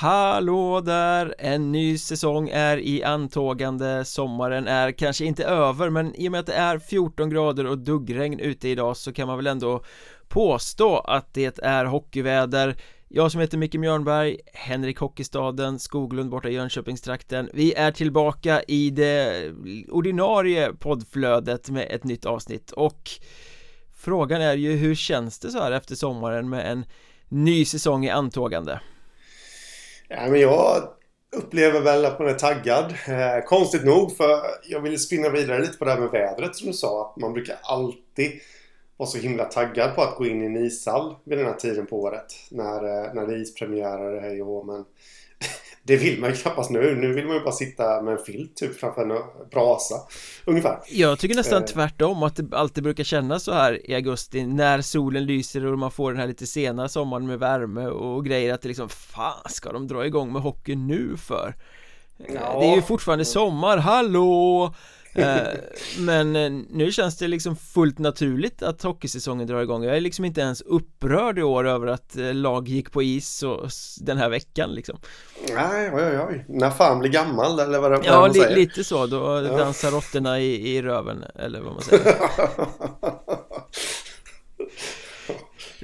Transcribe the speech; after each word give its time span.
Hallå 0.00 0.80
där! 0.80 1.34
En 1.38 1.72
ny 1.72 1.98
säsong 1.98 2.48
är 2.48 2.78
i 2.78 3.02
antågande 3.02 4.04
Sommaren 4.04 4.66
är 4.68 4.92
kanske 4.92 5.24
inte 5.24 5.44
över 5.44 5.90
men 5.90 6.14
i 6.14 6.28
och 6.28 6.32
med 6.32 6.40
att 6.40 6.46
det 6.46 6.54
är 6.54 6.78
14 6.78 7.30
grader 7.30 7.66
och 7.66 7.78
duggregn 7.78 8.40
ute 8.40 8.68
idag 8.68 8.96
så 8.96 9.12
kan 9.12 9.26
man 9.26 9.36
väl 9.36 9.46
ändå 9.46 9.84
påstå 10.28 10.98
att 10.98 11.34
det 11.34 11.58
är 11.58 11.84
hockeyväder 11.84 12.76
jag 13.08 13.32
som 13.32 13.40
heter 13.40 13.58
Micke 13.58 13.74
Mjörnberg, 13.74 14.36
Henrik 14.54 14.98
Hockeystaden, 14.98 15.78
Skoglund 15.78 16.30
borta 16.30 16.48
i 16.48 16.54
Jönköpingstrakten 16.54 17.50
Vi 17.52 17.74
är 17.74 17.92
tillbaka 17.92 18.62
i 18.62 18.90
det 18.90 19.50
ordinarie 19.88 20.72
poddflödet 20.72 21.70
med 21.70 21.86
ett 21.90 22.04
nytt 22.04 22.26
avsnitt 22.26 22.70
och 22.70 23.10
Frågan 23.94 24.42
är 24.42 24.56
ju 24.56 24.72
hur 24.72 24.94
känns 24.94 25.38
det 25.38 25.50
så 25.50 25.58
här 25.58 25.72
efter 25.72 25.94
sommaren 25.94 26.48
med 26.48 26.72
en 26.72 26.84
ny 27.28 27.64
säsong 27.64 28.04
i 28.04 28.10
antågande? 28.10 28.80
Ja, 30.12 30.28
men 30.28 30.40
jag 30.40 30.82
upplever 31.36 31.80
väl 31.80 32.04
att 32.04 32.18
man 32.18 32.28
är 32.28 32.34
taggad. 32.34 32.94
Eh, 33.08 33.44
konstigt 33.44 33.84
nog, 33.84 34.16
för 34.16 34.40
jag 34.68 34.80
vill 34.80 34.98
spinna 34.98 35.28
vidare 35.28 35.60
lite 35.60 35.78
på 35.78 35.84
det 35.84 35.90
här 35.90 36.00
med 36.00 36.10
vädret 36.10 36.56
som 36.56 36.66
du 36.66 36.72
sa. 36.72 37.10
Att 37.10 37.20
man 37.20 37.32
brukar 37.32 37.56
alltid 37.62 38.32
vara 38.96 39.08
så 39.08 39.18
himla 39.18 39.44
taggad 39.44 39.94
på 39.94 40.02
att 40.02 40.16
gå 40.16 40.26
in 40.26 40.42
i 40.42 40.46
en 40.46 40.56
ishall 40.56 41.14
vid 41.24 41.38
den 41.38 41.46
här 41.46 41.54
tiden 41.54 41.86
på 41.86 42.00
året. 42.00 42.34
När, 42.50 42.74
eh, 42.74 43.14
när 43.14 43.26
det 43.26 43.34
är 43.34 43.42
ispremiärer, 43.42 44.20
hej 44.20 44.42
och 44.42 44.66
men 44.66 44.84
det 45.90 45.96
vill 45.96 46.20
man 46.20 46.30
ju 46.30 46.36
knappast 46.36 46.70
nu. 46.70 46.96
Nu 46.96 47.12
vill 47.12 47.26
man 47.26 47.36
ju 47.36 47.40
bara 47.40 47.52
sitta 47.52 48.02
med 48.02 48.12
en 48.12 48.24
filt 48.24 48.56
typ 48.56 48.80
framför 48.80 49.02
en 49.02 49.22
brasa. 49.50 49.94
Ungefär. 50.44 50.78
Jag 50.88 51.18
tycker 51.18 51.34
nästan 51.34 51.62
eh. 51.62 51.68
tvärtom 51.68 52.22
att 52.22 52.36
det 52.36 52.56
alltid 52.56 52.84
brukar 52.84 53.04
kännas 53.04 53.44
så 53.44 53.52
här 53.52 53.90
i 53.90 53.94
augusti 53.94 54.46
när 54.46 54.80
solen 54.80 55.26
lyser 55.26 55.66
och 55.66 55.78
man 55.78 55.90
får 55.90 56.10
den 56.10 56.20
här 56.20 56.26
lite 56.28 56.46
sena 56.46 56.88
sommaren 56.88 57.26
med 57.26 57.38
värme 57.38 57.86
och 57.86 58.24
grejer 58.24 58.54
att 58.54 58.62
det 58.62 58.68
liksom 58.68 58.88
fan 58.88 59.48
ska 59.48 59.72
de 59.72 59.88
dra 59.88 60.06
igång 60.06 60.32
med 60.32 60.42
hockey 60.42 60.74
nu 60.74 61.16
för? 61.16 61.54
Ja. 62.16 62.60
Det 62.60 62.66
är 62.66 62.76
ju 62.76 62.82
fortfarande 62.82 63.24
sommar, 63.24 63.76
hallå! 63.76 64.74
Eh, 65.14 65.48
men 65.98 66.36
eh, 66.36 66.50
nu 66.70 66.92
känns 66.92 67.16
det 67.18 67.28
liksom 67.28 67.56
fullt 67.56 67.98
naturligt 67.98 68.62
att 68.62 68.82
hockeysäsongen 68.82 69.46
drar 69.46 69.62
igång. 69.62 69.84
Jag 69.84 69.96
är 69.96 70.00
liksom 70.00 70.24
inte 70.24 70.40
ens 70.40 70.60
upprörd 70.60 71.38
i 71.38 71.42
år 71.42 71.66
över 71.68 71.86
att 71.86 72.16
eh, 72.16 72.34
lag 72.34 72.68
gick 72.68 72.92
på 72.92 73.02
is 73.02 73.42
och 73.42 73.70
den 74.00 74.18
här 74.18 74.28
veckan 74.28 74.70
liksom. 74.70 74.98
Nej, 75.54 75.90
oj 75.94 76.02
oj 76.02 76.18
oj. 76.28 76.44
När 76.48 76.70
fan 76.70 76.98
blir 76.98 77.10
gammal 77.10 77.60
eller 77.60 77.78
vad 77.78 77.90
det 77.92 78.00
Ja, 78.04 78.26
li 78.26 78.40
säger. 78.40 78.56
lite 78.56 78.84
så, 78.84 79.06
då 79.06 79.16
ja. 79.16 79.40
dansar 79.56 79.90
råttorna 79.90 80.40
i, 80.40 80.76
i 80.76 80.82
röven 80.82 81.24
eller 81.34 81.60
vad 81.60 81.72
man 81.72 81.82
säger. 81.82 82.14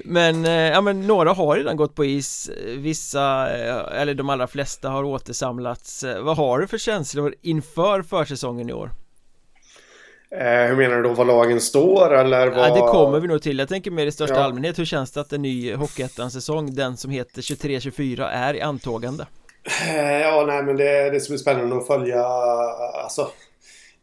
Men, 0.04 0.44
ja 0.44 0.80
men 0.80 1.06
några 1.06 1.32
har 1.32 1.56
redan 1.56 1.76
gått 1.76 1.94
på 1.94 2.04
is. 2.04 2.50
Vissa, 2.76 3.48
eller 3.48 4.14
de 4.14 4.30
allra 4.30 4.46
flesta 4.46 4.88
har 4.88 5.04
återsamlats. 5.04 6.04
Vad 6.20 6.36
har 6.36 6.58
du 6.58 6.66
för 6.66 6.78
känslor 6.78 7.34
inför 7.42 8.02
försäsongen 8.02 8.70
i 8.70 8.72
år? 8.72 8.90
Eh, 10.30 10.68
hur 10.68 10.76
menar 10.76 10.96
du 10.96 11.02
då? 11.02 11.12
Vad 11.12 11.26
lagen 11.26 11.60
står 11.60 12.14
eller 12.14 12.50
vad? 12.50 12.68
Ja, 12.68 12.74
det 12.74 12.80
kommer 12.80 13.20
vi 13.20 13.28
nog 13.28 13.42
till. 13.42 13.58
Jag 13.58 13.68
tänker 13.68 13.90
mer 13.90 14.06
i 14.06 14.12
största 14.12 14.34
ja. 14.34 14.42
allmänhet. 14.42 14.78
Hur 14.78 14.84
känns 14.84 15.12
det 15.12 15.20
att 15.20 15.32
en 15.32 15.42
ny 15.42 15.74
Hockeyettan-säsong, 15.74 16.74
den 16.74 16.96
som 16.96 17.10
heter 17.10 17.42
23-24, 17.42 18.28
är 18.28 18.54
i 18.54 18.60
antågande? 18.60 19.26
Eh, 19.88 20.20
ja, 20.20 20.44
nej 20.46 20.62
men 20.62 20.76
det, 20.76 21.10
det 21.10 21.20
som 21.20 21.34
är 21.34 21.38
spännande 21.38 21.76
att 21.76 21.86
följa. 21.86 22.24
Alltså, 22.24 23.30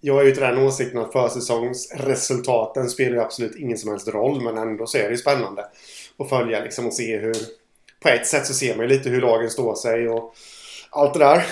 jag 0.01 0.22
är 0.22 0.25
ju 0.25 0.31
till 0.31 0.44
den 0.44 0.57
åsikten 0.57 1.00
att 1.00 1.11
försäsongsresultaten 1.11 2.90
spelar 2.90 3.16
ju 3.16 3.22
absolut 3.22 3.55
ingen 3.55 3.78
som 3.78 3.90
helst 3.90 4.07
roll. 4.07 4.41
Men 4.41 4.57
ändå 4.57 4.85
så 4.88 4.97
är 4.97 5.03
det 5.03 5.09
ju 5.09 5.17
spännande 5.17 5.66
att 6.19 6.29
följa 6.29 6.63
liksom 6.63 6.88
och 6.88 6.94
se 6.94 7.17
hur... 7.17 7.35
På 8.00 8.09
ett 8.09 8.28
sätt 8.28 8.45
så 8.45 8.53
ser 8.53 8.75
man 8.75 8.90
ju 8.90 8.95
lite 8.95 9.09
hur 9.09 9.22
lagen 9.22 9.50
står 9.50 9.75
sig 9.75 10.09
och 10.09 10.34
allt 10.90 11.13
det 11.13 11.19
där. 11.19 11.44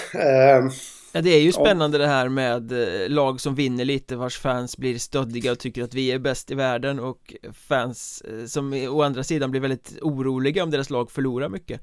Eh, 1.14 1.18
Ja 1.18 1.22
det 1.22 1.30
är 1.30 1.42
ju 1.42 1.52
spännande 1.52 1.98
ja. 1.98 2.02
det 2.02 2.08
här 2.08 2.30
med 2.30 2.72
eh, 2.72 3.10
lag 3.10 3.42
som 3.42 3.56
vinner 3.56 3.86
lite 3.86 4.16
vars 4.16 4.38
fans 4.38 4.78
blir 4.78 4.98
stöddiga 4.98 5.52
och 5.52 5.60
tycker 5.60 5.84
att 5.84 5.94
vi 5.94 6.12
är 6.12 6.20
bäst 6.20 6.52
i 6.52 6.56
världen 6.56 7.00
och 7.00 7.34
fans 7.54 8.22
eh, 8.22 8.46
som 8.46 8.74
å 8.74 9.02
andra 9.02 9.24
sidan 9.24 9.52
blir 9.52 9.62
väldigt 9.62 9.98
oroliga 10.02 10.64
om 10.64 10.72
deras 10.72 10.90
lag 10.90 11.12
förlorar 11.12 11.50
mycket 11.50 11.82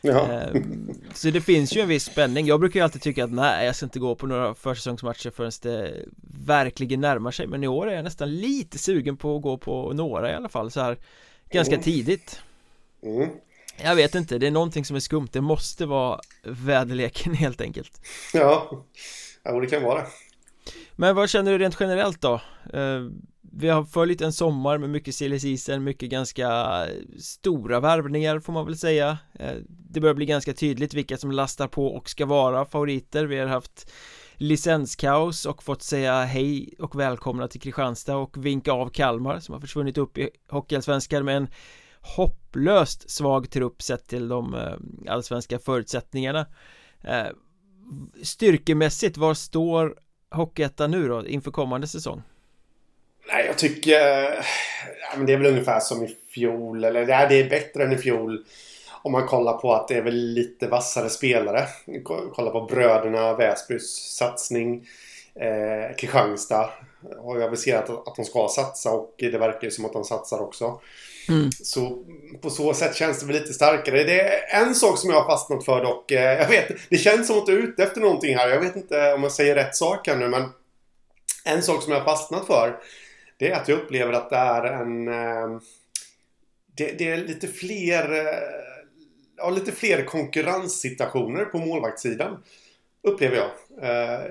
ja. 0.00 0.26
Ehm, 0.32 0.90
så 1.14 1.30
det 1.30 1.40
finns 1.40 1.76
ju 1.76 1.80
en 1.80 1.88
viss 1.88 2.04
spänning 2.04 2.46
Jag 2.46 2.60
brukar 2.60 2.80
ju 2.80 2.84
alltid 2.84 3.02
tycka 3.02 3.24
att 3.24 3.32
nej 3.32 3.66
jag 3.66 3.76
ska 3.76 3.86
inte 3.86 3.98
gå 3.98 4.14
på 4.14 4.26
några 4.26 4.54
försäsongsmatcher 4.54 5.30
förrän 5.30 5.52
det 5.62 6.04
verkligen 6.46 7.00
närmar 7.00 7.30
sig 7.30 7.46
Men 7.46 7.64
i 7.64 7.68
år 7.68 7.90
är 7.90 7.94
jag 7.94 8.04
nästan 8.04 8.36
lite 8.36 8.78
sugen 8.78 9.16
på 9.16 9.36
att 9.36 9.42
gå 9.42 9.58
på 9.58 9.92
några 9.92 10.32
i 10.32 10.34
alla 10.34 10.48
fall 10.48 10.70
så 10.70 10.80
här 10.80 10.98
Ganska 11.52 11.74
mm. 11.74 11.84
tidigt 11.84 12.40
mm. 13.02 13.28
Jag 13.84 13.96
vet 13.96 14.14
inte, 14.14 14.38
det 14.38 14.46
är 14.46 14.50
någonting 14.50 14.84
som 14.84 14.96
är 14.96 15.00
skumt. 15.00 15.28
Det 15.32 15.40
måste 15.40 15.86
vara 15.86 16.20
väderleken 16.42 17.34
helt 17.34 17.60
enkelt. 17.60 18.00
Ja, 18.34 18.84
ja 19.42 19.60
det 19.60 19.66
kan 19.66 19.82
vara. 19.82 20.06
Men 20.96 21.16
vad 21.16 21.30
känner 21.30 21.52
du 21.52 21.58
rent 21.58 21.76
generellt 21.80 22.20
då? 22.20 22.34
Eh, 22.72 23.00
vi 23.52 23.68
har 23.68 23.84
följt 23.84 24.20
en 24.20 24.32
sommar 24.32 24.78
med 24.78 24.90
mycket 24.90 25.14
silly 25.14 25.38
season, 25.40 25.84
mycket 25.84 26.10
ganska 26.10 26.86
stora 27.18 27.80
värvningar 27.80 28.40
får 28.40 28.52
man 28.52 28.66
väl 28.66 28.78
säga. 28.78 29.18
Eh, 29.38 29.56
Det 29.68 30.00
börjar 30.00 30.14
bli 30.14 30.26
ganska 30.26 30.52
tydligt 30.52 30.94
vilka 30.94 31.16
som 31.16 31.30
lastar 31.30 31.68
på 31.68 31.86
och 31.86 32.10
ska 32.10 32.26
vara 32.26 32.64
favoriter. 32.64 33.24
Vi 33.24 33.38
har 33.38 33.46
haft 33.46 33.90
licenskaos 34.34 35.46
och 35.46 35.62
fått 35.62 35.82
säga 35.82 36.24
hej 36.24 36.74
och 36.78 37.00
välkomna 37.00 37.48
till 37.48 37.60
Kristianstad 37.60 38.16
och 38.16 38.44
vinka 38.46 38.72
av 38.72 38.88
Kalmar 38.88 39.40
som 39.40 39.52
har 39.52 39.60
försvunnit 39.60 39.98
upp 39.98 40.18
i 40.18 40.30
Hockeyallsvenskan. 40.50 41.24
Med 41.24 41.36
en 41.36 41.48
hopplöst 42.00 43.10
svag 43.10 43.50
trupp 43.50 43.82
sett 43.82 44.08
till 44.08 44.28
de 44.28 44.54
eh, 44.54 45.12
allsvenska 45.12 45.58
förutsättningarna 45.58 46.46
eh, 47.04 47.26
Styrkemässigt, 48.22 49.16
var 49.16 49.34
står 49.34 49.94
Hockeyettan 50.30 50.90
nu 50.90 51.08
då 51.08 51.26
inför 51.26 51.50
kommande 51.50 51.86
säsong? 51.86 52.22
Nej, 53.32 53.46
jag 53.46 53.58
tycker... 53.58 53.92
Eh, 53.92 54.44
ja, 55.00 55.16
men 55.16 55.26
det 55.26 55.32
är 55.32 55.36
väl 55.36 55.46
ungefär 55.46 55.80
som 55.80 56.04
i 56.04 56.16
fjol. 56.34 56.84
Eller 56.84 57.08
ja, 57.08 57.26
det 57.28 57.40
är 57.40 57.50
bättre 57.50 57.84
än 57.84 57.92
i 57.92 57.96
fjol. 57.96 58.44
Om 59.02 59.12
man 59.12 59.26
kollar 59.26 59.52
på 59.52 59.74
att 59.74 59.88
det 59.88 59.94
är 59.94 60.02
väl 60.02 60.16
lite 60.16 60.66
vassare 60.66 61.08
spelare. 61.08 61.66
Kolla 62.32 62.50
på 62.50 62.60
bröderna 62.60 63.34
Väsbys 63.36 64.16
satsning. 64.16 64.86
Eh, 65.34 65.96
Kristianstad 65.96 66.70
har 67.22 67.36
ju 67.36 67.42
aviserat 67.42 67.90
att 67.90 68.16
de 68.16 68.24
ska 68.24 68.48
satsa 68.48 68.90
och 68.90 69.14
det 69.18 69.38
verkar 69.38 69.64
ju 69.64 69.70
som 69.70 69.84
att 69.84 69.92
de 69.92 70.04
satsar 70.04 70.40
också. 70.40 70.80
Mm. 71.30 71.50
Så 71.52 72.04
på 72.40 72.50
så 72.50 72.74
sätt 72.74 72.96
känns 72.96 73.20
det 73.20 73.26
väl 73.26 73.34
lite 73.34 73.52
starkare. 73.52 74.04
Det 74.04 74.20
är 74.20 74.62
en 74.62 74.74
sak 74.74 74.98
som 74.98 75.10
jag 75.10 75.20
har 75.20 75.30
fastnat 75.30 75.64
för 75.64 75.84
dock. 75.84 76.10
Eh, 76.10 76.38
jag 76.38 76.48
vet, 76.48 76.68
det 76.88 76.98
känns 76.98 77.26
som 77.26 77.38
att 77.38 77.46
du 77.46 77.58
är 77.58 77.62
ute 77.62 77.82
efter 77.82 78.00
någonting 78.00 78.36
här. 78.36 78.48
Jag 78.48 78.60
vet 78.60 78.76
inte 78.76 79.12
om 79.12 79.22
jag 79.22 79.32
säger 79.32 79.54
rätt 79.54 79.76
sak 79.76 80.08
här 80.08 80.16
nu 80.16 80.28
men 80.28 80.48
en 81.44 81.62
sak 81.62 81.82
som 81.82 81.92
jag 81.92 82.00
har 82.00 82.04
fastnat 82.04 82.46
för 82.46 82.76
det 83.36 83.50
är 83.50 83.56
att 83.56 83.68
jag 83.68 83.78
upplever 83.78 84.12
att 84.12 84.30
det 84.30 84.36
är 84.36 84.64
en... 84.64 85.08
Eh, 85.08 85.60
det, 86.76 86.98
det 86.98 87.10
är 87.10 87.16
lite 87.16 87.48
fler... 87.48 88.12
Eh, 88.12 88.38
ja, 89.36 89.50
lite 89.50 89.72
fler 89.72 90.04
konkurrenssituationer 90.04 91.44
på 91.44 91.58
målvaktssidan. 91.58 92.42
Upplever 93.02 93.36
jag 93.36 93.50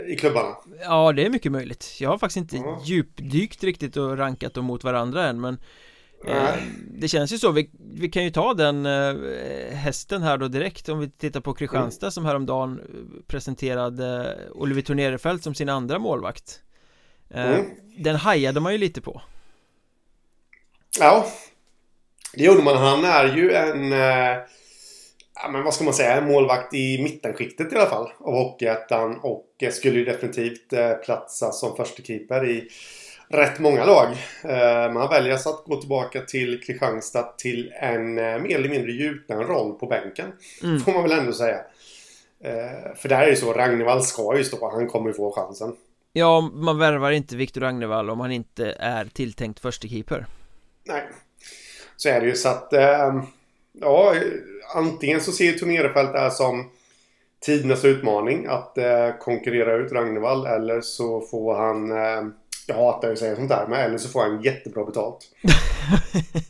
i 0.09 0.15
klubbarna. 0.15 0.56
Ja, 0.81 1.12
det 1.12 1.25
är 1.25 1.29
mycket 1.29 1.51
möjligt. 1.51 1.97
Jag 2.00 2.09
har 2.09 2.18
faktiskt 2.18 2.38
inte 2.38 2.57
mm. 2.57 2.79
djupdykt 2.83 3.63
riktigt 3.63 3.97
och 3.97 4.18
rankat 4.18 4.53
dem 4.53 4.65
mot 4.65 4.83
varandra 4.83 5.27
än 5.27 5.41
men 5.41 5.53
Eh, 5.53 5.59
det 7.00 7.07
känns 7.07 7.33
ju 7.33 7.38
så, 7.38 7.51
vi, 7.51 7.69
vi 7.94 8.10
kan 8.10 8.24
ju 8.24 8.31
ta 8.31 8.54
den 8.54 8.86
eh, 8.86 9.16
hästen 9.75 10.24
här 10.24 10.38
då 10.38 10.48
direkt. 10.48 10.89
Om 10.89 11.00
vi 11.00 11.10
tittar 11.10 11.39
på 11.39 11.54
Kristianstad 11.54 12.06
mm. 12.06 12.12
som 12.12 12.25
häromdagen 12.25 12.81
presenterade 13.27 14.38
Oliver 14.51 14.81
Tornerefelt 14.81 15.44
som 15.44 15.56
sin 15.56 15.69
andra 15.69 16.00
målvakt. 16.00 16.60
Eh, 17.30 17.50
mm. 17.50 17.66
Den 17.98 18.16
hajade 18.16 18.60
man 18.60 18.71
ju 18.71 18.77
lite 18.77 19.01
på. 19.01 19.21
Ja 21.00 21.25
Det 22.33 22.44
gjorde 22.44 22.63
man, 22.63 22.77
han 22.77 23.06
är 23.06 23.36
ju 23.38 23.51
en 23.51 23.92
Ja 25.42 25.50
men 25.50 25.63
vad 25.63 25.74
ska 25.74 25.83
man 25.83 25.94
säga, 25.94 26.18
en 26.18 26.27
målvakt 26.27 26.74
i 26.74 27.04
mittenskiktet 27.04 27.74
i 27.74 27.75
alla 27.75 27.89
fall 27.89 28.12
av 28.19 28.33
Hockeyettan 28.33 29.19
och 29.19 29.45
skulle 29.71 30.00
ju 30.00 30.06
definitivt 30.06 30.69
platsa 31.06 31.51
som 31.51 31.75
första 31.75 32.04
keeper 32.04 32.50
i 32.50 32.69
rätt 33.29 33.59
många 33.59 33.85
lag. 33.85 34.07
Eh, 34.43 34.93
man 34.93 35.09
väljer 35.09 35.33
alltså 35.33 35.49
att 35.49 35.65
gå 35.65 35.75
tillbaka 35.75 36.21
till 36.21 36.63
Kristianstad 36.63 37.23
till 37.37 37.73
en 37.81 38.17
eh, 38.17 38.39
mer 38.39 38.55
eller 38.55 38.69
mindre 38.69 38.91
gjuten 38.91 39.43
roll 39.43 39.79
på 39.79 39.85
bänken. 39.85 40.31
Mm. 40.63 40.79
Får 40.79 40.91
man 40.91 41.03
väl 41.03 41.19
ändå 41.19 41.33
säga. 41.33 41.57
Eh, 42.43 42.95
för 42.95 43.09
där 43.09 43.21
är 43.21 43.27
ju 43.27 43.35
så, 43.35 43.53
Ragnevall 43.53 44.01
ska 44.01 44.37
ju 44.37 44.43
stå, 44.43 44.69
han 44.69 44.87
kommer 44.87 45.07
ju 45.09 45.13
få 45.13 45.31
chansen. 45.31 45.75
Ja, 46.13 46.41
man 46.53 46.77
värvar 46.77 47.11
inte 47.11 47.35
Viktor 47.35 47.61
Ragnevall 47.61 48.09
om 48.09 48.19
han 48.19 48.31
inte 48.31 48.75
är 48.79 49.05
tilltänkt 49.05 49.59
förstekeeper. 49.59 50.25
Nej, 50.83 51.03
så 51.97 52.09
är 52.09 52.21
det 52.21 52.27
ju 52.27 52.35
så 52.35 52.49
att 52.49 52.73
ja, 53.71 54.13
antingen 54.75 55.21
så 55.21 55.31
ser 55.31 55.53
Tornerefelt 55.53 56.13
det 56.13 56.19
här 56.19 56.29
som 56.29 56.69
tidernas 57.45 57.85
utmaning 57.85 58.45
att 58.45 58.77
konkurrera 59.19 59.75
ut 59.75 59.91
Ragnevall 59.91 60.45
eller 60.45 60.81
så 60.81 61.21
får 61.21 61.55
han 61.55 61.91
Jag 62.69 62.75
hatar 62.75 63.07
ju 63.07 63.13
att 63.13 63.19
säga 63.19 63.36
sånt 63.36 63.50
där, 63.50 63.68
men 63.69 63.80
eller 63.80 63.98
så 63.98 64.10
får 64.10 64.21
han 64.21 64.42
jättebra 64.42 64.86
betalt. 64.86 65.31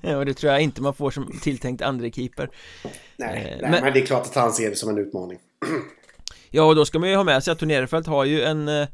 och 0.18 0.26
det 0.26 0.34
tror 0.34 0.52
jag 0.52 0.62
inte 0.62 0.82
man 0.82 0.94
får 0.94 1.12
som 1.12 1.40
tilltänkt 1.42 1.82
andre 1.82 2.12
keeper. 2.12 2.50
Nej, 3.18 3.30
eh, 3.38 3.44
nej 3.44 3.58
men... 3.62 3.84
men... 3.84 3.94
det 3.94 4.00
är 4.00 4.06
klart 4.06 4.26
att 4.26 4.36
han 4.36 4.54
ser 4.54 4.70
det 4.70 4.76
som 4.76 4.90
en 4.90 4.98
utmaning. 4.98 5.40
ja, 6.50 6.64
och 6.64 6.76
då 6.76 6.86
ska 6.86 7.00
man 7.00 7.10
ju 7.10 7.16
ha 7.16 7.24
med 7.24 7.44
sig 7.44 7.52
att 7.52 7.60
Tornerefelt 7.60 8.08
har 8.08 8.26
ju 8.26 8.42
en 8.42 8.68
eh, 8.68 8.88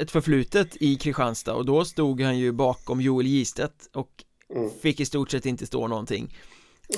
ett 0.00 0.10
förflutet 0.10 0.76
i 0.80 0.96
Kristianstad 0.96 1.54
och 1.54 1.64
då 1.64 1.84
stod 1.84 2.20
han 2.20 2.38
ju 2.38 2.52
bakom 2.52 3.00
Joel 3.00 3.26
Gistedt 3.26 3.88
och 3.92 4.24
mm. 4.54 4.70
fick 4.82 5.00
i 5.00 5.04
stort 5.04 5.30
sett 5.30 5.46
inte 5.46 5.66
stå 5.66 5.88
någonting. 5.88 6.36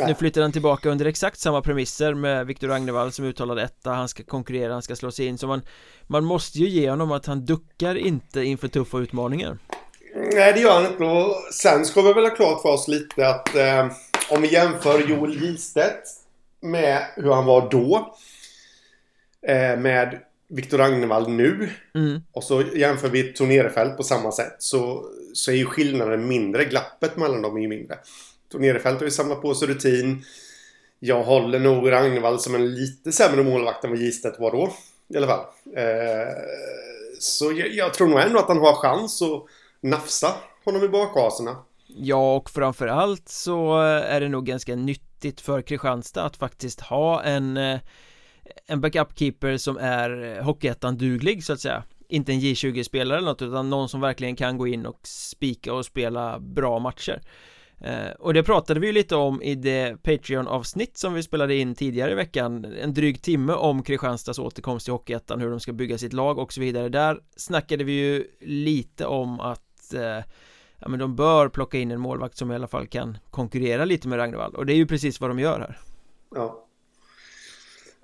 Nu 0.00 0.14
flyttar 0.14 0.42
han 0.42 0.52
tillbaka 0.52 0.90
under 0.90 1.06
exakt 1.06 1.40
samma 1.40 1.62
premisser 1.62 2.14
med 2.14 2.46
Viktor 2.46 2.70
Agnevall 2.70 3.12
som 3.12 3.24
uttalad 3.24 3.58
etta 3.58 3.90
Han 3.90 4.08
ska 4.08 4.22
konkurrera, 4.22 4.72
han 4.72 4.82
ska 4.82 4.96
slå 4.96 5.10
sig 5.10 5.26
in 5.26 5.38
så 5.38 5.46
man 5.46 5.62
Man 6.06 6.24
måste 6.24 6.58
ju 6.58 6.68
ge 6.68 6.90
honom 6.90 7.12
att 7.12 7.26
han 7.26 7.44
duckar 7.44 7.94
inte 7.94 8.42
inför 8.42 8.68
tuffa 8.68 8.98
utmaningar 8.98 9.58
Nej 10.14 10.52
det 10.52 10.60
gör 10.60 10.74
han 10.74 10.86
inte 10.86 11.04
och 11.04 11.34
sen 11.52 11.84
ska 11.84 12.02
vi 12.02 12.12
väl 12.12 12.24
ha 12.24 12.30
klart 12.30 12.62
för 12.62 12.68
oss 12.68 12.88
lite 12.88 13.28
att 13.28 13.54
eh, 13.54 13.86
Om 14.30 14.42
vi 14.42 14.52
jämför 14.52 15.08
Joel 15.08 15.42
Gistedt 15.42 16.02
Med 16.60 17.02
hur 17.16 17.32
han 17.32 17.44
var 17.44 17.70
då 17.70 18.14
eh, 19.48 19.76
Med 19.76 20.20
Viktor 20.48 20.80
Agnevall 20.80 21.28
nu 21.28 21.68
mm. 21.94 22.22
och 22.32 22.44
så 22.44 22.62
jämför 22.62 23.08
vi 23.08 23.32
Tornerefält 23.32 23.96
på 23.96 24.02
samma 24.02 24.32
sätt 24.32 24.56
så, 24.58 25.04
så 25.34 25.50
är 25.50 25.54
ju 25.54 25.66
skillnaden 25.66 26.28
mindre. 26.28 26.64
Glappet 26.64 27.16
mellan 27.16 27.42
dem 27.42 27.56
är 27.56 27.60
ju 27.60 27.68
mindre. 27.68 27.98
Nerefelt 28.58 28.98
har 28.98 29.04
ju 29.04 29.10
samlat 29.10 29.42
på 29.42 29.54
sig 29.54 29.68
rutin. 29.68 30.24
Jag 30.98 31.22
håller 31.22 31.58
nog 31.58 31.92
Ragnvall 31.92 32.38
som 32.38 32.54
en 32.54 32.74
lite 32.74 33.12
sämre 33.12 33.42
målvakt 33.42 33.84
än 33.84 33.90
vad 33.90 33.98
Gistedt 33.98 34.40
var 34.40 34.50
då. 34.50 34.72
I 35.08 35.16
alla 35.16 35.26
fall. 35.26 35.44
Eh, 35.76 36.32
så 37.18 37.52
jag, 37.52 37.68
jag, 37.68 37.94
tror 37.94 38.08
nog 38.08 38.20
ändå 38.20 38.38
att 38.38 38.48
han 38.48 38.58
har 38.58 38.74
chans 38.74 39.22
att 39.22 39.44
nafsa 39.80 40.32
honom 40.64 40.84
i 40.84 40.88
bakhasorna. 40.88 41.56
Ja, 41.86 42.36
och 42.36 42.50
framförallt 42.50 43.28
så 43.28 43.82
eh, 43.82 44.14
är 44.14 44.20
det 44.20 44.28
nog 44.28 44.46
ganska 44.46 44.76
nyttigt 44.76 45.40
för 45.40 45.62
Kristianstad 45.62 46.22
att 46.22 46.36
faktiskt 46.36 46.80
ha 46.80 47.22
en 47.22 47.56
eh, 47.56 47.78
en 48.66 48.80
backup-keeper 48.80 49.56
som 49.56 49.76
är 49.76 50.24
eh, 50.24 50.44
Hockeyettan-duglig 50.44 51.44
så 51.44 51.52
att 51.52 51.60
säga 51.60 51.82
Inte 52.08 52.32
en 52.32 52.40
J20-spelare 52.40 53.18
eller 53.18 53.28
något 53.28 53.42
utan 53.42 53.70
någon 53.70 53.88
som 53.88 54.00
verkligen 54.00 54.36
kan 54.36 54.58
gå 54.58 54.66
in 54.66 54.86
och 54.86 55.00
spika 55.06 55.74
och 55.74 55.84
spela 55.84 56.38
bra 56.38 56.78
matcher 56.78 57.20
eh, 57.20 57.28
Eh, 57.80 58.10
och 58.18 58.34
det 58.34 58.42
pratade 58.42 58.80
vi 58.80 58.86
ju 58.86 58.92
lite 58.92 59.16
om 59.16 59.42
i 59.42 59.54
det 59.54 60.02
Patreon-avsnitt 60.02 60.98
som 60.98 61.14
vi 61.14 61.22
spelade 61.22 61.54
in 61.54 61.74
tidigare 61.74 62.12
i 62.12 62.14
veckan 62.14 62.64
En 62.64 62.94
dryg 62.94 63.22
timme 63.22 63.52
om 63.52 63.82
Kristianstads 63.82 64.38
återkomst 64.38 64.86
till 64.86 64.92
Hockeyettan, 64.92 65.40
hur 65.40 65.50
de 65.50 65.60
ska 65.60 65.72
bygga 65.72 65.98
sitt 65.98 66.12
lag 66.12 66.38
och 66.38 66.52
så 66.52 66.60
vidare 66.60 66.88
Där 66.88 67.20
snackade 67.36 67.84
vi 67.84 67.92
ju 67.92 68.24
lite 68.40 69.06
om 69.06 69.40
att 69.40 69.94
eh, 69.94 70.24
Ja 70.78 70.88
men 70.88 70.98
de 70.98 71.16
bör 71.16 71.48
plocka 71.48 71.78
in 71.78 71.90
en 71.90 72.00
målvakt 72.00 72.36
som 72.36 72.52
i 72.52 72.54
alla 72.54 72.68
fall 72.68 72.86
kan 72.86 73.18
konkurrera 73.30 73.84
lite 73.84 74.08
med 74.08 74.18
Ragnevall 74.18 74.54
och 74.54 74.66
det 74.66 74.72
är 74.72 74.76
ju 74.76 74.86
precis 74.86 75.20
vad 75.20 75.30
de 75.30 75.38
gör 75.38 75.60
här 75.60 75.78
Ja 76.34 76.64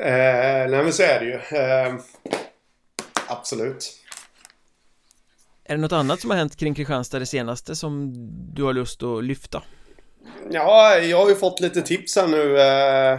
Eh, 0.03 0.71
nej 0.71 0.83
men 0.83 0.93
så 0.93 1.03
är 1.03 1.21
det 1.21 1.27
ju. 1.27 1.59
Eh, 1.59 1.95
absolut. 3.29 4.00
Är 5.71 5.75
det 5.75 5.81
något 5.81 5.93
annat 5.93 6.21
som 6.21 6.31
har 6.31 6.37
hänt 6.37 6.57
kring 6.57 6.75
Kristianstad 6.75 7.19
det 7.19 7.27
senaste 7.27 7.77
som 7.77 8.13
du 8.55 8.63
har 8.63 8.73
lust 8.73 9.03
att 9.03 9.25
lyfta? 9.25 9.63
Ja, 10.51 10.99
jag 10.99 11.19
har 11.19 11.29
ju 11.29 11.35
fått 11.35 11.61
lite 11.61 11.83
tips 11.83 12.17
här 12.17 12.29
nu. 12.29 12.61
Eh, 12.61 13.19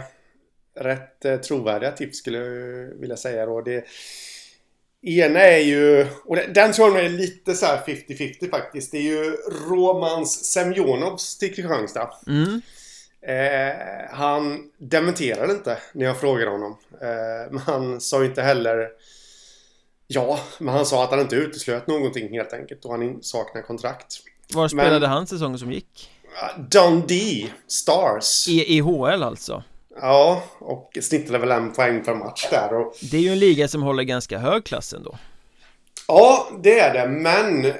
rätt 0.84 1.24
eh, 1.24 1.36
trovärdiga 1.36 1.92
tips 1.92 2.18
skulle 2.18 2.38
jag 2.38 3.00
vilja 3.00 3.16
säga 3.16 3.46
då. 3.46 3.60
Det 3.60 3.84
ena 5.02 5.40
är 5.40 5.58
ju, 5.58 6.06
och 6.24 6.36
den 6.36 6.72
tror 6.72 6.96
jag 6.96 7.06
är 7.06 7.10
lite 7.10 7.54
så 7.54 7.66
50-50 7.66 8.50
faktiskt. 8.50 8.92
Det 8.92 8.98
är 8.98 9.02
ju 9.02 9.36
Romans 9.70 10.44
Semjonovs 10.44 11.38
till 11.38 11.54
Kristianstad. 11.54 12.10
Mm. 12.26 12.60
Eh, 13.26 13.76
han 14.10 14.70
dementerade 14.78 15.52
inte 15.52 15.78
när 15.92 16.06
jag 16.06 16.20
frågade 16.20 16.50
honom. 16.50 16.76
Eh, 17.00 17.50
men 17.50 17.58
han 17.58 18.00
sa 18.00 18.24
inte 18.24 18.42
heller 18.42 18.88
ja, 20.14 20.38
men 20.58 20.74
han 20.74 20.86
sa 20.86 21.04
att 21.04 21.10
han 21.10 21.20
inte 21.20 21.36
uteslöt 21.36 21.86
någonting 21.86 22.32
helt 22.32 22.52
enkelt 22.52 22.84
och 22.84 22.90
han 22.90 23.22
saknar 23.22 23.62
kontrakt. 23.62 24.16
Var 24.54 24.68
spelade 24.68 25.00
men, 25.00 25.10
han 25.10 25.26
säsongen 25.26 25.58
som 25.58 25.72
gick? 25.72 26.10
Dundee 26.56 27.50
Stars. 27.66 28.48
I, 28.48 28.76
I 28.76 28.80
HL 28.80 29.22
alltså? 29.22 29.62
Ja, 30.00 30.42
och 30.58 30.98
snittade 31.00 31.38
väl 31.38 31.50
en 31.50 31.72
poäng 31.72 32.04
per 32.04 32.14
match 32.14 32.48
där 32.50 32.74
och... 32.74 32.94
Det 33.10 33.16
är 33.16 33.20
ju 33.20 33.32
en 33.32 33.38
liga 33.38 33.68
som 33.68 33.82
håller 33.82 34.02
ganska 34.02 34.38
hög 34.38 34.64
klass 34.64 34.92
ändå. 34.92 35.18
Ja, 36.08 36.48
det 36.62 36.78
är 36.78 36.94
det, 36.94 37.08
men 37.08 37.72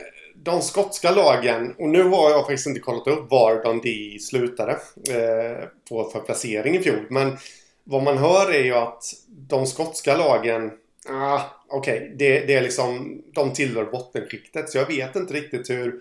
de 0.44 0.62
skotska 0.62 1.11
lagen, 1.11 1.75
och 1.78 1.88
nu 1.88 2.02
har 2.02 2.31
jag 2.31 2.40
faktiskt 2.40 2.67
inte 2.67 2.81
kollat 2.81 3.06
upp 3.06 3.31
var 3.31 3.64
Dundee 3.64 4.19
slutade 4.19 4.73
eh, 5.08 5.69
på 5.88 6.11
för 6.11 6.20
placering 6.20 6.76
i 6.76 6.82
fjol. 6.82 7.06
Men 7.11 7.37
vad 7.85 8.02
man 8.02 8.19
hör 8.19 8.50
är 8.55 8.64
ju 8.64 8.75
att 8.75 9.05
de 9.28 9.67
skotska 9.67 10.17
lagen, 10.17 10.70
ah, 11.08 11.40
okej, 11.69 11.96
okay, 11.96 12.08
det, 12.16 12.46
det, 12.46 12.54
är 12.54 12.62
liksom, 12.62 13.22
de 13.34 13.52
tillhör 13.52 13.84
bottenskiktet. 13.84 14.70
Så 14.70 14.78
jag 14.78 14.87
vet 14.87 15.16
inte 15.16 15.34
riktigt 15.34 15.70
hur, 15.70 16.00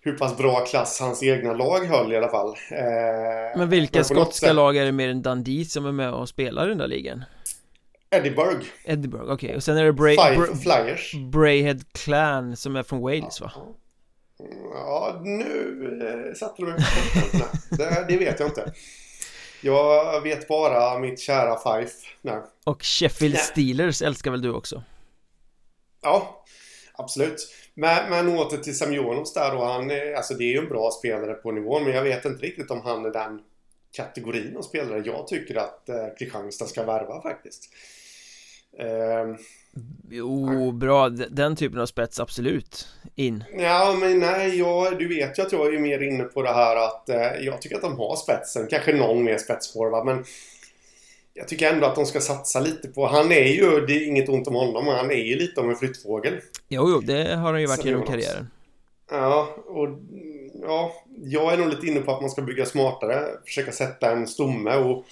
hur 0.00 0.12
pass 0.12 0.36
bra 0.36 0.64
klass 0.64 1.00
hans 1.00 1.22
egna 1.22 1.52
lag 1.52 1.86
höll 1.86 2.12
i 2.12 2.16
alla 2.16 2.28
fall. 2.28 2.48
Eh, 2.70 3.58
men 3.58 3.68
vilka 3.68 3.98
men 3.98 4.04
skotska 4.04 4.46
sätt... 4.46 4.56
lag 4.56 4.76
är 4.76 4.84
det 4.84 4.92
mer 4.92 5.08
än 5.08 5.22
Dundee 5.22 5.64
som 5.64 5.86
är 5.86 5.92
med 5.92 6.12
och 6.12 6.28
spelar 6.28 6.66
i 6.66 6.68
den 6.68 6.78
där 6.78 6.88
ligan? 6.88 7.24
Edinburgh 8.10 8.66
Edinburgh, 8.84 9.24
okej. 9.24 9.34
Okay. 9.34 9.56
Och 9.56 9.62
sen 9.62 9.76
är 9.76 9.84
det 9.84 9.92
Bray... 9.92 10.16
Five 10.16 10.56
Flyers 10.56 11.14
Brayhead 11.14 11.78
Clan 11.92 12.56
som 12.56 12.76
är 12.76 12.82
från 12.82 13.00
Wales 13.00 13.40
va? 13.40 13.52
Ja, 14.74 15.20
nu 15.24 16.28
eh, 16.28 16.34
satte 16.34 16.62
du 16.62 16.68
mig 16.68 16.74
på 17.30 17.76
det, 17.76 18.04
det 18.08 18.16
vet 18.16 18.40
jag 18.40 18.48
inte. 18.48 18.72
Jag 19.62 20.20
vet 20.20 20.48
bara 20.48 20.98
mitt 20.98 21.20
kära 21.20 21.56
Fife. 21.56 22.06
Nej. 22.22 22.40
Och 22.64 22.82
Sheffield 22.82 23.34
Nej. 23.34 23.42
Steelers 23.42 24.02
älskar 24.02 24.30
väl 24.30 24.42
du 24.42 24.52
också? 24.52 24.82
Ja, 26.02 26.44
absolut. 26.92 27.54
Men, 27.74 28.10
men 28.10 28.38
åter 28.38 28.56
till 28.56 28.78
Semjonovs 28.78 29.34
där 29.34 29.50
då. 29.50 29.64
Han, 29.64 29.90
alltså 30.16 30.34
det 30.34 30.44
är 30.44 30.52
ju 30.52 30.58
en 30.58 30.68
bra 30.68 30.90
spelare 30.90 31.34
på 31.34 31.52
nivån. 31.52 31.84
Men 31.84 31.92
jag 31.92 32.02
vet 32.02 32.24
inte 32.24 32.46
riktigt 32.46 32.70
om 32.70 32.80
han 32.80 33.04
är 33.04 33.10
den 33.10 33.40
kategorin 33.92 34.56
av 34.56 34.62
spelare 34.62 35.02
jag 35.04 35.26
tycker 35.26 35.54
att 35.54 35.88
eh, 35.88 36.06
Kristianstad 36.18 36.66
ska 36.66 36.84
värva 36.84 37.22
faktiskt. 37.22 37.68
Eh, 38.78 39.36
jo, 40.10 40.72
bra. 40.72 41.08
Den 41.08 41.56
typen 41.56 41.80
av 41.80 41.86
spets, 41.86 42.20
absolut. 42.20 42.88
In. 43.14 43.44
Ja, 43.58 43.96
men 44.00 44.18
nej, 44.18 44.58
jag, 44.58 44.98
du 44.98 45.08
vet 45.08 45.38
ju 45.38 45.42
att 45.42 45.52
jag 45.52 45.74
är 45.74 45.78
mer 45.78 46.02
inne 46.02 46.24
på 46.24 46.42
det 46.42 46.52
här 46.52 46.76
att 46.76 47.08
eh, 47.08 47.16
jag 47.40 47.62
tycker 47.62 47.76
att 47.76 47.82
de 47.82 47.98
har 47.98 48.16
spetsen. 48.16 48.66
Kanske 48.70 48.92
någon 48.92 49.24
mer 49.24 49.38
spetsforward, 49.38 50.06
men 50.06 50.24
jag 51.34 51.48
tycker 51.48 51.72
ändå 51.72 51.86
att 51.86 51.94
de 51.94 52.06
ska 52.06 52.20
satsa 52.20 52.60
lite 52.60 52.88
på... 52.88 53.06
Han 53.06 53.32
är 53.32 53.46
ju, 53.46 53.86
det 53.86 53.92
är 53.92 54.06
inget 54.06 54.28
ont 54.28 54.46
om 54.46 54.54
honom, 54.54 54.84
men 54.84 54.96
han 54.96 55.10
är 55.10 55.24
ju 55.24 55.36
lite 55.36 55.60
av 55.60 55.70
en 55.70 55.76
flyttfågel. 55.76 56.40
Jo, 56.68 56.90
jo, 56.90 57.00
det 57.00 57.34
har 57.34 57.52
han 57.52 57.60
ju 57.60 57.66
varit 57.66 57.84
genom 57.84 58.06
karriären. 58.06 58.50
Ja, 59.10 59.56
och 59.66 59.88
ja, 60.62 60.92
jag 61.22 61.52
är 61.52 61.56
nog 61.56 61.68
lite 61.68 61.86
inne 61.86 62.00
på 62.00 62.12
att 62.12 62.20
man 62.20 62.30
ska 62.30 62.42
bygga 62.42 62.66
smartare. 62.66 63.26
Försöka 63.44 63.72
sätta 63.72 64.12
en 64.12 64.26
stomme 64.26 64.76
och 64.76 65.04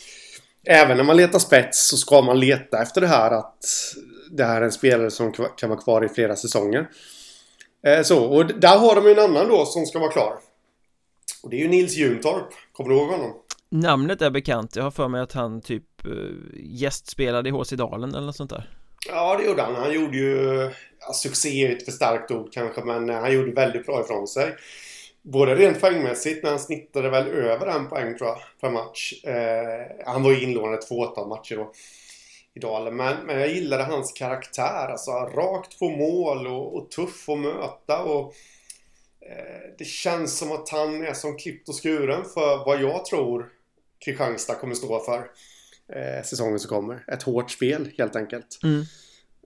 även 0.65 0.97
när 0.97 1.05
man 1.05 1.17
letar 1.17 1.39
spets 1.39 1.89
så 1.89 1.97
ska 1.97 2.23
man 2.23 2.41
leta 2.41 2.83
efter 2.83 3.01
det 3.01 3.07
här 3.07 3.31
att 3.31 3.65
det 4.31 4.45
här 4.45 4.61
är 4.61 4.65
en 4.65 4.73
spelare 4.73 5.11
som 5.11 5.33
kan 5.33 5.71
vara 5.71 5.81
kvar 5.81 6.05
i 6.05 6.09
flera 6.09 6.37
säsonger. 6.37 6.89
Eh, 7.87 8.03
så, 8.03 8.25
och 8.25 8.47
där 8.47 8.79
har 8.79 8.95
de 8.95 9.07
en 9.07 9.19
annan 9.19 9.49
då 9.49 9.67
som 9.67 9.87
ska 9.87 9.99
vara 9.99 10.13
klar. 10.13 10.39
Och 11.43 11.51
det 11.51 11.57
är 11.57 11.61
ju 11.61 11.69
Nils 11.69 11.97
Juntorp. 11.97 12.49
Kommer 12.73 12.91
du 12.91 12.97
ihåg 12.97 13.09
honom? 13.09 13.33
Namnet 13.69 14.23
är 14.23 14.31
bekant. 14.31 14.77
Jag 14.77 14.83
har 14.83 14.91
för 14.91 15.09
mig 15.09 15.21
att 15.21 15.33
han 15.33 15.61
typ 15.61 16.07
eh, 16.07 16.13
gästspelade 16.55 17.49
i 17.49 17.53
HC 17.53 17.71
Dalen 17.71 18.15
eller 18.15 18.27
något 18.27 18.37
sånt 18.37 18.51
där. 18.51 18.71
Ja, 19.09 19.37
det 19.37 19.45
gjorde 19.45 19.63
han. 19.63 19.75
Han 19.75 19.93
gjorde 19.93 20.17
ju... 20.17 20.71
Ja, 21.01 21.13
succé 21.13 21.67
är 21.67 21.77
ett 21.77 21.85
för 21.85 21.93
starkt 21.93 22.31
ord 22.31 22.53
kanske, 22.53 22.85
men 22.85 23.09
han 23.09 23.33
gjorde 23.33 23.53
väldigt 23.53 23.87
bra 23.87 24.01
ifrån 24.01 24.29
sig. 24.29 24.57
Både 25.23 25.55
rent 25.55 25.81
poängmässigt, 25.81 26.43
när 26.43 26.51
han 26.51 26.59
snittade 26.59 27.11
väl 27.11 27.27
över 27.29 27.67
en 27.67 27.89
poäng 27.89 28.19
tror 28.19 28.29
jag, 28.29 28.39
per 28.61 28.71
match. 28.71 29.25
Eh, 29.25 30.05
han 30.07 30.23
var 30.23 30.31
ju 30.31 30.43
inlånad 30.43 30.79
ett 30.79 30.89
fåtal 30.89 31.29
matcher 31.29 31.57
då 31.57 31.73
i 32.55 32.61
Dalen. 32.61 32.97
Men, 32.97 33.27
men 33.27 33.41
jag 33.41 33.49
gillade 33.49 33.85
hans 33.85 34.13
karaktär. 34.13 34.89
Alltså 34.89 35.11
rakt 35.11 35.79
på 35.79 35.89
mål 35.89 36.47
och, 36.47 36.77
och 36.77 36.91
tuff 36.91 37.29
att 37.29 37.39
möta. 37.39 38.03
Och, 38.03 38.35
eh, 39.21 39.75
det 39.79 39.85
känns 39.85 40.39
som 40.39 40.53
att 40.53 40.69
han 40.69 41.07
är 41.07 41.15
som 41.15 41.37
klippt 41.37 41.69
och 41.69 41.83
skuren 41.83 42.25
för 42.25 42.65
vad 42.65 42.83
jag 42.83 43.05
tror 43.05 43.49
Kristianstad 44.05 44.55
kommer 44.55 44.75
stå 44.75 45.01
för 45.05 45.31
eh, 45.93 46.25
säsongen 46.25 46.59
som 46.59 46.69
kommer. 46.69 47.05
Ett 47.13 47.23
hårt 47.23 47.51
spel 47.51 47.91
helt 47.99 48.17
enkelt. 48.17 48.59
Mm. 48.63 48.81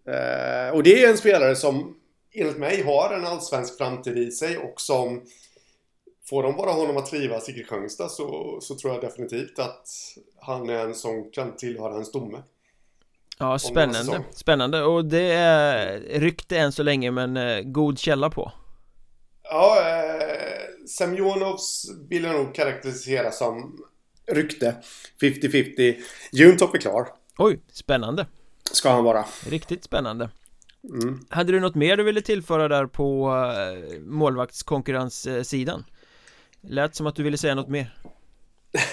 Eh, 0.06 0.74
och 0.74 0.82
det 0.82 1.04
är 1.04 1.10
en 1.10 1.18
spelare 1.18 1.56
som 1.56 1.96
enligt 2.32 2.58
mig 2.58 2.82
har 2.82 3.14
en 3.14 3.26
allsvensk 3.26 3.78
framtid 3.78 4.18
i 4.18 4.30
sig 4.30 4.58
och 4.58 4.80
som 4.80 5.22
Får 6.26 6.42
de 6.42 6.56
bara 6.56 6.70
honom 6.70 6.96
att 6.96 7.06
trivas 7.06 7.48
i 7.48 7.52
Kristianstad 7.52 8.08
så, 8.08 8.58
så 8.60 8.74
tror 8.74 8.92
jag 8.92 9.02
definitivt 9.02 9.58
att 9.58 9.88
han 10.36 10.70
är 10.70 10.86
en 10.86 10.94
som 10.94 11.30
kan 11.30 11.56
tillhöra 11.56 11.96
en 11.96 12.04
stomme. 12.04 12.42
Ja, 13.38 13.58
spännande, 13.58 14.24
spännande. 14.32 14.82
Och 14.82 15.04
det 15.04 15.32
är 15.32 16.00
rykte 16.20 16.58
än 16.58 16.72
så 16.72 16.82
länge 16.82 17.10
men 17.10 17.36
eh, 17.36 17.60
god 17.60 17.98
källa 17.98 18.30
på. 18.30 18.52
Ja, 19.42 19.78
eh, 19.80 20.86
Semjonovs 20.88 21.86
vill 22.08 22.24
jag 22.24 22.34
nog 22.34 22.54
karaktärisera 22.54 23.30
som 23.30 23.78
rykte. 24.32 24.76
50-50 25.20 25.94
Juntorp 26.32 26.74
är 26.74 26.78
klar. 26.78 27.08
Oj, 27.38 27.60
spännande. 27.72 28.26
Ska 28.72 28.90
han 28.90 29.04
vara. 29.04 29.24
Riktigt 29.46 29.84
spännande. 29.84 30.30
Mm. 31.02 31.20
Hade 31.28 31.52
du 31.52 31.60
något 31.60 31.74
mer 31.74 31.96
du 31.96 32.02
ville 32.02 32.22
tillföra 32.22 32.68
där 32.68 32.86
på 32.86 33.28
eh, 33.30 34.00
målvaktskonkurrenssidan? 34.00 35.84
Lät 36.60 36.94
som 36.94 37.06
att 37.06 37.16
du 37.16 37.22
ville 37.22 37.38
säga 37.38 37.54
något 37.54 37.68
mer. 37.68 37.96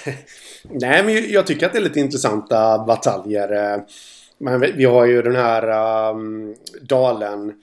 Nej, 0.63 1.03
men 1.03 1.31
jag 1.31 1.47
tycker 1.47 1.65
att 1.65 1.73
det 1.73 1.79
är 1.79 1.83
lite 1.83 1.99
intressanta 1.99 2.85
bataljer. 2.85 3.83
Men 4.41 4.59
vi 4.59 4.85
har 4.85 5.05
ju 5.05 5.21
den 5.21 5.35
här 5.35 6.09
um, 6.09 6.55
Dalen 6.81 7.53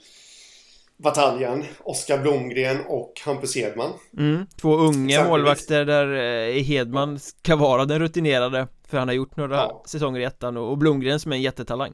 bataljen. 1.03 1.65
Oskar 1.79 2.17
Blomgren 2.17 2.77
och 2.87 3.13
Hampus 3.25 3.55
Hedman. 3.55 3.91
Mm, 4.17 4.45
två 4.61 4.75
unga 4.75 5.23
målvakter 5.23 5.85
där 5.85 6.13
eh, 6.13 6.63
Hedman 6.63 7.19
ska 7.19 7.55
vara 7.55 7.85
den 7.85 7.99
rutinerade. 7.99 8.67
För 8.87 8.97
han 8.97 9.07
har 9.07 9.15
gjort 9.15 9.37
några 9.37 9.55
ja. 9.55 9.83
säsonger 9.87 10.19
i 10.19 10.23
ettan 10.23 10.57
och 10.57 10.77
Blomgren 10.77 11.19
som 11.19 11.31
är 11.31 11.35
en 11.35 11.41
jättetalang. 11.41 11.93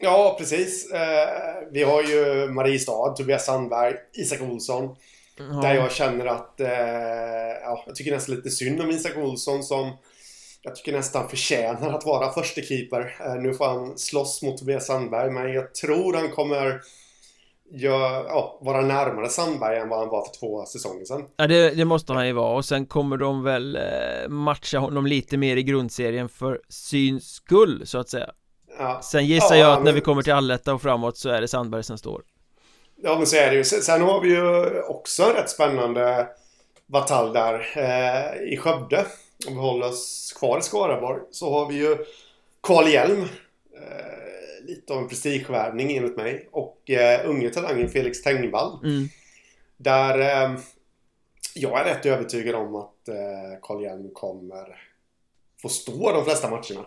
Ja, 0.00 0.36
precis. 0.38 0.90
Eh, 0.92 1.28
vi 1.72 1.82
har 1.82 2.02
ju 2.02 2.48
Mariestad, 2.52 3.14
Tobias 3.16 3.46
Sandberg, 3.46 3.94
Isak 4.12 4.40
Olsson. 4.42 4.96
Ja. 5.38 5.44
Där 5.44 5.74
jag 5.74 5.92
känner 5.92 6.26
att... 6.26 6.60
Eh, 6.60 6.68
ja, 7.62 7.84
jag 7.86 7.94
tycker 7.96 8.12
nästan 8.12 8.34
lite 8.34 8.50
synd 8.50 8.80
om 8.80 8.90
Isak 8.90 9.16
Olsson 9.16 9.62
som... 9.62 9.92
Jag 10.68 10.76
tycker 10.76 10.92
nästan 10.92 11.28
förtjänar 11.28 11.92
att 11.92 12.04
vara 12.04 12.32
första 12.32 12.60
keeper. 12.60 13.16
Eh, 13.20 13.34
nu 13.34 13.54
får 13.54 13.66
han 13.66 13.98
slåss 13.98 14.42
mot 14.42 14.58
Tobias 14.58 14.86
Sandberg, 14.86 15.30
men 15.30 15.52
jag 15.52 15.74
tror 15.74 16.14
han 16.14 16.30
kommer 16.30 16.80
gör, 17.70 18.24
ja, 18.24 18.58
vara 18.62 18.80
närmare 18.80 19.28
Sandberg 19.28 19.78
än 19.78 19.88
vad 19.88 19.98
han 19.98 20.08
var 20.08 20.24
för 20.24 20.40
två 20.40 20.66
säsonger 20.66 21.04
sedan. 21.04 21.24
Ja, 21.36 21.46
det, 21.46 21.70
det, 21.70 21.84
måste 21.84 22.12
han 22.12 22.26
ju 22.26 22.32
vara 22.32 22.56
och 22.56 22.64
sen 22.64 22.86
kommer 22.86 23.16
de 23.16 23.42
väl 23.42 23.76
eh, 23.76 24.28
matcha 24.28 24.78
honom 24.78 25.06
lite 25.06 25.36
mer 25.36 25.56
i 25.56 25.62
grundserien 25.62 26.28
för 26.28 26.60
syns 26.68 27.24
skull, 27.24 27.86
så 27.86 27.98
att 27.98 28.08
säga. 28.08 28.30
Ja. 28.78 29.00
Sen 29.02 29.26
gissar 29.26 29.54
ja, 29.54 29.60
jag 29.60 29.72
att 29.72 29.78
men... 29.78 29.84
när 29.84 29.92
vi 29.92 30.00
kommer 30.00 30.22
till 30.22 30.32
Alletta 30.32 30.74
och 30.74 30.82
framåt 30.82 31.16
så 31.16 31.28
är 31.28 31.40
det 31.40 31.48
Sandberg 31.48 31.82
som 31.82 31.98
står. 31.98 32.22
Ja, 33.02 33.16
men 33.16 33.26
så 33.26 33.36
är 33.36 33.50
det 33.50 33.56
ju. 33.56 33.64
Sen 33.64 34.02
har 34.02 34.20
vi 34.20 34.28
ju 34.28 34.80
också 34.82 35.22
en 35.22 35.32
rätt 35.32 35.50
spännande 35.50 36.26
batalj 36.86 37.32
där 37.32 37.54
eh, 37.76 38.52
i 38.52 38.56
Skövde. 38.56 39.06
Om 39.46 39.54
vi 39.54 39.60
håller 39.60 39.88
oss 39.88 40.34
kvar 40.38 40.58
i 40.58 40.62
Skaraborg 40.62 41.22
så 41.30 41.50
har 41.50 41.68
vi 41.68 41.74
ju 41.74 41.96
Karl 42.60 42.88
Hjelm. 42.88 43.22
Eh, 43.74 44.64
lite 44.66 44.92
av 44.92 44.98
en 44.98 45.08
prestigevärvning 45.08 45.96
enligt 45.96 46.16
mig. 46.16 46.48
Och 46.52 46.90
eh, 46.90 47.28
unge 47.30 47.50
talangen 47.50 47.88
Felix 47.88 48.22
Tengvall. 48.22 48.84
Mm. 48.84 49.08
Där 49.76 50.18
eh, 50.18 50.58
jag 51.54 51.80
är 51.80 51.84
rätt 51.84 52.06
övertygad 52.06 52.54
om 52.54 52.74
att 52.74 53.08
eh, 53.08 53.60
Karl 53.62 53.82
Hjelm 53.82 54.10
kommer 54.14 54.80
få 55.62 55.68
stå 55.68 56.12
de 56.12 56.24
flesta 56.24 56.50
matcherna. 56.50 56.86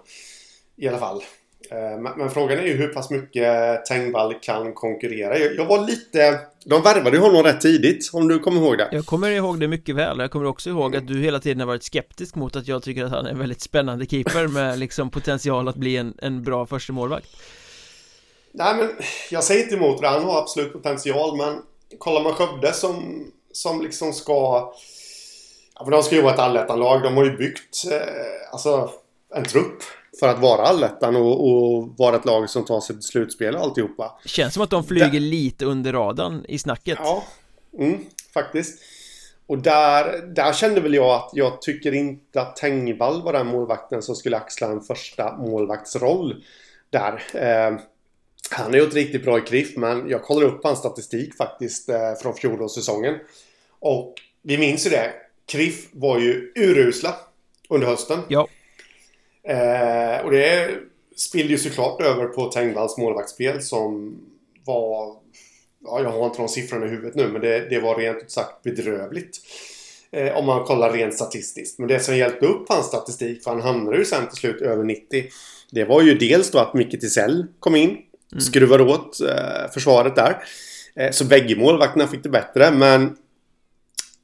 I 0.76 0.88
alla 0.88 0.98
fall. 0.98 1.24
Eh, 1.70 2.16
men 2.18 2.30
frågan 2.30 2.60
är 2.60 2.64
ju 2.64 2.74
hur 2.74 2.88
pass 2.88 3.10
mycket 3.10 3.86
Tengvall 3.86 4.34
kan 4.42 4.74
konkurrera. 4.74 5.38
Jag 5.38 5.66
var 5.66 5.88
lite... 5.88 6.40
De 6.66 6.82
värvade 6.82 7.18
ju 7.18 7.22
honom 7.24 7.44
rätt 7.44 7.62
tidigt, 7.62 8.10
om 8.14 8.28
du 8.28 8.40
kommer 8.40 8.62
ihåg 8.62 8.78
det. 8.78 8.90
Jag 8.92 9.06
kommer 9.06 9.30
ihåg 9.30 9.60
det 9.60 9.68
mycket 9.68 9.96
väl. 9.96 10.20
Jag 10.20 10.32
kommer 10.32 10.46
också 10.46 10.70
ihåg 10.70 10.96
att 10.96 11.08
du 11.08 11.22
hela 11.22 11.40
tiden 11.40 11.60
har 11.60 11.68
varit 11.68 11.84
skeptisk 11.84 12.36
mot 12.36 12.56
att 12.56 12.68
jag 12.68 12.84
tycker 12.84 13.04
att 13.04 13.12
han 13.12 13.26
är 13.26 13.30
en 13.30 13.40
väldigt 13.40 13.62
spännande 13.62 14.06
keeper 14.06 14.48
med 14.48 14.80
liksom 14.80 15.10
potential 15.10 15.68
att 15.68 15.76
bli 15.76 15.98
en, 15.98 16.14
en 16.22 16.44
bra 16.44 16.66
första 16.66 16.94
målvakt. 16.94 17.28
Nej, 18.52 18.76
men 18.76 18.90
jag 19.32 19.44
säger 19.44 19.64
inte 19.64 19.76
emot 19.76 20.02
det. 20.02 20.08
Han 20.08 20.24
har 20.24 20.42
absolut 20.42 20.74
potential, 20.74 21.38
men 21.38 21.62
kollar 21.98 22.22
man 22.24 22.34
Skövde 22.34 22.74
som, 22.74 23.26
som 23.52 23.82
liksom 23.82 24.14
ska... 24.14 24.74
Ja, 25.76 25.84
för 25.84 25.92
de 25.92 26.04
ska 26.04 26.16
ju 26.16 26.22
vara 26.22 26.34
ett 26.34 26.40
allettanlag. 26.40 27.04
De 27.04 27.18
har 27.18 27.26
ju 27.26 27.38
byggt 27.38 27.86
eh, 27.92 28.52
alltså, 28.52 28.90
en 29.36 29.44
trupp 29.44 29.84
för 30.20 30.28
att 30.28 30.40
vara 30.40 30.62
allettan 30.62 31.16
och, 31.16 31.50
och, 31.50 31.90
vara 31.98 32.16
ett 32.16 32.26
lag 32.26 32.50
som 32.50 32.66
tar 32.66 32.80
sig 32.80 32.96
till 32.96 33.04
slutspel 33.04 33.56
och 33.56 33.62
alltihopa. 33.62 34.20
Känns 34.26 34.54
som 34.54 34.64
att 34.64 34.70
de 34.70 34.84
flyger 34.84 35.12
där... 35.12 35.20
lite 35.20 35.66
under 35.66 35.94
radarn 35.94 36.46
i 36.48 36.60
snacket. 36.60 36.98
Ja, 37.02 37.24
mm, 37.80 38.06
faktiskt. 38.34 38.80
Och 39.48 39.58
där, 39.58 40.18
där 40.36 40.54
kände 40.54 40.82
väl 40.82 40.94
jag 40.94 41.16
att 41.16 41.30
jag 41.34 41.62
tycker 41.62 41.92
inte 41.92 42.42
att 42.42 42.56
Tengvall 42.56 43.24
var 43.24 43.34
den 43.34 43.48
målvakten 43.48 44.02
som 44.02 44.16
skulle 44.16 44.38
axla 44.38 44.68
en 44.68 44.82
första 44.82 45.38
målvaktsroll 45.38 46.44
där. 46.90 47.24
Eh, 47.34 47.80
han 48.52 48.72
har 48.72 48.80
gjort 48.80 48.94
riktigt 48.94 49.24
bra 49.24 49.38
i 49.38 49.42
KRIF 49.42 49.78
men 49.78 50.10
jag 50.10 50.24
kollar 50.24 50.48
upp 50.48 50.64
hans 50.64 50.80
statistik 50.80 51.36
faktiskt 51.38 51.90
eh, 51.90 52.14
från 52.22 52.34
fjolårssäsongen. 52.34 53.16
Och 53.80 54.16
vi 54.42 54.58
minns 54.58 54.86
ju 54.86 54.90
det. 54.90 55.14
KRIF 55.52 55.88
var 55.92 56.20
ju 56.20 56.52
urusla 56.56 57.16
under 57.70 57.88
hösten. 57.88 58.20
Ja. 58.28 58.48
Eh, 59.48 60.26
och 60.26 60.32
det 60.32 60.70
spillde 61.16 61.54
ju 61.54 61.58
såklart 61.58 62.02
över 62.02 62.26
på 62.26 62.46
Tengvalls 62.46 62.98
målvaktsspel 62.98 63.62
som 63.62 64.18
var... 64.66 65.16
Ja, 65.84 66.02
jag 66.04 66.10
har 66.10 66.26
inte 66.26 66.38
de 66.38 66.48
siffrorna 66.48 66.86
i 66.86 66.90
huvudet 66.90 67.16
nu 67.16 67.28
men 67.28 67.42
det, 67.42 67.70
det 67.70 67.80
var 67.80 67.96
rent 67.96 68.24
ut 68.24 68.32
sagt 68.32 68.64
bedrövligt. 68.64 69.38
Eh, 70.12 70.38
om 70.38 70.46
man 70.46 70.64
kollar 70.64 70.92
rent 70.92 71.14
statistiskt. 71.14 71.80
Men 71.80 71.88
det 71.88 72.00
som 72.00 72.18
hjälpte 72.18 72.46
upp 72.46 72.70
hans 72.70 72.86
statistik, 72.86 73.44
för 73.44 73.52
han 73.52 73.62
hamnade 73.62 73.98
ju 73.98 74.06
sen 74.06 74.28
till 74.28 74.38
slut 74.38 74.62
över 74.62 74.84
90. 74.84 75.26
Det 75.72 75.84
var 75.84 76.02
ju 76.02 76.18
dels 76.18 76.52
då 76.52 76.60
att 76.60 76.74
Micke 76.74 77.02
Tisell 77.02 77.46
kom 77.60 77.76
in. 77.76 77.90
Mm. 77.90 78.42
Skruvar 78.42 78.82
åt 78.82 79.22
eh, 79.22 79.72
försvaret 79.74 80.16
där. 80.16 80.44
Eh, 80.96 81.12
så 81.12 81.26
bägge 81.26 81.56
målvakterna 81.56 82.08
fick 82.08 82.24
det 82.24 82.30
bättre 82.30 82.72
men 82.72 83.18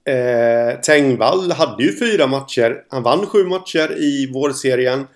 Eh, 0.08 0.80
Tengvall 0.82 1.52
hade 1.52 1.84
ju 1.84 2.00
fyra 2.00 2.28
matcher. 2.28 2.84
Han 2.90 3.04
vann 3.04 3.26
sju 3.26 3.44
matcher 3.44 3.98
i 3.98 4.32
vårserien. 4.34 5.08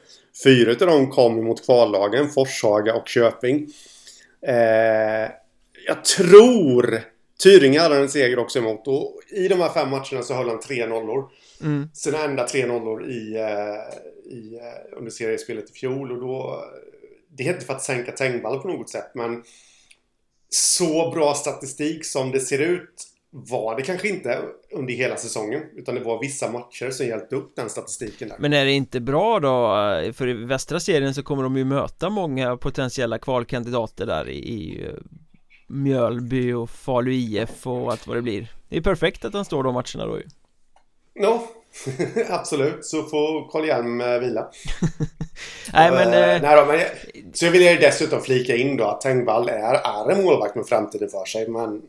Fyra 0.43 0.71
av 0.71 0.77
dem 0.77 1.09
kom 1.09 1.43
mot 1.43 1.65
kvallagen, 1.65 2.29
Forshaga 2.29 2.95
och 2.95 3.07
Köping. 3.07 3.67
Eh, 4.47 5.31
jag 5.87 6.05
tror 6.17 7.01
Tyringe 7.43 7.79
hade 7.79 7.95
en 7.95 8.09
seger 8.09 8.39
också 8.39 8.59
emot. 8.59 8.87
Och 8.87 9.21
i 9.31 9.47
de 9.47 9.55
här 9.59 9.69
fem 9.69 9.89
matcherna 9.89 10.21
så 10.23 10.33
höll 10.33 10.49
han 10.49 10.59
tre 10.59 10.87
nollor. 10.87 11.29
Mm. 11.61 11.89
Sina 11.93 12.23
enda 12.23 12.47
tre 12.47 12.65
nollor 12.65 13.09
i, 13.09 13.35
eh, 13.35 14.33
i, 14.33 14.55
eh, 14.55 14.97
under 14.97 15.11
seriespelet 15.11 15.69
i 15.69 15.73
fjol. 15.73 16.11
Och 16.11 16.19
då, 16.19 16.63
det 17.37 17.43
är 17.43 17.53
inte 17.53 17.65
för 17.65 17.73
att 17.73 17.83
sänka 17.83 18.11
Tengvall 18.11 18.59
på 18.59 18.67
något 18.67 18.89
sätt, 18.89 19.11
men 19.15 19.43
så 20.49 21.11
bra 21.11 21.33
statistik 21.33 22.05
som 22.05 22.31
det 22.31 22.39
ser 22.39 22.59
ut 22.59 23.10
var 23.33 23.75
det 23.75 23.81
kanske 23.81 24.09
inte 24.09 24.39
under 24.71 24.93
hela 24.93 25.17
säsongen. 25.17 25.63
Utan 25.75 25.95
det 25.95 26.01
var 26.01 26.19
vissa 26.21 26.51
matcher 26.51 26.89
som 26.89 27.05
hjälpte 27.05 27.35
upp 27.35 27.55
den 27.55 27.69
statistiken 27.69 28.29
där. 28.29 28.37
Men 28.39 28.53
är 28.53 28.65
det 28.65 28.71
inte 28.71 28.99
bra 28.99 29.39
då? 29.39 29.67
För 30.13 30.27
i 30.27 30.33
västra 30.33 30.79
serien 30.79 31.13
så 31.13 31.23
kommer 31.23 31.43
de 31.43 31.57
ju 31.57 31.65
möta 31.65 32.09
många 32.09 32.57
potentiella 32.57 33.19
kvalkandidater 33.19 34.05
där 34.05 34.29
i, 34.29 34.37
i 34.37 34.85
eh, 34.85 34.93
Mjölby 35.67 36.53
och 36.53 36.69
Falu 36.69 37.13
IF 37.13 37.67
och 37.67 37.91
allt 37.91 38.07
vad 38.07 38.17
det 38.17 38.21
blir. 38.21 38.51
Det 38.69 38.77
är 38.77 38.81
perfekt 38.81 39.25
att 39.25 39.33
han 39.33 39.45
står 39.45 39.63
de 39.63 39.73
matcherna 39.73 40.05
då 40.05 40.17
ju. 40.17 40.25
Ja, 41.13 41.47
absolut. 42.29 42.85
Så 42.85 43.03
får 43.03 43.51
Karl 43.51 43.65
Hjelm 43.65 44.01
eh, 44.01 44.19
vila. 44.19 44.47
nej, 45.73 45.91
men, 45.91 46.07
uh, 46.07 46.41
nej 46.41 46.55
då, 46.55 46.65
men 46.65 46.79
så 47.33 47.45
jag 47.45 47.51
vill 47.51 47.61
ju 47.61 47.77
dessutom 47.77 48.21
flika 48.21 48.55
in 48.55 48.77
då 48.77 48.83
att 48.83 49.01
Tengvall 49.01 49.49
är, 49.49 49.73
är 49.73 50.11
en 50.11 50.23
målvakt 50.23 50.55
med 50.55 50.65
framtiden 50.65 51.09
för 51.09 51.25
sig. 51.25 51.47
Men 51.47 51.81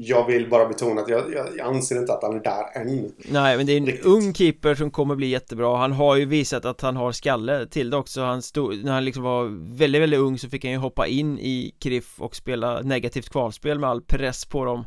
jag 0.00 0.26
vill 0.26 0.48
bara 0.48 0.68
betona 0.68 1.00
att 1.00 1.08
jag, 1.08 1.34
jag, 1.34 1.46
jag, 1.56 1.66
anser 1.66 1.96
inte 1.98 2.12
att 2.12 2.22
han 2.22 2.36
är 2.36 2.42
där 2.42 2.80
än. 2.80 3.12
Nej 3.30 3.56
men 3.56 3.66
det 3.66 3.72
är 3.72 3.76
en 3.76 3.86
Riktigt. 3.86 4.06
ung 4.06 4.34
keeper 4.34 4.74
som 4.74 4.90
kommer 4.90 5.14
bli 5.14 5.26
jättebra. 5.26 5.76
Han 5.76 5.92
har 5.92 6.16
ju 6.16 6.24
visat 6.24 6.64
att 6.64 6.80
han 6.80 6.96
har 6.96 7.12
skalle 7.12 7.66
till 7.66 7.90
det 7.90 7.96
också. 7.96 8.22
Han 8.22 8.42
stod, 8.42 8.84
När 8.84 8.92
han 8.92 9.04
liksom 9.04 9.22
var 9.22 9.44
väldigt 9.76 10.02
väldigt 10.02 10.20
ung 10.20 10.38
så 10.38 10.48
fick 10.48 10.64
han 10.64 10.72
ju 10.72 10.78
hoppa 10.78 11.06
in 11.06 11.38
i 11.38 11.74
KRIF 11.78 12.20
och 12.20 12.36
spela 12.36 12.80
negativt 12.80 13.30
kvalspel 13.30 13.78
med 13.78 13.90
all 13.90 14.02
press 14.02 14.46
på 14.46 14.64
dem. 14.64 14.84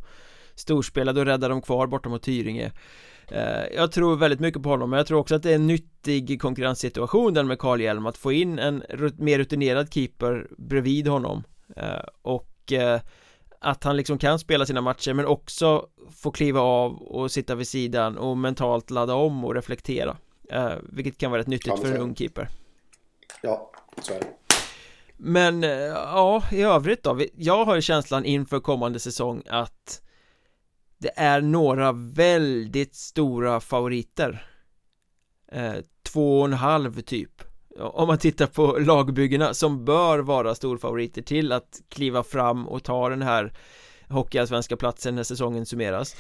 Storspelade 0.56 1.20
och 1.20 1.26
räddade 1.26 1.54
dem 1.54 1.62
kvar 1.62 1.88
borta 1.88 2.10
mot 2.10 2.24
Tyringe. 2.24 2.72
Eh, 3.28 3.76
jag 3.76 3.92
tror 3.92 4.16
väldigt 4.16 4.40
mycket 4.40 4.64
på 4.64 4.70
honom, 4.70 4.90
men 4.90 4.98
jag 4.98 5.08
tror 5.08 5.20
också 5.20 5.36
att 5.36 5.44
det 5.44 5.52
är 5.52 5.56
en 5.56 5.68
nyttig 5.68 6.42
konkurrenssituation 6.42 7.34
där 7.34 7.44
med 7.44 7.60
Karl 7.60 7.82
Hjelm 7.82 8.06
att 8.06 8.18
få 8.18 8.32
in 8.32 8.60
en 8.60 8.84
mer 9.18 9.38
rutinerad 9.38 9.94
keeper 9.94 10.48
bredvid 10.58 11.08
honom. 11.08 11.44
Eh, 11.76 12.04
och 12.22 12.72
eh, 12.72 13.00
att 13.62 13.84
han 13.84 13.98
liksom 13.98 14.18
kan 14.18 14.40
spela 14.40 14.66
sina 14.66 14.82
matcher 14.82 15.14
men 15.14 15.26
också 15.26 15.88
få 16.12 16.32
kliva 16.32 16.62
av 16.62 17.02
och 17.02 17.32
sitta 17.32 17.56
vid 17.56 17.68
sidan 17.68 18.18
och 18.18 18.38
mentalt 18.38 18.90
ladda 18.90 19.14
om 19.14 19.46
och 19.46 19.56
reflektera. 19.56 20.18
Eh, 20.50 20.74
Vilket 20.84 21.18
kan 21.18 21.32
vara 21.32 21.42
rätt 21.42 21.48
nyttigt 21.48 21.80
för 21.80 21.92
en 21.92 22.02
ung 22.02 22.16
keeper. 22.16 22.48
Ja, 23.42 23.72
så 24.02 24.14
är 24.14 24.20
det. 24.20 24.28
Men 25.18 25.64
eh, 25.64 25.70
ja, 25.70 26.44
i 26.52 26.62
övrigt 26.62 27.04
då? 27.04 27.20
Jag 27.36 27.66
har 27.66 27.82
känslan 27.82 28.26
inför 28.26 28.60
kommande 28.60 29.00
säsong 29.00 29.44
att 29.50 30.02
Det 30.98 31.12
är 31.16 31.42
några 31.42 31.92
väldigt 31.92 32.96
stora 32.96 33.60
favoriter. 33.60 34.48
Eh, 35.52 35.76
Två 36.04 36.40
och 36.40 36.46
en 36.46 36.54
halv 36.54 37.02
typ 37.02 37.44
Om 37.80 38.08
man 38.08 38.18
tittar 38.18 38.46
på 38.48 38.78
lagbyggena 38.80 39.54
som 39.54 39.86
bör 39.86 40.20
vara 40.20 40.56
storfavoriter 40.56 41.22
till 41.22 41.52
att 41.52 41.82
kliva 41.90 42.24
fram 42.24 42.68
och 42.68 42.84
ta 42.84 43.10
den 43.10 43.22
här 43.22 43.54
Hockeyallsvenska 44.10 44.78
platsen 44.78 45.16
när 45.16 45.24
säsongen 45.24 45.66
summeras. 45.66 46.16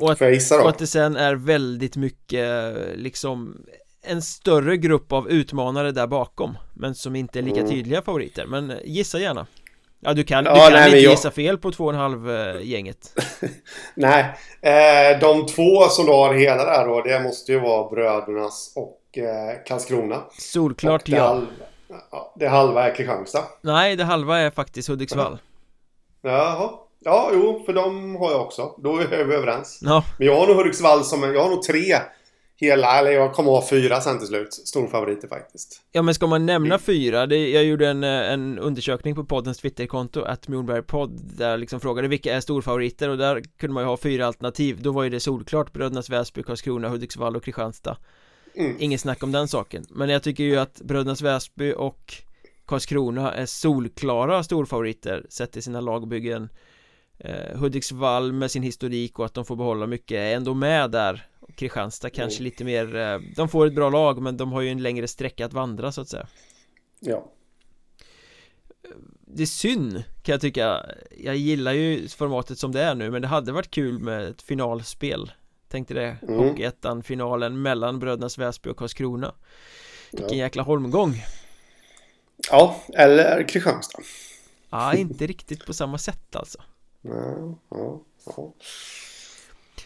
Och 0.00 0.12
att, 0.12 0.20
och 0.62 0.68
att 0.68 0.78
det 0.78 0.86
sen 0.86 1.16
är 1.16 1.34
väldigt 1.34 1.96
mycket 1.96 2.76
liksom 2.94 3.56
en 4.02 4.22
större 4.22 4.76
grupp 4.76 5.12
av 5.12 5.30
utmanare 5.30 5.92
där 5.92 6.06
bakom 6.06 6.58
Men 6.74 6.94
som 6.94 7.16
inte 7.16 7.38
är 7.38 7.42
lika 7.42 7.60
mm. 7.60 7.70
tydliga 7.70 8.02
favoriter. 8.02 8.46
Men 8.46 8.72
gissa 8.84 9.18
gärna. 9.18 9.46
Ja 10.00 10.12
du 10.12 10.24
kan, 10.24 10.44
ja, 10.44 10.54
du 10.54 10.60
kan 10.60 10.72
nej, 10.72 10.86
inte 10.86 10.98
jag... 10.98 11.10
gissa 11.10 11.30
fel 11.30 11.58
på 11.58 11.70
två 11.72 11.84
och 11.84 11.92
en 11.92 11.98
halv 11.98 12.30
eh, 12.30 12.62
gänget. 12.62 13.12
Nej 13.94 14.24
eh, 14.62 15.20
De 15.20 15.46
två 15.46 15.88
som 15.88 16.06
du 16.06 16.12
har 16.12 16.34
hela 16.34 16.64
där 16.64 16.86
då 16.86 17.02
Det 17.02 17.20
måste 17.20 17.52
ju 17.52 17.60
vara 17.60 17.90
Brödernas 17.90 18.72
och 18.76 18.95
eh, 19.18 19.64
Karlskrona 19.66 20.22
Solklart 20.38 21.02
och 21.02 21.10
det 21.10 21.16
ja 21.16 21.26
halva, 21.26 21.46
Det 22.34 22.48
halva 22.48 22.90
är 22.90 22.94
Kristianstad 22.94 23.44
Nej 23.60 23.96
det 23.96 24.04
halva 24.04 24.38
är 24.38 24.50
faktiskt 24.50 24.88
Hudiksvall 24.88 25.38
Jaha 26.22 26.70
Ja, 27.04 27.30
jo, 27.32 27.62
för 27.66 27.72
de 27.72 28.16
har 28.16 28.30
jag 28.30 28.40
också. 28.40 28.74
Då 28.78 28.98
är 28.98 29.24
vi 29.24 29.34
överens. 29.34 29.78
Ja. 29.82 30.04
Men 30.18 30.26
jag 30.26 30.40
har 30.40 30.46
nog 30.46 30.56
Hudiksvall 30.56 31.04
som 31.04 31.24
en, 31.24 31.34
Jag 31.34 31.42
har 31.42 31.50
nog 31.50 31.62
tre 31.62 31.96
hela, 32.56 32.98
eller 32.98 33.10
jag 33.10 33.34
kommer 33.34 33.50
ha 33.50 33.68
fyra 33.68 34.00
sen 34.00 34.18
till 34.18 34.28
slut. 34.28 34.54
Storfavoriter 34.54 35.28
faktiskt. 35.28 35.82
Ja 35.92 36.02
men 36.02 36.14
ska 36.14 36.26
man 36.26 36.46
nämna 36.46 36.78
fyra, 36.78 37.26
det, 37.26 37.50
jag 37.50 37.64
gjorde 37.64 37.88
en, 37.88 38.04
eh, 38.04 38.32
en 38.32 38.58
undersökning 38.58 39.14
på 39.14 39.24
poddens 39.24 39.58
twitterkonto, 39.58 40.22
att 40.22 40.46
Podd 40.86 41.20
där 41.38 41.50
jag 41.50 41.60
liksom 41.60 41.80
frågade 41.80 42.08
vilka 42.08 42.34
är 42.34 42.40
storfavoriter 42.40 43.08
och 43.08 43.18
där 43.18 43.42
kunde 43.58 43.74
man 43.74 43.82
ju 43.82 43.88
ha 43.88 43.96
fyra 43.96 44.26
alternativ, 44.26 44.82
då 44.82 44.92
var 44.92 45.02
ju 45.02 45.10
det 45.10 45.20
solklart 45.20 45.72
Brödernas 45.72 46.10
Väsby, 46.10 46.42
Karlskrona, 46.42 46.88
Hudiksvall 46.88 47.36
och 47.36 47.44
Kristianstad. 47.44 47.96
Mm. 48.56 48.76
Inget 48.78 49.00
snack 49.00 49.22
om 49.22 49.32
den 49.32 49.48
saken, 49.48 49.86
men 49.90 50.08
jag 50.08 50.22
tycker 50.22 50.44
ju 50.44 50.56
att 50.56 50.80
Brödernas 50.80 51.22
Väsby 51.22 51.72
och 51.72 52.14
Karlskrona 52.66 53.32
är 53.32 53.46
solklara 53.46 54.42
storfavoriter 54.42 55.26
sett 55.28 55.52
till 55.52 55.62
sina 55.62 55.80
lagbyggen. 55.80 56.48
Eh, 57.18 57.58
Hudiksvall 57.58 58.32
med 58.32 58.50
sin 58.50 58.62
historik 58.62 59.18
och 59.18 59.26
att 59.26 59.34
de 59.34 59.44
får 59.44 59.56
behålla 59.56 59.86
mycket 59.86 60.16
är 60.16 60.36
ändå 60.36 60.54
med 60.54 60.90
där. 60.90 61.26
Kristianstad 61.54 62.10
kanske 62.10 62.38
mm. 62.38 62.44
lite 62.44 62.64
mer 62.64 62.96
eh, 62.96 63.18
De 63.36 63.48
får 63.48 63.66
ett 63.66 63.74
bra 63.74 63.90
lag 63.90 64.22
men 64.22 64.36
de 64.36 64.52
har 64.52 64.60
ju 64.60 64.68
en 64.68 64.82
längre 64.82 65.08
sträcka 65.08 65.46
att 65.46 65.52
vandra 65.52 65.92
så 65.92 66.00
att 66.00 66.08
säga. 66.08 66.26
Ja. 67.00 67.32
Det 69.20 69.42
är 69.42 69.46
synd 69.46 70.04
kan 70.22 70.32
jag 70.32 70.40
tycka. 70.40 70.86
Jag 71.18 71.36
gillar 71.36 71.72
ju 71.72 72.08
formatet 72.08 72.58
som 72.58 72.72
det 72.72 72.82
är 72.82 72.94
nu 72.94 73.10
men 73.10 73.22
det 73.22 73.28
hade 73.28 73.52
varit 73.52 73.70
kul 73.70 73.98
med 73.98 74.24
ett 74.24 74.42
finalspel 74.42 75.32
Tänkte 75.76 75.94
det, 75.94 76.16
mm. 76.22 76.38
Hockeyettan 76.38 77.02
finalen 77.02 77.62
mellan 77.62 77.98
Brödernas 77.98 78.38
Väsby 78.38 78.70
och 78.70 78.76
Karlskrona 78.76 79.34
Vilken 80.12 80.38
ja. 80.38 80.44
jäkla 80.44 80.62
holmgång 80.62 81.24
Ja, 82.50 82.76
eller 82.94 83.48
Kristianstad 83.48 84.02
Ja, 84.70 84.94
inte 84.94 85.26
riktigt 85.26 85.66
på 85.66 85.74
samma 85.74 85.98
sätt 85.98 86.36
alltså 86.36 86.58
ja, 87.70 88.00
ja. 88.26 88.52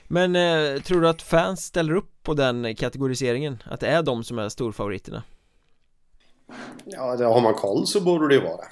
Men 0.09 0.37
eh, 0.37 0.83
tror 0.83 1.01
du 1.01 1.09
att 1.09 1.23
fans 1.23 1.65
ställer 1.65 1.95
upp 1.95 2.23
på 2.23 2.35
den 2.35 2.75
kategoriseringen? 2.75 3.63
Att 3.67 3.81
det 3.81 3.87
är 3.87 4.03
de 4.03 4.25
som 4.25 4.39
är 4.39 4.49
storfavoriterna? 4.49 5.23
Ja, 6.85 7.17
det, 7.17 7.25
har 7.25 7.41
man 7.41 7.55
koll 7.55 7.87
så 7.87 8.01
borde 8.01 8.29
det 8.29 8.35
ju 8.35 8.41
vara 8.41 8.65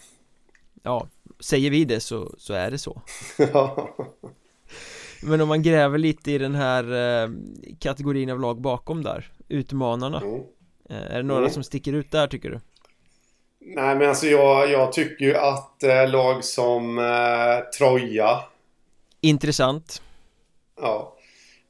Ja, 0.83 1.09
säger 1.41 1.71
vi 1.71 1.85
det 1.85 2.01
så, 2.01 2.35
så 2.39 2.53
är 2.53 2.71
det 2.71 2.79
så 2.79 3.03
Men 5.23 5.41
om 5.41 5.49
man 5.49 5.63
gräver 5.63 5.99
lite 5.99 6.33
i 6.33 6.39
den 6.39 6.55
här 6.55 6.85
eh, 7.23 7.31
kategorin 7.81 8.31
av 8.31 8.41
lag 8.41 8.61
bakom 8.61 9.03
där 9.03 9.33
Utmanarna 9.49 10.21
mm. 10.21 10.41
eh, 10.91 11.15
Är 11.15 11.17
det 11.17 11.23
några 11.23 11.41
mm. 11.41 11.53
som 11.53 11.63
sticker 11.63 11.93
ut 11.93 12.11
där 12.11 12.27
tycker 12.27 12.51
du? 12.51 12.61
Nej 13.61 13.97
men 13.97 14.09
alltså 14.09 14.27
jag, 14.27 14.71
jag 14.71 14.93
tycker 14.93 15.25
ju 15.25 15.37
att 15.37 15.83
eh, 15.83 16.11
lag 16.11 16.45
som 16.45 16.99
eh, 16.99 17.71
Troja 17.79 18.41
Intressant 19.21 20.03
Ja 20.81 21.17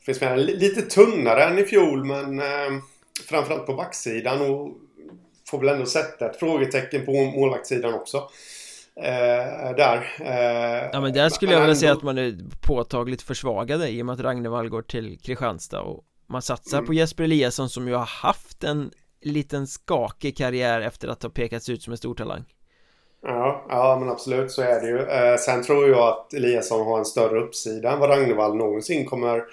Finns 0.01 0.21
med 0.21 0.39
lite 0.39 0.83
tunnare 0.83 1.45
än 1.45 1.59
i 1.59 1.65
fjol 1.65 2.05
men 2.05 2.39
eh, 2.39 2.83
Framförallt 3.29 3.67
på 3.67 3.75
backsidan 3.75 4.51
och 4.51 4.77
Får 5.51 5.59
väl 5.59 5.69
ändå 5.69 5.87
sätta 5.87 6.31
ett 6.31 6.37
frågetecken 6.37 7.05
på 7.05 7.13
målvaktssidan 7.13 7.95
också 7.95 8.29
eh, 8.99 9.77
Där 9.77 10.17
eh, 10.21 10.91
Ja 10.93 11.01
men 11.01 11.13
där 11.13 11.29
skulle 11.29 11.53
jag 11.53 11.61
vilja 11.61 11.77
säga 11.77 11.93
att 11.93 12.03
man 12.03 12.19
är 12.19 12.35
påtagligt 12.61 13.23
försvagade 13.23 13.89
i 13.89 14.03
och 14.03 14.07
med 14.07 14.13
att 14.13 14.21
Ragnevall 14.21 14.69
går 14.69 14.83
till 14.83 15.19
Kristianstad 15.19 15.81
och 15.81 16.05
Man 16.27 16.43
satsar 16.43 16.79
mm. 16.79 16.87
på 16.87 16.95
Jesper 16.95 17.25
Eliasson 17.25 17.69
som 17.69 17.89
ju 17.89 17.95
har 17.95 18.07
haft 18.07 18.65
en 18.65 18.91
liten 19.21 19.67
skakig 19.67 20.37
karriär 20.37 20.81
efter 20.81 21.09
att 21.09 21.23
ha 21.23 21.31
pekats 21.31 21.69
ut 21.69 21.83
som 21.83 21.93
en 21.93 21.97
stor 21.97 22.15
talang 22.15 22.45
Ja, 23.23 23.67
ja 23.69 23.97
men 24.01 24.09
absolut 24.09 24.51
så 24.51 24.63
är 24.63 24.81
det 24.81 24.89
ju. 24.89 24.99
Eh, 24.99 25.37
sen 25.37 25.63
tror 25.63 25.89
jag 25.89 26.09
att 26.09 26.35
Eliasson 26.35 26.87
har 26.87 26.99
en 26.99 27.05
större 27.05 27.41
uppsida 27.41 27.93
än 27.93 27.99
vad 27.99 28.11
Ragnvall 28.11 28.57
någonsin 28.57 29.07
kommer 29.07 29.45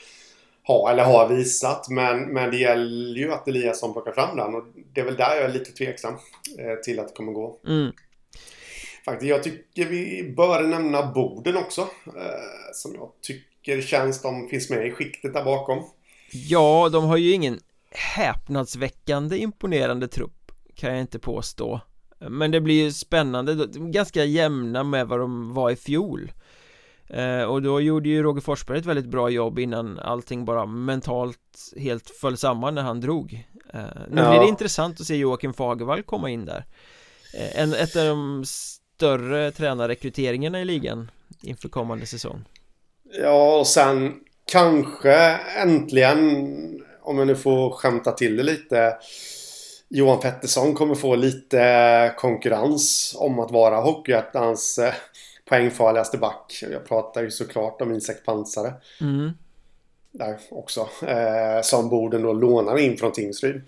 ha 0.67 0.91
eller 0.91 1.03
har 1.03 1.27
visat. 1.27 1.89
Men, 1.89 2.19
men 2.19 2.51
det 2.51 2.57
gäller 2.57 3.19
ju 3.19 3.33
att 3.33 3.47
Eliasson 3.47 3.93
plockar 3.93 4.11
fram 4.11 4.37
den 4.37 4.55
och 4.55 4.63
det 4.93 5.01
är 5.01 5.05
väl 5.05 5.15
där 5.15 5.35
jag 5.35 5.45
är 5.45 5.53
lite 5.53 5.71
tveksam 5.71 6.13
eh, 6.59 6.75
till 6.83 6.99
att 6.99 7.07
det 7.07 7.13
kommer 7.13 7.31
gå. 7.31 7.59
Mm. 7.67 7.91
Faktiskt, 9.05 9.29
jag 9.29 9.43
tycker 9.43 9.85
vi 9.85 10.33
bör 10.37 10.63
nämna 10.63 11.11
Boden 11.11 11.57
också. 11.57 11.81
Eh, 12.05 12.73
som 12.73 12.95
jag 12.95 13.11
tycker 13.21 13.81
känns 13.81 14.21
de 14.21 14.47
finns 14.49 14.69
med 14.69 14.87
i 14.87 14.91
skiktet 14.91 15.33
där 15.33 15.43
bakom. 15.43 15.83
Ja, 16.31 16.89
de 16.89 17.03
har 17.05 17.17
ju 17.17 17.31
ingen 17.31 17.59
häpnadsväckande 17.91 19.37
imponerande 19.37 20.07
trupp 20.07 20.51
kan 20.75 20.89
jag 20.91 21.01
inte 21.01 21.19
påstå 21.19 21.81
men 22.19 22.51
det 22.51 22.61
blir 22.61 22.83
ju 22.83 22.91
spännande, 22.91 23.67
ganska 23.75 24.23
jämna 24.23 24.83
med 24.83 25.07
vad 25.07 25.19
de 25.19 25.53
var 25.53 25.71
i 25.71 25.75
fjol 25.75 26.31
eh, 27.07 27.41
Och 27.41 27.61
då 27.61 27.81
gjorde 27.81 28.09
ju 28.09 28.23
Roger 28.23 28.41
Forsberg 28.41 28.79
ett 28.79 28.85
väldigt 28.85 29.05
bra 29.05 29.29
jobb 29.29 29.59
innan 29.59 29.99
allting 29.99 30.45
bara 30.45 30.65
mentalt 30.65 31.39
helt 31.77 32.09
föll 32.09 32.37
samman 32.37 32.75
när 32.75 32.81
han 32.81 33.01
drog 33.01 33.47
eh, 33.73 33.81
Nu 34.09 34.21
ja. 34.21 34.29
blir 34.29 34.39
det 34.39 34.47
intressant 34.47 35.01
att 35.01 35.07
se 35.07 35.15
Joakim 35.15 35.53
Fagervall 35.53 36.03
komma 36.03 36.29
in 36.29 36.45
där 36.45 36.65
eh, 37.37 37.61
en, 37.61 37.73
Ett 37.73 37.95
av 37.95 38.05
de 38.05 38.43
större 38.95 39.51
tränarrekryteringarna 39.51 40.61
i 40.61 40.65
ligan 40.65 41.11
inför 41.41 41.69
kommande 41.69 42.05
säsong 42.05 42.45
Ja, 43.21 43.59
och 43.59 43.67
sen 43.67 44.13
kanske 44.51 45.15
äntligen 45.57 46.45
om 47.01 47.17
jag 47.17 47.27
nu 47.27 47.35
får 47.35 47.71
skämta 47.71 48.11
till 48.11 48.37
det 48.37 48.43
lite. 48.43 48.97
Johan 49.89 50.19
Pettersson 50.19 50.73
kommer 50.73 50.95
få 50.95 51.15
lite 51.15 52.13
konkurrens 52.17 53.15
om 53.19 53.39
att 53.39 53.51
vara 53.51 53.81
Hockeyettans 53.81 54.77
eh, 54.77 54.93
poängfarligaste 55.49 56.17
back. 56.17 56.63
Jag 56.71 56.87
pratar 56.87 57.23
ju 57.23 57.31
såklart 57.31 57.81
om 57.81 57.93
Isak 57.93 58.25
Pansare. 58.25 58.73
Mm. 59.01 59.31
Där 60.11 60.39
också. 60.49 60.89
Eh, 61.07 61.61
som 61.63 61.89
Boden 61.89 62.21
då 62.21 62.33
lånar 62.33 62.77
in 62.77 62.97
från 62.97 63.11
Tingsryd. 63.11 63.61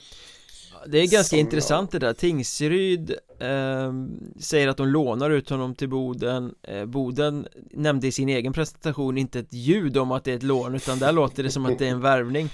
Det 0.88 0.98
är 0.98 1.08
ganska 1.08 1.24
som 1.24 1.40
intressant 1.40 1.92
det 1.92 2.00
där 2.00 2.14
Tingsryd 2.14 3.16
eh, 3.40 3.94
säger 4.40 4.68
att 4.68 4.78
de 4.78 4.88
lånar 4.88 5.30
ut 5.30 5.50
honom 5.50 5.76
till 5.76 5.90
Boden. 5.90 6.54
Eh, 6.64 6.86
Boden 6.86 7.48
nämnde 7.72 8.08
i 8.08 8.12
sin 8.12 8.30
egen 8.30 8.54
presentation 8.54 9.18
inte 9.18 9.40
ett 9.40 9.54
ljud 9.54 9.98
om 9.98 10.12
att 10.12 10.24
det 10.24 10.32
är 10.32 10.36
ett 10.36 10.44
lån 10.44 10.76
utan 10.76 11.00
där 11.00 11.12
låter 11.12 11.44
det 11.44 11.52
som 11.52 11.66
att 11.66 11.80
det 11.80 11.88
är 11.88 11.92
en 11.92 12.02
värvning. 12.02 12.50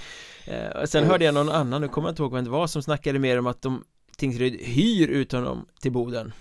Eh, 0.45 0.83
Sen 0.85 1.03
hörde 1.03 1.25
jag 1.25 1.33
någon 1.33 1.49
annan, 1.49 1.81
nu 1.81 1.87
kommer 1.87 2.07
jag 2.07 2.11
inte 2.11 2.21
ihåg 2.21 2.33
vem 2.33 2.43
det 2.43 2.49
var, 2.49 2.67
som 2.67 2.83
snackade 2.83 3.19
mer 3.19 3.39
om 3.39 3.47
att 3.47 3.61
de 3.61 3.83
Tingsryd 4.17 4.61
hyr 4.61 5.07
ut 5.07 5.31
honom 5.31 5.65
till 5.81 5.91
Boden. 5.91 6.33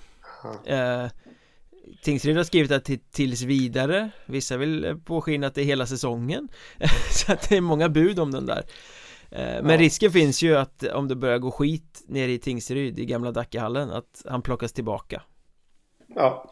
Eh, 0.65 1.07
Tingsryd 2.03 2.37
har 2.37 2.45
skrivit 2.45 2.73
att 2.73 2.85
det 2.85 3.13
tills 3.13 3.43
vidare 3.43 4.11
Vissa 4.27 4.57
vill 4.57 5.01
påskina 5.05 5.47
att 5.47 5.55
det 5.55 5.61
är 5.61 5.65
hela 5.65 5.87
säsongen. 5.87 6.49
Så 7.11 7.33
att 7.33 7.49
det 7.49 7.57
är 7.57 7.61
många 7.61 7.89
bud 7.89 8.19
om 8.19 8.31
den 8.31 8.47
där 8.47 8.63
Men 9.35 9.71
ja. 9.71 9.77
risken 9.77 10.13
finns 10.13 10.43
ju 10.43 10.57
att 10.57 10.85
om 10.85 11.09
det 11.09 11.17
börjar 11.17 11.39
gå 11.39 11.51
skit 11.51 12.03
nere 12.07 12.31
i 12.31 12.39
Tingsryd 12.39 12.99
i 12.99 13.05
gamla 13.05 13.33
Dackehallen 13.33 13.91
att 13.91 14.23
han 14.25 14.43
plockas 14.43 14.73
tillbaka 14.73 15.23
Ja 16.15 16.51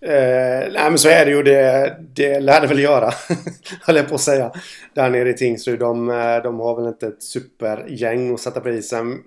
Eh, 0.00 0.72
nej 0.72 0.90
men 0.90 0.98
så 0.98 1.08
är 1.08 1.24
det 1.24 1.30
ju. 1.30 1.42
Det, 1.42 1.96
det 2.14 2.40
lär 2.40 2.60
det 2.60 2.66
väl 2.66 2.78
göra. 2.78 3.10
Höll 3.82 3.96
jag 3.96 4.08
på 4.08 4.14
att 4.14 4.20
säga. 4.20 4.52
Där 4.94 5.10
nere 5.10 5.30
i 5.30 5.34
Tingsryd. 5.34 5.78
De, 5.78 6.10
eh, 6.10 6.42
de 6.42 6.60
har 6.60 6.76
väl 6.76 6.86
inte 6.86 7.06
ett 7.06 7.22
supergäng 7.22 8.34
att 8.34 8.40
sätta 8.40 8.60
prisen. 8.60 9.22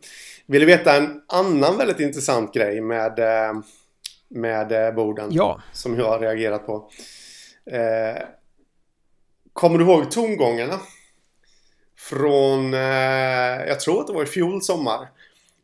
Vill 0.45 0.59
du 0.59 0.65
veta 0.65 0.97
en 0.97 1.21
annan 1.27 1.77
väldigt 1.77 1.99
intressant 1.99 2.53
grej 2.53 2.81
med, 2.81 3.19
eh, 3.19 3.53
med 4.29 4.71
eh, 4.71 4.93
Boden? 4.93 5.29
Ja. 5.31 5.61
Som 5.73 5.99
jag 5.99 6.05
har 6.05 6.19
reagerat 6.19 6.65
på. 6.65 6.89
Eh, 7.71 8.23
kommer 9.53 9.77
du 9.77 9.85
ihåg 9.85 10.11
tongångarna? 10.11 10.79
Från, 11.99 12.73
eh, 12.73 12.79
jag 13.67 13.79
tror 13.79 14.01
att 14.01 14.07
det 14.07 14.13
var 14.13 14.23
i 14.23 14.25
fjol 14.25 14.61
sommar. 14.61 15.07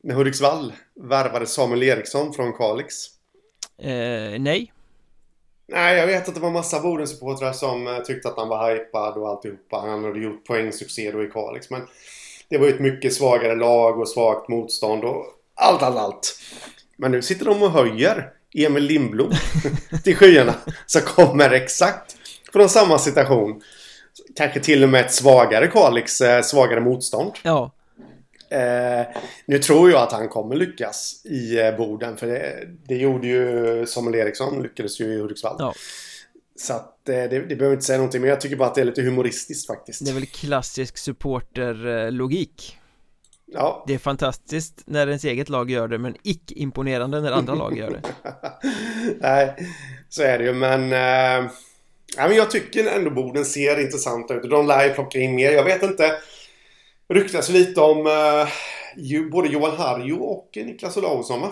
När 0.04 0.16
Hudiksvall 0.16 0.74
värvade 0.96 1.48
Samuel 1.48 1.84
Eriksson 1.84 2.34
från 2.34 2.54
Kalix. 2.54 2.96
Eh, 3.78 4.40
nej. 4.40 4.72
Nej, 5.68 5.98
jag 5.98 6.08
vet 6.08 6.28
att 6.28 6.36
det 6.36 6.42
var 6.42 6.52
massa 6.52 6.80
Boden-supportrar 6.80 7.54
som 7.54 7.88
eh, 7.88 8.00
tyckte 8.00 8.28
att 8.28 8.38
han 8.38 8.50
var 8.50 8.74
hypad 8.74 9.18
och 9.18 9.30
alltihopa. 9.30 9.78
Han 9.78 10.04
hade 10.04 10.20
gjort 10.20 10.46
poängsuccé 10.46 11.12
då 11.12 11.24
i 11.24 11.28
Kalix. 11.28 11.70
Men 11.70 11.82
det 12.50 12.58
var 12.58 12.68
ju 12.68 12.74
ett 12.74 12.80
mycket 12.80 13.14
svagare 13.14 13.56
lag 13.56 14.00
och 14.00 14.10
svagt 14.10 14.50
motstånd. 14.50 15.04
Och 15.04 15.26
allt, 15.56 15.82
allt, 15.82 15.98
allt. 15.98 16.40
Men 16.98 17.12
nu 17.12 17.22
sitter 17.22 17.46
de 17.46 17.64
och 17.64 17.72
höjer 17.72 18.30
Emil 18.54 18.84
Lindblom 18.84 19.32
till 20.04 20.16
skyarna. 20.16 20.56
Så 20.86 21.02
kommer 21.02 21.52
exakt 21.52 22.18
från 22.54 22.70
samma 22.70 23.00
situation. 23.00 23.62
Kanske 24.36 24.60
till 24.60 24.84
och 24.84 24.90
med 24.90 25.06
ett 25.06 25.14
svagare 25.14 25.68
Kalix, 25.68 26.22
eh, 26.22 26.42
svagare 26.42 26.82
motstånd. 26.82 27.32
Ja. 27.44 27.72
Eh, 28.50 29.06
nu 29.46 29.60
tror 29.60 29.92
jag 29.92 30.02
att 30.02 30.12
han 30.12 30.30
kommer 30.30 30.56
lyckas 30.56 31.22
i 31.26 31.60
eh, 31.60 31.78
Boden. 31.78 32.18
För 32.18 32.28
det, 32.28 32.68
det 32.88 32.96
gjorde 32.96 33.28
ju 33.28 33.86
Samuel 33.86 34.16
Eriksson, 34.16 34.64
lyckades 34.64 35.02
ju 35.02 35.06
i 35.06 35.20
Hudiksvall. 35.20 35.56
Ja. 35.60 35.74
Så 36.56 36.74
att 36.74 37.10
eh, 37.10 37.16
det, 37.16 37.28
det 37.28 37.56
behöver 37.56 37.74
inte 37.74 37.86
säga 37.86 37.98
någonting. 37.98 38.22
Men 38.22 38.30
jag 38.30 38.42
tycker 38.42 38.56
bara 38.56 38.70
att 38.70 38.76
det 38.76 38.82
är 38.82 38.86
lite 38.86 39.02
humoristiskt 39.02 39.68
faktiskt. 39.68 40.06
Det 40.06 40.12
är 40.12 40.16
väl 40.16 40.26
klassisk 40.26 40.98
supporterlogik 40.98 42.78
Ja. 43.48 43.84
Det 43.88 43.94
är 43.94 43.98
fantastiskt 43.98 44.84
när 44.86 45.08
ens 45.08 45.24
eget 45.24 45.50
lag 45.50 45.72
gör 45.72 45.88
det 45.88 45.98
men 45.98 46.16
icke 46.24 46.54
imponerande 46.54 47.22
när 47.22 47.32
andra 47.32 47.56
lag 47.56 47.78
gör 47.78 47.90
det 47.90 48.02
Nej, 49.20 49.56
så 50.10 50.24
är 50.24 50.38
det 50.38 50.44
ju 50.44 50.54
men... 50.54 50.94
Ja, 52.18 52.28
men 52.28 52.38
jag 52.38 52.52
tycker 52.52 52.86
ändå 52.88 53.12
Boden 53.12 53.46
ser 53.46 53.82
intressanta 53.82 54.34
ut. 54.34 54.50
De 54.50 54.68
lär 54.68 54.88
ju 54.88 54.94
plocka 54.94 55.20
in 55.20 55.36
mer. 55.36 55.52
Jag 55.52 55.64
vet 55.64 55.84
inte. 55.84 56.12
Ryktas 57.10 57.50
lite 57.50 57.82
om 57.82 58.08
eh, 58.08 59.30
både 59.32 59.48
Johan 59.48 59.78
Harjo 59.78 60.16
och 60.24 60.50
Niklas 60.56 60.98
Olausson 60.98 61.42
va? 61.42 61.52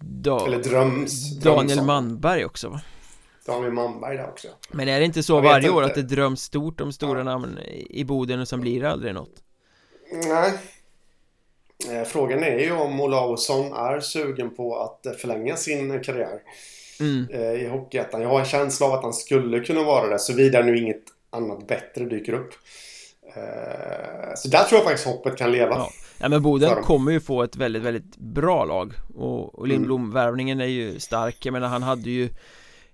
da 0.00 0.46
Eller 0.46 0.58
dröms. 0.58 1.30
Daniel 1.40 1.66
dröms 1.66 1.80
om. 1.80 1.86
Manberg 1.86 2.44
också 2.44 2.68
va? 2.68 2.80
Daniel 3.46 3.72
Manberg 3.72 4.16
där 4.16 4.28
också. 4.28 4.48
Men 4.70 4.88
är 4.88 4.98
det 5.00 5.06
inte 5.06 5.22
så 5.22 5.32
Jag 5.34 5.42
varje 5.42 5.70
år 5.70 5.82
inte. 5.84 6.00
att 6.00 6.08
det 6.08 6.14
dröms 6.14 6.42
stort 6.42 6.80
om 6.80 6.92
stora 6.92 7.22
namn 7.22 7.58
i 7.90 8.04
Boden 8.04 8.40
och 8.40 8.48
sen 8.48 8.60
blir 8.60 8.80
det 8.80 8.90
aldrig 8.90 9.14
något? 9.14 9.34
Nej. 10.12 10.52
Eh, 11.90 12.04
Frågan 12.04 12.42
är 12.44 12.58
ju 12.58 12.72
om 12.72 13.00
Olausson 13.00 13.72
är 13.72 14.00
sugen 14.00 14.54
på 14.54 14.78
att 14.78 15.20
förlänga 15.20 15.56
sin 15.56 16.02
karriär 16.04 16.38
Mm. 17.00 17.26
eh, 17.30 17.52
i 17.64 17.68
Hockeyettan. 17.68 18.22
Jag 18.22 18.28
har 18.28 18.40
en 18.40 18.46
känsla 18.46 18.86
av 18.86 18.92
att 18.92 19.02
han 19.02 19.12
skulle 19.12 19.60
kunna 19.60 19.82
vara 19.82 20.06
det, 20.08 20.18
såvida 20.18 20.62
nu 20.62 20.78
inget 20.78 21.02
annat 21.30 21.66
bättre 21.68 22.04
dyker 22.04 22.32
upp. 22.32 22.50
Eh, 23.36 24.34
Så 24.36 24.48
där 24.48 24.64
tror 24.64 24.78
jag 24.78 24.84
faktiskt 24.84 25.06
hoppet 25.06 25.36
kan 25.36 25.52
leva. 25.52 25.74
Ja. 25.74 25.90
ja 26.18 26.28
men 26.28 26.42
Boden 26.42 26.82
kommer 26.82 27.12
ju 27.12 27.20
få 27.20 27.42
ett 27.42 27.56
väldigt, 27.56 27.82
väldigt 27.82 28.16
bra 28.16 28.64
lag 28.64 28.92
Och, 29.14 29.54
och 29.58 29.66
Mm. 29.66 29.70
Lindblom-värvningen 29.70 30.60
är 30.60 30.66
ju 30.66 31.00
stark 31.00 31.46
Jag 31.46 31.52
menar 31.52 31.68
han 31.68 31.82
hade 31.82 32.10
ju 32.10 32.28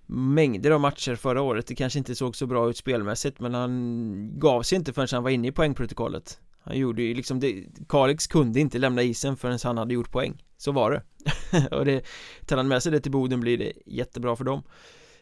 Mängder 0.07 0.71
av 0.71 0.81
matcher 0.81 1.15
förra 1.15 1.43
året 1.43 1.67
Det 1.67 1.75
kanske 1.75 1.99
inte 1.99 2.15
såg 2.15 2.37
så 2.37 2.47
bra 2.47 2.71
ut 2.71 2.77
spelmässigt 2.77 3.41
Men 3.41 3.55
han 3.55 4.31
gav 4.39 4.63
sig 4.63 4.77
inte 4.79 4.93
förrän 4.93 5.09
han 5.13 5.23
var 5.23 5.31
inne 5.31 5.49
i 5.49 5.53
poängprotokollet 5.53 6.39
han 6.63 6.79
gjorde 6.79 7.03
ju 7.03 7.15
liksom 7.15 7.41
det 7.41 7.65
Kalix 7.89 8.27
kunde 8.27 8.61
inte 8.61 8.79
lämna 8.79 9.03
isen 9.03 9.37
förrän 9.37 9.59
han 9.63 9.79
hade 9.79 9.95
gjort 9.95 10.13
poäng. 10.13 10.43
Så 10.57 10.73
var 10.73 10.91
det. 10.91 11.03
Och 11.77 11.85
det 11.85 12.05
Tar 12.47 12.57
han 12.57 12.69
med 12.69 12.83
sig 12.83 12.93
det 12.93 13.01
till 13.01 13.13
Boden 13.13 13.41
blir 13.41 13.59
det 13.59 13.73
jättebra 13.87 14.37
för 14.37 14.45
dem. 14.45 14.63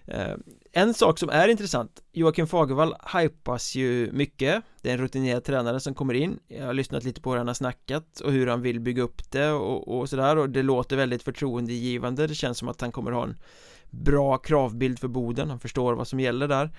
Eh, 0.07 0.35
en 0.73 0.95
sak 0.95 1.19
som 1.19 1.29
är 1.31 1.49
intressant 1.49 2.03
Joakim 2.13 2.47
Fagervall 2.47 2.95
hypas 3.15 3.75
ju 3.75 4.13
mycket. 4.13 4.65
Det 4.83 4.91
är 4.91 4.95
en 4.95 5.01
rutinerad 5.01 5.45
tränare 5.45 5.81
som 5.81 5.95
kommer 5.95 6.15
in. 6.15 6.39
Jag 6.49 6.67
har 6.67 6.75
lyssnat 6.75 7.05
lite 7.05 7.21
på 7.21 7.31
hur 7.31 7.39
han 7.39 7.47
har 7.47 7.55
snackat 7.55 8.21
och 8.21 8.33
hur 8.33 8.47
han 8.47 8.63
vill 8.63 8.81
bygga 8.81 9.03
upp 9.03 9.31
det 9.31 9.51
och, 9.51 9.99
och 9.99 10.09
sådär. 10.09 10.37
Och 10.37 10.51
det 10.51 10.63
låter 10.63 10.97
väldigt 10.97 11.23
förtroendegivande. 11.23 12.27
Det 12.27 12.35
känns 12.35 12.59
som 12.59 12.69
att 12.69 12.81
han 12.81 12.93
kommer 12.93 13.13
ha 13.13 13.25
en 13.25 13.37
bra 13.91 14.39
kravbild 14.39 14.99
för 14.99 15.09
Boden. 15.09 15.51
Han 15.51 15.61
förstår 15.61 15.95
vad 15.95 16.09
som 16.09 16.21
gäller 16.21 16.49
där. 16.49 16.71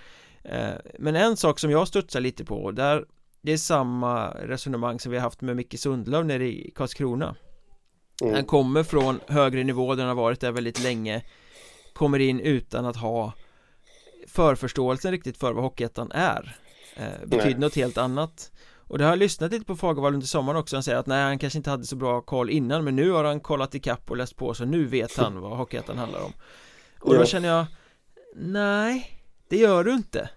Eh, 0.44 0.76
men 1.00 1.16
en 1.16 1.38
sak 1.38 1.60
som 1.60 1.72
jag 1.72 1.88
studsar 1.88 2.20
lite 2.20 2.46
på 2.46 2.64
och 2.64 2.74
där 2.74 3.06
det 3.42 3.52
är 3.52 3.58
samma 3.58 4.30
resonemang 4.30 5.00
som 5.00 5.12
vi 5.12 5.18
har 5.18 5.24
haft 5.24 5.42
med 5.42 5.56
Micke 5.56 5.80
Sundlöv 5.80 6.26
nere 6.26 6.48
i 6.48 6.72
Karlskrona. 6.76 7.36
Mm. 8.22 8.34
han 8.34 8.46
kommer 8.46 8.84
från 8.84 9.20
högre 9.28 9.64
nivå 9.64 9.96
där 9.96 10.04
han 10.06 10.18
har 10.18 10.24
varit 10.24 10.40
där 10.40 10.52
väldigt 10.52 10.84
länge 10.84 11.24
Kommer 11.94 12.20
in 12.20 12.40
utan 12.40 12.86
att 12.86 12.96
ha 12.96 13.34
Förförståelsen 14.28 15.12
riktigt 15.12 15.38
för 15.38 15.54
vad 15.54 15.64
Hockeyettan 15.64 16.12
är. 16.12 16.58
Eh, 16.96 17.04
Betyder 17.26 17.46
Nej. 17.46 17.60
något 17.60 17.76
helt 17.76 17.98
annat. 17.98 18.52
Och 18.78 18.98
det 18.98 19.04
har 19.04 19.12
jag 19.12 19.20
lyssnat 19.20 19.52
lite 19.52 19.66
på 19.66 19.76
Fagervall 19.76 20.14
under 20.14 20.28
sommaren 20.28 20.60
också. 20.60 20.76
Han 20.76 20.84
säger 20.84 20.98
att 20.98 21.08
nej 21.08 21.24
han 21.24 21.40
kanske 21.40 21.58
inte 21.60 21.70
hade 21.70 21.86
så 21.86 21.96
bra 21.96 22.22
koll 22.22 22.50
innan 22.50 22.84
Men 22.84 22.96
nu 22.96 23.12
har 23.12 23.24
han 23.24 23.40
kollat 23.40 23.76
ikapp 23.76 24.12
och 24.12 24.18
läst 24.18 24.36
på 24.36 24.54
så 24.54 24.66
nu 24.66 24.86
vet 24.86 25.18
han 25.18 25.42
vad 25.42 25.58
Hockeyettan 25.58 25.98
handlar 25.98 26.22
om. 26.22 26.34
Och 27.00 27.14
då 27.14 27.26
känner 27.26 27.50
jag 27.50 27.66
Nej 28.36 29.22
Det 29.50 29.58
gör 29.58 29.84
du 29.84 29.94
inte 29.94 30.30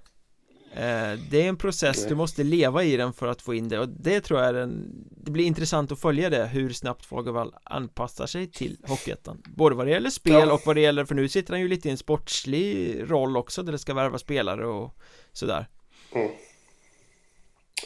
Det 1.30 1.42
är 1.42 1.48
en 1.48 1.56
process, 1.56 2.06
du 2.06 2.14
måste 2.14 2.42
leva 2.44 2.84
i 2.84 2.96
den 2.96 3.12
för 3.12 3.26
att 3.26 3.42
få 3.42 3.54
in 3.54 3.68
det 3.68 3.78
och 3.78 3.88
det 3.88 4.20
tror 4.20 4.40
jag 4.40 4.48
är 4.48 4.54
en 4.54 5.04
Det 5.10 5.30
blir 5.30 5.44
intressant 5.44 5.92
att 5.92 6.00
följa 6.00 6.30
det, 6.30 6.46
hur 6.46 6.70
snabbt 6.72 7.06
Fagervall 7.06 7.54
anpassar 7.64 8.26
sig 8.26 8.50
till 8.50 8.76
Hockeyettan 8.88 9.42
Både 9.56 9.74
vad 9.76 9.86
det 9.86 9.90
gäller 9.90 10.10
spel 10.10 10.50
och 10.50 10.60
vad 10.66 10.76
det 10.76 10.80
gäller, 10.80 11.04
för 11.04 11.14
nu 11.14 11.28
sitter 11.28 11.52
han 11.52 11.60
ju 11.60 11.68
lite 11.68 11.88
i 11.88 11.90
en 11.90 11.98
sportslig 11.98 13.02
roll 13.10 13.36
också 13.36 13.62
där 13.62 13.72
det 13.72 13.78
ska 13.78 13.94
värva 13.94 14.18
spelare 14.18 14.66
och 14.66 14.94
sådär 15.32 15.66
Mm. 16.14 16.30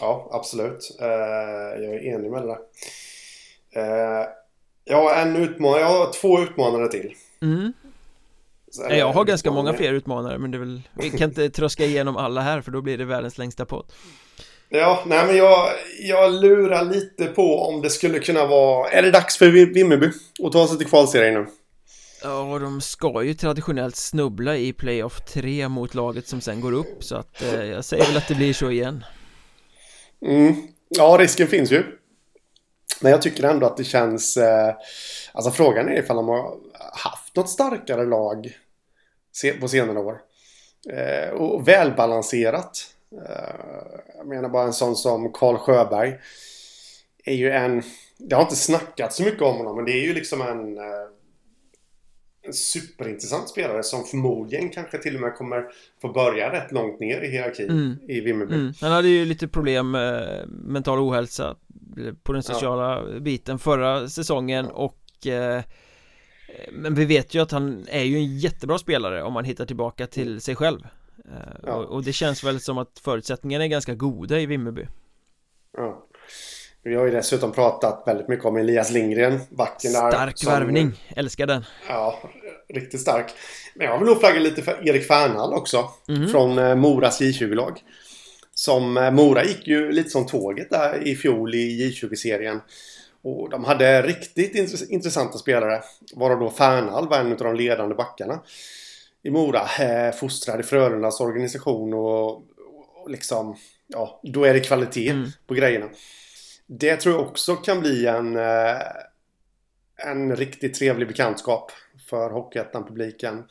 Ja, 0.01 0.29
absolut. 0.33 0.97
Eh, 1.01 1.07
jag 1.07 1.95
är 1.95 2.15
enig 2.15 2.31
med 2.31 2.43
det 2.43 2.49
där. 2.49 2.59
Eh, 3.73 4.27
jag 4.85 4.97
har 4.97 5.15
en 5.15 5.37
utmanare. 5.37 5.81
Jag 5.81 5.89
har 5.89 6.13
två 6.13 6.41
utmanare 6.41 6.89
till. 6.89 7.15
mm. 7.43 7.73
Nej, 8.89 8.99
Jag 8.99 9.13
har 9.13 9.25
ganska 9.25 9.49
utmanare. 9.49 9.65
många 9.65 9.77
fler 9.79 9.93
utmanare 9.93 10.39
men 10.39 10.51
det 10.51 10.57
är 10.57 10.61
väl 10.61 10.83
Vi 10.95 11.11
kan 11.11 11.29
inte 11.29 11.51
tröska 11.51 11.85
igenom 11.85 12.17
alla 12.17 12.41
här 12.41 12.61
för 12.61 12.71
då 12.71 12.83
blir 12.83 12.99
det 12.99 13.05
världens 13.05 13.39
längsta 13.39 13.65
podd 13.67 13.87
Ja, 14.69 15.03
nej 15.07 15.27
men 15.27 15.37
jag, 15.37 15.69
jag 16.01 16.33
lurar 16.35 16.85
lite 16.85 17.27
på 17.27 17.61
om 17.61 17.83
det 17.83 17.91
skulle 17.91 18.19
kunna 18.19 18.47
vara... 18.47 18.91
Är 18.91 19.03
det 19.03 19.11
dags 19.11 19.37
för 19.39 19.47
Vim- 19.47 19.75
Vimmerby 19.75 20.11
att 20.45 20.53
ta 20.53 20.69
sig 20.69 20.79
till 20.79 20.87
kvalserien 20.87 21.35
nu? 21.35 21.47
Ja, 22.23 22.59
de 22.59 22.81
ska 22.81 23.23
ju 23.23 23.35
traditionellt 23.35 23.97
snubbla 23.97 24.57
i 24.57 24.73
playoff 24.73 25.21
3 25.21 25.69
mot 25.69 25.95
laget 25.95 26.29
som 26.29 26.41
sen 26.41 26.61
går 26.61 26.73
upp 26.73 27.05
så 27.05 27.17
att 27.17 27.43
eh, 27.43 27.65
jag 27.65 27.85
säger 27.85 28.05
väl 28.07 28.17
att 28.17 28.29
det 28.29 28.35
blir 28.35 28.53
så 28.53 28.71
igen 28.71 29.05
Mm. 30.27 30.55
Ja, 30.89 31.17
risken 31.21 31.47
finns 31.49 31.73
ju. 31.73 31.83
Men 33.01 33.13
jag 33.13 33.23
tycker 33.23 33.45
ändå 33.45 33.67
att 33.67 33.77
det 33.77 33.85
känns... 33.85 34.37
Eh, 34.37 34.75
alltså 35.33 35.51
frågan 35.51 35.89
är 35.89 35.99
ifall 36.03 36.17
de 36.17 36.29
har 36.29 36.55
haft 36.93 37.37
något 37.37 37.51
starkare 37.51 38.05
lag 38.07 38.53
på 39.61 39.69
senare 39.69 39.99
år. 39.99 40.19
Eh, 40.91 41.31
och 41.31 41.69
välbalanserat. 41.69 42.95
Eh, 43.13 43.55
jag 44.17 44.27
menar 44.27 44.49
bara 44.49 44.65
en 44.65 44.73
sån 44.73 44.97
som 44.97 45.33
Karl 45.33 45.57
Sjöberg. 45.57 46.19
Är 47.25 47.35
ju 47.35 47.51
en... 47.51 47.83
Det 48.19 48.35
har 48.35 48.43
inte 48.43 48.57
snackat 48.57 49.13
så 49.13 49.23
mycket 49.23 49.43
om 49.43 49.57
honom, 49.57 49.77
men 49.77 49.85
det 49.85 49.93
är 49.93 50.03
ju 50.03 50.15
liksom 50.15 50.41
en... 50.43 50.79
Eh, 50.79 50.85
en 52.43 52.53
superintressant 52.53 53.49
spelare 53.49 53.83
som 53.83 54.05
förmodligen 54.05 54.71
kanske 54.71 54.99
till 54.99 55.15
och 55.15 55.21
med 55.21 55.35
kommer 55.35 55.65
få 56.03 56.09
börja 56.09 56.53
rätt 56.53 56.73
långt 56.73 57.01
ner 57.01 57.21
i 57.21 57.29
hierarkin 57.31 57.71
Mm. 57.71 57.97
i 58.09 58.21
Vimmerby. 58.21 58.55
mm. 58.55 58.73
Han 58.81 58.93
hade 58.93 59.09
ju 59.09 59.25
lite 59.25 59.49
problem 59.49 59.91
med 59.91 60.45
mental 60.49 60.99
ohälsa 60.99 61.57
på 62.23 62.33
den 62.33 62.43
sociala 62.43 63.05
biten 63.21 63.59
förra 63.59 64.09
säsongen 64.09 64.67
och 64.67 65.27
eh, 65.27 65.63
men 66.73 66.95
vi 66.95 67.05
vet 67.05 67.35
ju 67.35 67.43
att 67.43 67.51
han 67.51 67.87
är 67.89 68.03
ju 68.03 68.17
en 68.17 68.39
jättebra 68.39 68.79
spelare 68.79 69.23
om 69.23 69.33
man 69.33 69.45
hittar 69.45 69.67
tillbaka 69.67 70.07
till 70.07 70.41
sig 70.41 70.57
själv 70.57 70.81
Eh, 71.25 71.33
Ja. 71.67 71.73
och, 71.75 71.85
och 71.85 72.05
det 72.05 72.13
känns 72.13 72.45
väl 72.45 72.61
som 72.61 72.79
att 72.79 72.99
förutsättningarna 73.05 73.65
är 73.65 73.69
ganska 73.69 73.95
goda 73.95 74.41
i 74.41 74.47
Vimmerby 74.47 74.87
Ja. 75.77 76.07
Vi 76.83 76.95
har 76.95 77.05
ju 77.05 77.11
dessutom 77.11 77.53
pratat 77.53 78.03
väldigt 78.07 78.29
mycket 78.29 78.45
om 78.45 78.57
Elias 78.57 78.91
Lindgren, 78.91 79.41
backen 79.51 79.93
där. 79.93 80.11
Stark 80.11 80.39
som- 80.39 80.53
värvning, 80.53 80.93
älskar 81.09 81.47
den 81.47 81.65
Ja, 81.89 82.19
riktigt 82.75 83.01
stark. 83.01 83.27
Men 83.75 83.87
jag 83.87 83.99
vill 83.99 84.07
nog 84.09 84.21
flagga 84.21 84.41
lite 84.41 84.63
för 84.63 84.89
Erik 84.89 85.05
Fernhall 85.07 85.53
också. 85.55 85.89
Mhm. 86.09 86.29
Från 86.29 86.59
eh, 86.59 86.75
Moras 86.75 87.21
J20-lag. 87.21 87.81
Som 88.55 88.97
eh, 88.97 89.11
Mora 89.11 89.45
gick 89.45 89.67
ju 89.67 89.93
lite 89.93 90.11
som 90.11 90.27
tåget 90.27 90.71
där 90.71 91.09
i 91.09 91.17
fjol 91.17 91.55
i 91.55 91.91
J20-serien. 91.91 92.61
Och 93.29 93.51
de 93.51 93.65
hade 93.65 94.03
riktigt 94.03 94.55
intress- 94.55 94.89
intressanta 94.89 95.39
spelare. 95.39 95.83
Varav 96.15 96.41
då 96.41 96.51
Fernhall 96.51 97.09
var 97.09 97.19
en 97.19 97.33
av 97.33 97.39
de 97.39 97.55
ledande 97.55 97.95
backarna. 97.95 98.43
I 99.23 99.31
Mora. 99.31 99.61
Eh, 99.81 100.15
fostrad 100.15 100.61
i 100.61 100.63
Frölundas 100.63 101.21
organisation 101.21 101.95
och, 101.95 102.35
och 102.37 103.11
liksom... 103.11 103.57
Ja, 103.87 104.21
då 104.23 104.45
är 104.45 104.55
det 104.55 104.61
kvalitet 104.61 105.09
Mm. 105.11 105.29
på 105.47 105.55
grejerna. 105.55 105.89
Det 106.67 106.97
tror 106.97 107.15
jag 107.15 107.27
också 107.29 107.57
kan 107.57 107.81
bli 107.81 108.07
en... 108.07 108.37
Eh, 108.37 108.77
en 109.99 110.37
riktigt 110.37 110.75
trevlig 110.75 111.09
bekantskap 111.09 111.73
för 112.11 112.31
Hockeyettan-publiken. 112.31 113.45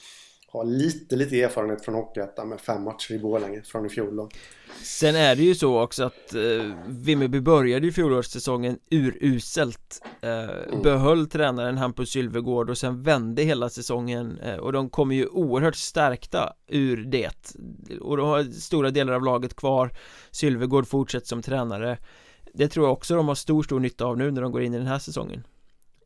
Har 0.56 0.66
lite, 0.66 1.16
lite 1.16 1.42
erfarenhet 1.42 1.86
från 1.86 1.96
Hockeyettan 1.96 2.50
med 2.50 2.62
fem 2.62 2.84
matcher 2.84 3.14
i 3.14 3.20
Borlänge 3.20 3.62
från 3.62 3.86
i 3.86 3.90
fjol 3.90 4.16
då. 4.16 4.30
Sen 4.84 5.16
är 5.16 5.36
det 5.36 5.44
ju 5.44 5.56
så 5.56 5.82
också 5.82 6.04
att 6.04 6.34
eh, 6.34 6.42
Vimmerby 6.88 7.42
började 7.42 7.86
ju 7.86 7.92
fjolårssäsongen 7.92 8.80
uruselt. 8.92 10.06
Eh, 10.22 10.82
Behöll 10.84 11.28
tränaren 11.28 11.78
Hampus 11.78 12.10
Sylvegård 12.10 12.70
och 12.70 12.78
sen 12.78 13.04
vände 13.04 13.42
hela 13.42 13.70
säsongen 13.70 14.40
eh, 14.40 14.56
Och 14.56 14.74
de 14.74 14.90
kommer 14.90 15.16
ju 15.16 15.28
oerhört 15.28 15.76
stärkta 15.76 16.54
ur 16.68 17.06
det. 17.06 17.56
Och 18.02 18.18
de 18.18 18.28
har 18.28 18.44
stora 18.44 18.90
delar 18.90 19.14
av 19.14 19.24
laget 19.24 19.56
kvar. 19.56 19.92
Sylvegård 20.32 20.88
fortsätter 20.88 21.28
som 21.28 21.42
tränare. 21.42 21.98
Det 22.54 22.68
tror 22.68 22.86
jag 22.86 22.94
också 22.94 23.16
de 23.16 23.28
har 23.28 23.36
stor, 23.36 23.64
stor 23.64 23.80
nytta 23.80 24.06
av 24.06 24.18
nu 24.18 24.32
när 24.32 24.42
de 24.42 24.52
går 24.52 24.62
in 24.62 24.74
i 24.74 24.78
den 24.78 24.88
här 24.88 25.00
säsongen. 25.00 25.44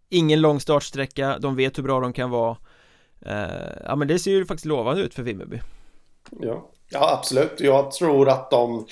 Ingen 0.10 0.42
lång 0.42 0.60
startsträcka, 0.60 1.40
de 1.40 1.56
vet 1.56 1.78
hur 1.78 1.84
bra 1.84 2.00
de 2.00 2.14
kan 2.14 2.30
vara 2.30 2.58
Ja 3.86 3.96
men 3.96 4.08
det 4.08 4.20
ser 4.20 4.32
ju 4.32 4.46
faktiskt 4.46 4.66
lovande 4.66 5.02
ut 5.02 5.14
för 5.14 5.24
Vimmerby 5.24 5.60
Ja, 6.42 6.70
ja 6.90 7.18
absolut. 7.18 7.56
Jag 7.58 7.92
tror 7.92 8.30
att 8.30 8.52
de 8.52 8.88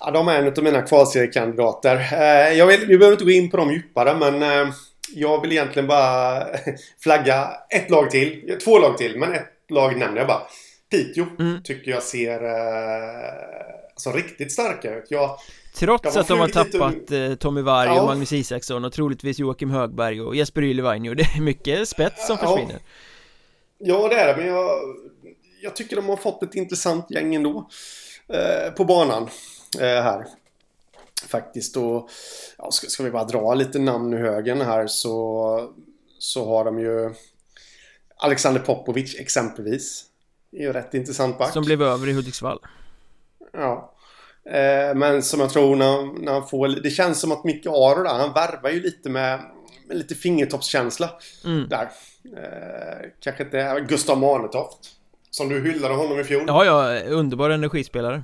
Ja, 0.00 0.10
de 0.10 0.28
är 0.28 0.42
en 0.42 0.48
av 0.48 0.62
mina 0.62 0.82
kvalseriekandidater. 0.82 1.96
Eh, 2.12 2.58
jag 2.58 2.66
vill, 2.66 2.80
vi 2.86 2.98
behöver 2.98 3.12
inte 3.12 3.24
gå 3.24 3.30
in 3.30 3.50
på 3.50 3.56
dem 3.56 3.72
djupare 3.72 4.14
men 4.14 4.42
eh, 4.42 4.74
jag 5.14 5.40
vill 5.40 5.52
egentligen 5.52 5.88
bara 5.88 6.46
flagga 7.02 7.50
ett 7.68 7.90
lag 7.90 8.10
till. 8.10 8.58
Två 8.64 8.78
lag 8.78 8.98
till, 8.98 9.18
men 9.18 9.32
ett 9.34 9.46
lag 9.68 9.96
nämner 9.96 10.18
jag 10.18 10.26
bara. 10.26 10.42
Piteå 10.90 11.26
mm. 11.38 11.62
tycker 11.62 11.90
jag 11.90 12.02
ser 12.02 12.44
eh, 12.44 13.30
alltså, 13.94 14.12
riktigt 14.12 14.52
starka 14.52 14.94
ut. 14.94 15.06
Jag, 15.08 15.38
Trots 15.74 16.16
att 16.16 16.28
de 16.28 16.38
har 16.38 16.48
tappat 16.48 16.94
lite... 16.94 17.36
Tommy 17.36 17.60
Varg 17.60 17.88
ja. 17.88 18.00
och 18.00 18.06
Magnus 18.06 18.32
Isaksson 18.32 18.84
och 18.84 18.92
troligtvis 18.92 19.38
Joakim 19.38 19.70
Högberg 19.70 20.20
och 20.20 20.36
Jesper 20.36 20.62
Ylvainio. 20.62 21.14
Det 21.14 21.22
är 21.22 21.40
mycket 21.40 21.88
spets 21.88 22.26
som 22.26 22.38
försvinner. 22.38 22.72
Ja, 22.72 22.78
det 24.08 24.20
är 24.20 24.26
det, 24.26 24.36
men 24.36 24.46
jag, 24.46 24.80
jag 25.62 25.76
tycker 25.76 25.96
de 25.96 26.08
har 26.08 26.16
fått 26.16 26.42
ett 26.42 26.54
intressant 26.54 27.10
gäng 27.10 27.34
ändå. 27.34 27.68
Eh, 28.32 28.72
på 28.72 28.84
banan 28.84 29.22
eh, 29.78 30.02
här. 30.02 30.26
Faktiskt 31.28 31.76
och 31.76 32.10
ja, 32.58 32.70
ska, 32.70 32.86
ska, 32.86 33.02
vi 33.02 33.10
bara 33.10 33.24
dra 33.24 33.54
lite 33.54 33.78
namn 33.78 34.12
ur 34.12 34.18
högen 34.18 34.60
här 34.60 34.86
så, 34.86 35.72
så 36.18 36.48
har 36.48 36.64
de 36.64 36.78
ju 36.78 37.14
Alexander 38.16 38.60
Popovic 38.60 39.20
exempelvis. 39.20 40.04
Det 40.50 40.58
är 40.58 40.62
ju 40.62 40.72
rätt 40.72 40.94
intressant 40.94 41.38
back. 41.38 41.52
Som 41.52 41.64
blev 41.64 41.82
över 41.82 42.08
i 42.08 42.12
Hudiksvall. 42.12 42.58
Ja. 43.52 43.94
Eh, 44.44 44.94
men 44.94 45.22
som 45.22 45.40
jag 45.40 45.50
tror 45.50 45.76
när, 45.76 46.22
när 46.24 46.32
han 46.32 46.48
får... 46.48 46.68
Det 46.68 46.90
känns 46.90 47.20
som 47.20 47.32
att 47.32 47.44
Micke 47.44 47.66
Aro 47.66 48.02
där, 48.02 48.18
han 48.18 48.32
värvar 48.32 48.70
ju 48.70 48.80
lite 48.80 49.10
med, 49.10 49.40
med 49.88 49.96
lite 49.96 50.14
fingertoppskänsla. 50.14 51.10
Mm. 51.44 51.68
Där. 51.68 51.90
Eh, 52.24 53.10
kanske 53.20 53.42
inte 53.42 53.86
Gustav 53.88 54.18
Manetoft. 54.18 54.78
Som 55.30 55.48
du 55.48 55.60
hyllade 55.60 55.94
honom 55.94 56.20
i 56.20 56.24
fjol. 56.24 56.44
Ja, 56.46 56.64
ja. 56.64 57.00
Underbar 57.00 57.50
energispelare. 57.50 58.22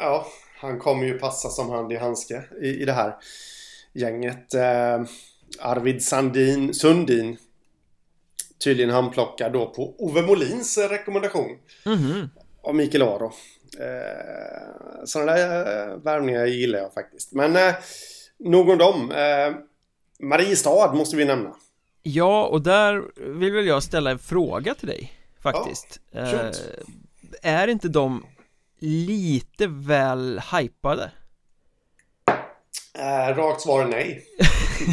Ja, 0.00 0.26
han 0.58 0.78
kommer 0.78 1.06
ju 1.06 1.18
passa 1.18 1.48
som 1.48 1.70
hand 1.70 1.92
i 1.92 1.96
handske 1.96 2.42
i, 2.62 2.68
i 2.68 2.84
det 2.84 2.92
här 2.92 3.14
gänget. 3.92 4.54
Eh, 4.54 5.02
Arvid 5.60 6.02
Sandin, 6.02 6.74
Sundin. 6.74 7.36
Tydligen 8.64 8.90
handplockad 8.90 9.52
då 9.52 9.66
på 9.66 9.94
Ove 9.98 10.22
Molins 10.22 10.78
rekommendation. 10.78 11.58
Mm 11.86 11.98
-hmm. 11.98 12.28
Av 12.62 12.74
Mikael 12.74 13.02
Aro. 13.02 13.32
Eh, 13.80 15.04
sådana 15.04 15.32
där 15.32 15.88
eh, 15.88 15.96
värvningar 15.96 16.46
gillar 16.46 16.78
jag 16.78 16.94
faktiskt. 16.94 17.32
Men 17.32 17.56
eh, 17.56 17.74
nog 18.38 18.68
om 18.68 18.78
dem. 18.78 19.12
Eh, 19.12 19.54
Mariestad 20.20 20.94
måste 20.94 21.16
vi 21.16 21.24
nämna. 21.24 21.54
Ja, 22.08 22.46
och 22.46 22.62
där 22.62 23.04
vill 23.16 23.52
väl 23.52 23.66
jag 23.66 23.82
ställa 23.82 24.10
en 24.10 24.18
fråga 24.18 24.74
till 24.74 24.88
dig 24.88 25.12
faktiskt. 25.40 26.00
Ja, 26.10 26.20
eh, 26.20 26.50
är 27.42 27.68
inte 27.68 27.88
de 27.88 28.24
lite 28.80 29.66
väl 29.66 30.40
hypade? 30.52 31.10
Eh, 32.98 33.36
rakt 33.36 33.60
svar 33.60 33.84
nej. 33.84 34.24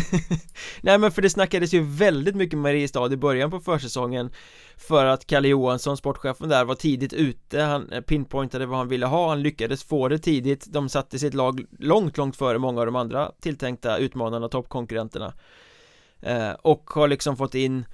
Nej 0.81 0.97
men 0.97 1.11
för 1.11 1.21
det 1.21 1.29
snackades 1.29 1.73
ju 1.73 1.81
väldigt 1.81 2.35
mycket 2.35 2.59
Mariestad 2.59 3.13
i 3.13 3.17
början 3.17 3.51
på 3.51 3.59
försäsongen 3.59 4.31
För 4.77 5.05
att 5.05 5.27
Kalle 5.27 5.47
Johansson, 5.47 5.97
sportchefen 5.97 6.49
där, 6.49 6.65
var 6.65 6.75
tidigt 6.75 7.13
ute. 7.13 7.61
Han 7.61 7.91
eh, 7.91 8.01
pinpointade 8.01 8.65
vad 8.65 8.77
han 8.77 8.87
ville 8.87 9.05
ha, 9.05 9.29
han 9.29 9.41
lyckades 9.41 9.83
få 9.83 10.07
det 10.07 10.19
tidigt. 10.19 10.65
De 10.69 10.89
satte 10.89 11.19
sitt 11.19 11.33
lag 11.33 11.65
långt, 11.79 12.17
långt 12.17 12.35
före 12.35 12.57
många 12.57 12.79
av 12.79 12.85
de 12.85 12.95
andra 12.95 13.31
tilltänkta 13.41 13.97
utmanarna, 13.97 14.47
toppkonkurrenterna 14.47 15.33
Eh, 16.23 16.51
och 16.51 16.89
har 16.89 17.07
liksom 17.07 17.37
fått 17.37 17.55
in 17.55 17.85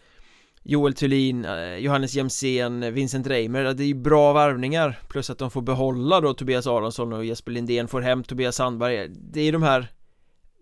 Joel 0.64 0.94
Thulin, 0.94 1.46
eh, 1.46 1.76
Johannes 1.76 2.14
Jemsen, 2.14 2.94
Vincent 2.94 3.28
Reimer, 3.28 3.74
det 3.74 3.84
är 3.84 3.88
ju 3.88 3.94
bra 3.94 4.34
varvningar 4.34 5.00
Plus 5.08 5.30
att 5.30 5.38
de 5.38 5.52
får 5.52 5.62
behålla 5.62 6.22
då 6.22 6.34
Tobias 6.34 6.68
Aronsson 6.68 7.14
och 7.14 7.26
Jesper 7.26 7.52
Lindén 7.52 7.88
får 7.88 8.02
hem 8.02 8.24
Tobias 8.24 8.56
Sandberg. 8.56 9.08
Det 9.10 9.40
är 9.40 9.44
ju 9.46 9.52
de 9.52 9.64
här 9.64 9.88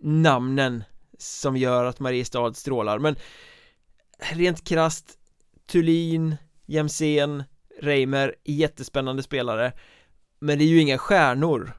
namnen 0.01 0.83
som 1.17 1.57
gör 1.57 1.85
att 1.85 1.99
Mariestad 1.99 2.53
strålar. 2.53 2.99
Men 2.99 3.15
rent 4.33 4.63
krast 4.63 5.17
Thulin, 5.71 6.35
Jemsen, 6.65 7.43
Reimer, 7.81 8.35
jättespännande 8.43 9.23
spelare. 9.23 9.73
Men 10.39 10.57
det 10.57 10.63
är 10.63 10.67
ju 10.67 10.81
inga 10.81 10.97
stjärnor. 10.97 11.71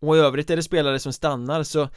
Och 0.00 0.16
i 0.16 0.18
övrigt 0.18 0.50
är 0.50 0.56
det 0.56 0.62
spelare 0.62 0.98
som 0.98 1.12
stannar 1.12 1.62
så 1.62 1.88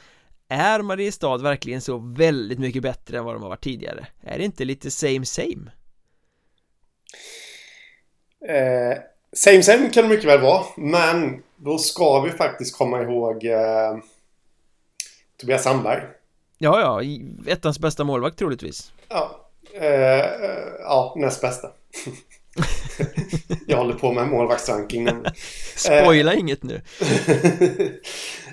är 0.53 0.81
Mariestad 0.81 1.37
verkligen 1.37 1.81
så 1.81 1.97
väldigt 1.97 2.59
mycket 2.59 2.83
bättre 2.83 3.17
än 3.17 3.25
vad 3.25 3.35
de 3.35 3.41
har 3.41 3.49
varit 3.49 3.63
tidigare? 3.63 4.07
Är 4.21 4.37
det 4.37 4.43
inte 4.43 4.65
lite 4.65 4.91
same 4.91 5.25
same? 5.25 5.71
Eh, 8.47 8.97
same 9.33 9.63
same 9.63 9.89
kan 9.89 10.03
det 10.03 10.09
mycket 10.09 10.29
väl 10.29 10.41
vara 10.41 10.63
men 10.77 11.43
då 11.55 11.77
ska 11.77 12.19
vi 12.19 12.31
faktiskt 12.31 12.77
komma 12.77 13.01
ihåg 13.01 13.45
eh, 13.45 13.97
Tobias 15.37 15.63
Sandberg. 15.63 16.03
Ja, 16.57 16.79
ja, 16.79 17.01
ettans 17.51 17.79
bästa 17.79 18.03
målvakt 18.03 18.37
troligtvis. 18.37 18.91
Ja, 19.09 19.49
eh, 19.73 20.25
ja 20.79 21.13
näst 21.17 21.41
bästa. 21.41 21.67
Jag 23.67 23.77
håller 23.77 23.93
på 23.93 24.11
med 24.11 24.27
målvaktsranking 24.27 25.09
Spoila 25.75 26.33
inget 26.33 26.63
nu. 26.63 26.81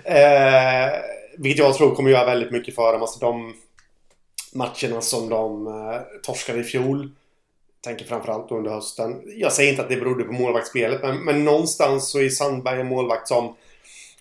Eh, 0.05 0.89
vilket 1.43 1.65
jag 1.65 1.75
tror 1.75 1.95
kommer 1.95 2.11
göra 2.11 2.25
väldigt 2.25 2.51
mycket 2.51 2.75
för 2.75 2.93
dem. 2.93 3.03
Alltså 3.03 3.21
de 3.21 3.55
matcherna 4.53 5.01
som 5.01 5.29
de 5.29 5.67
eh, 5.67 6.01
torskade 6.23 6.61
i 6.61 6.65
fjol. 6.65 7.11
Tänker 7.85 8.05
framförallt 8.05 8.51
under 8.51 8.71
hösten. 8.71 9.23
Jag 9.37 9.53
säger 9.53 9.71
inte 9.71 9.83
att 9.83 9.89
det 9.89 9.97
berodde 9.97 10.25
på 10.25 10.33
målvaktsspelet 10.33 11.03
men, 11.03 11.25
men 11.25 11.45
någonstans 11.45 12.11
så 12.11 12.21
är 12.21 12.29
Sandberg 12.29 12.81
en 12.81 12.87
målvakt 12.87 13.29
som 13.29 13.57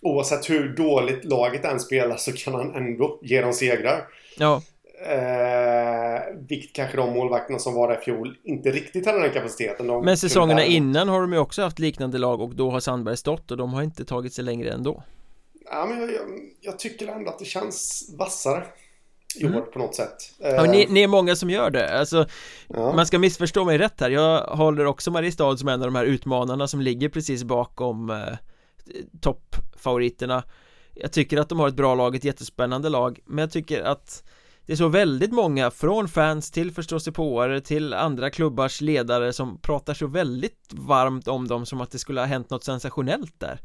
oavsett 0.01 0.49
hur 0.49 0.69
dåligt 0.75 1.25
laget 1.25 1.65
än 1.65 1.79
spelar 1.79 2.17
så 2.17 2.32
kan 2.32 2.53
han 2.53 2.75
ändå 2.75 3.19
ge 3.21 3.41
dem 3.41 3.53
segrar. 3.53 4.08
Ja. 4.38 4.62
Eh, 5.05 6.36
vilket 6.49 6.73
kanske 6.73 6.97
de 6.97 7.13
målvakterna 7.13 7.60
som 7.60 7.73
var 7.73 7.88
där 7.88 8.01
i 8.01 8.03
fjol 8.03 8.38
inte 8.43 8.71
riktigt 8.71 9.05
hade 9.05 9.19
den 9.21 9.34
kapaciteten. 9.34 9.88
De 9.88 10.05
men 10.05 10.17
säsongerna 10.17 10.65
innan 10.65 11.10
har 11.10 11.21
de 11.21 11.34
ju 11.34 11.39
också 11.39 11.62
haft 11.62 11.79
liknande 11.79 12.17
lag 12.17 12.41
och 12.41 12.55
då 12.55 12.71
har 12.71 12.79
Sandberg 12.79 13.17
stått 13.17 13.51
och 13.51 13.58
de 13.58 13.73
har 13.73 13.84
inte 13.84 14.05
tagit 14.05 14.34
sig 14.34 14.43
längre 14.43 14.71
ändå. 14.71 15.03
Ja, 15.69 15.86
men 15.86 15.99
jag, 15.99 16.12
jag, 16.12 16.29
jag 16.62 16.79
tycker 16.79 17.08
ändå 17.08 17.29
att 17.29 17.39
det 17.39 17.45
känns 17.45 18.10
vassare 18.17 18.65
i 19.36 19.45
år 19.45 19.49
mm. 19.49 19.71
på 19.73 19.79
något 19.79 19.95
sätt. 19.95 20.17
Ja, 20.39 20.63
ni, 20.63 20.88
ni, 20.89 21.03
är 21.03 21.08
många 21.08 21.36
som 21.36 21.49
gör 21.49 21.69
det, 21.69 21.99
alltså 21.99 22.25
ja. 22.67 22.93
Man 22.93 23.05
ska 23.05 23.19
missförstå 23.19 23.65
mig 23.65 23.77
rätt 23.77 24.01
här, 24.01 24.10
jag 24.10 24.41
håller 24.41 24.86
också 24.86 25.12
Mariestad 25.12 25.58
som 25.58 25.67
en 25.67 25.82
av 25.82 25.88
de 25.88 25.95
här 25.95 26.05
utmanarna 26.05 26.67
som 26.67 26.82
ligger 26.82 27.10
precis 27.10 27.43
bakom 27.43 28.10
eh, 28.10 28.38
toppfavoriterna. 29.21 30.43
Jag 30.93 31.12
tycker 31.12 31.38
att 31.38 31.49
de 31.49 31.60
har 31.60 31.67
ett 31.67 31.75
bra 31.75 31.95
lag, 31.95 32.15
ett 32.15 32.23
jättespännande 32.23 32.89
lag 32.89 33.19
Men 33.25 33.38
jag 33.38 33.51
tycker 33.51 33.82
att 33.82 34.23
det 34.65 34.73
är 34.73 34.77
så 34.77 34.88
väldigt 34.88 35.32
många 35.32 35.71
från 35.71 36.08
fans 36.08 36.51
till 36.51 36.71
förståsigpåare 36.71 37.62
till 37.62 37.93
andra 37.93 38.29
klubbars 38.29 38.82
ledare 38.82 39.34
som 39.34 39.62
pratar 39.62 39.93
så 39.93 40.08
väldigt 40.08 40.69
varmt 40.71 41.27
om 41.27 41.47
dem 41.47 41.65
som 41.65 41.82
att 41.82 41.91
det 41.91 41.99
skulle 41.99 42.21
ha 42.21 42.25
hänt 42.27 42.49
något 42.49 42.63
sensationellt 42.63 43.39
där 43.39 43.60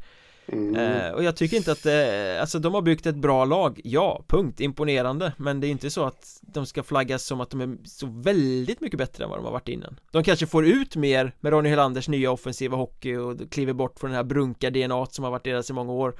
Mm. 0.47 0.75
Eh, 0.75 1.11
och 1.11 1.23
jag 1.23 1.35
tycker 1.35 1.57
inte 1.57 1.71
att 1.71 1.83
det, 1.83 2.37
alltså 2.41 2.59
de 2.59 2.73
har 2.73 2.81
byggt 2.81 3.05
ett 3.05 3.15
bra 3.15 3.45
lag, 3.45 3.81
ja, 3.83 4.23
punkt, 4.27 4.59
imponerande 4.59 5.33
Men 5.37 5.59
det 5.59 5.67
är 5.67 5.69
inte 5.69 5.89
så 5.89 6.03
att 6.05 6.39
de 6.41 6.65
ska 6.65 6.83
flaggas 6.83 7.25
som 7.25 7.41
att 7.41 7.49
de 7.49 7.61
är 7.61 7.77
så 7.85 8.07
väldigt 8.07 8.81
mycket 8.81 8.97
bättre 8.97 9.23
än 9.23 9.29
vad 9.29 9.39
de 9.39 9.45
har 9.45 9.51
varit 9.51 9.67
innan 9.67 9.99
De 10.11 10.23
kanske 10.23 10.47
får 10.47 10.65
ut 10.67 10.95
mer 10.95 11.31
med 11.39 11.51
Ronny 11.51 11.69
Helanders 11.69 12.07
nya 12.07 12.31
offensiva 12.31 12.77
hockey 12.77 13.15
och 13.15 13.51
kliver 13.51 13.73
bort 13.73 13.99
från 13.99 14.09
den 14.09 14.15
här 14.15 14.23
brunka-DNA 14.23 15.05
som 15.05 15.23
har 15.23 15.31
varit 15.31 15.43
deras 15.43 15.69
i 15.69 15.73
många 15.73 15.93
år 15.93 16.15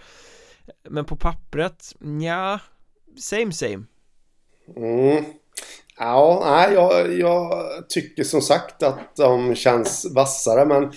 Men 0.89 1.05
på 1.05 1.15
pappret, 1.15 1.95
ja 2.21 2.59
same 3.17 3.51
same 3.51 3.83
mm. 4.75 5.25
Ja, 5.97 6.43
nej, 6.45 6.73
jag, 6.73 7.19
jag 7.19 7.63
tycker 7.89 8.23
som 8.23 8.41
sagt 8.41 8.83
att 8.83 9.15
de 9.15 9.55
känns 9.55 10.05
vassare 10.15 10.65
men 10.65 10.91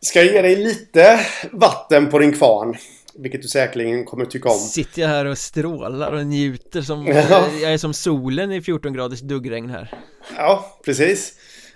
Ska 0.00 0.22
jag 0.22 0.34
ge 0.34 0.42
dig 0.42 0.56
lite 0.56 1.20
vatten 1.52 2.10
på 2.10 2.18
din 2.18 2.32
kvarn. 2.32 2.76
Vilket 3.18 3.42
du 3.42 3.48
säkerligen 3.48 4.04
kommer 4.04 4.24
tycka 4.24 4.48
om. 4.48 4.58
Sitter 4.58 5.02
jag 5.02 5.08
här 5.08 5.24
och 5.24 5.38
strålar 5.38 6.12
och 6.12 6.26
njuter 6.26 6.82
som... 6.82 7.06
Ja. 7.30 7.48
Jag 7.62 7.72
är 7.72 7.78
som 7.78 7.94
solen 7.94 8.52
i 8.52 8.62
14 8.62 8.92
graders 8.92 9.20
duggregn 9.20 9.70
här. 9.70 9.94
Ja, 10.36 10.78
precis. 10.84 11.32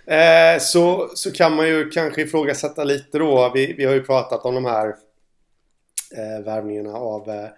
Eh, 0.07 0.61
så, 0.61 1.11
så 1.15 1.31
kan 1.31 1.57
man 1.57 1.69
ju 1.69 1.91
kanske 1.91 2.23
ifrågasätta 2.23 2.85
lite 2.85 3.19
då. 3.19 3.51
Vi, 3.55 3.73
vi 3.73 3.85
har 3.85 3.93
ju 3.93 4.03
pratat 4.03 4.45
om 4.45 4.55
de 4.55 4.65
här 4.65 4.87
eh, 6.17 6.45
värvningarna 6.45 6.93
av 6.93 7.31
eh, 7.31 7.49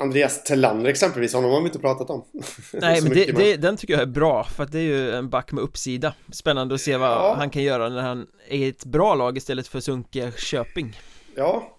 Andreas 0.00 0.44
Tellander 0.44 0.90
exempelvis, 0.90 1.34
honom 1.34 1.50
har 1.50 1.60
vi 1.60 1.66
inte 1.66 1.78
pratat 1.78 2.10
om 2.10 2.24
Nej 2.72 3.02
men 3.02 3.12
det, 3.12 3.24
det, 3.32 3.56
den 3.56 3.76
tycker 3.76 3.94
jag 3.94 4.02
är 4.02 4.06
bra 4.06 4.44
för 4.44 4.64
att 4.64 4.72
det 4.72 4.78
är 4.78 4.82
ju 4.82 5.10
en 5.10 5.30
back 5.30 5.52
med 5.52 5.64
uppsida 5.64 6.14
Spännande 6.32 6.74
att 6.74 6.80
se 6.80 6.96
vad 6.96 7.10
ja. 7.10 7.34
han 7.38 7.50
kan 7.50 7.62
göra 7.62 7.88
när 7.88 8.02
han 8.02 8.26
är 8.48 8.56
i 8.56 8.68
ett 8.68 8.84
bra 8.84 9.14
lag 9.14 9.36
istället 9.36 9.68
för 9.68 9.80
Sunke 9.80 10.32
Köping 10.36 11.00
Ja 11.34 11.76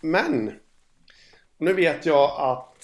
Men 0.00 0.52
Nu 1.58 1.72
vet 1.72 2.06
jag 2.06 2.30
att 2.38 2.74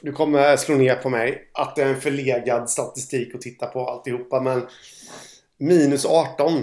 du 0.00 0.12
kommer 0.12 0.56
slå 0.56 0.74
ner 0.74 0.94
på 0.94 1.08
mig 1.08 1.50
att 1.54 1.76
det 1.76 1.82
är 1.82 1.86
en 1.86 2.00
förlegad 2.00 2.70
statistik 2.70 3.34
att 3.34 3.40
titta 3.40 3.66
på 3.66 3.88
alltihopa 3.88 4.40
men 4.40 4.66
minus 5.58 6.06
18. 6.06 6.62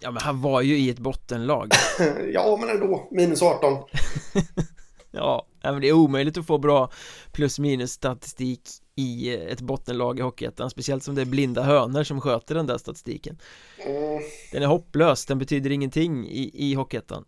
Ja 0.00 0.10
men 0.10 0.22
han 0.22 0.42
var 0.42 0.60
ju 0.60 0.78
i 0.78 0.90
ett 0.90 0.98
bottenlag 0.98 1.72
ja 2.32 2.58
men 2.60 2.68
ändå, 2.68 3.08
minus 3.10 3.42
18. 3.42 3.78
Ja, 5.12 5.46
men 5.62 5.80
det 5.80 5.88
är 5.88 5.92
omöjligt 5.92 6.38
att 6.38 6.46
få 6.46 6.58
bra 6.58 6.90
plus 7.32 7.58
minus 7.58 7.92
statistik 7.92 8.60
i 8.96 9.34
ett 9.36 9.60
bottenlag 9.60 10.18
i 10.18 10.22
Hockeyettan 10.22 10.70
Speciellt 10.70 11.02
som 11.04 11.14
det 11.14 11.20
är 11.20 11.26
blinda 11.26 11.62
hönor 11.62 12.02
som 12.04 12.20
sköter 12.20 12.54
den 12.54 12.66
där 12.66 12.78
statistiken 12.78 13.38
Mm, 13.86 14.22
Den 14.52 14.62
är 14.62 14.66
hopplös, 14.66 15.26
den 15.26 15.38
betyder 15.38 15.70
ingenting 15.70 16.26
i, 16.28 16.50
i 16.54 16.74
Hockeyettan 16.74 17.24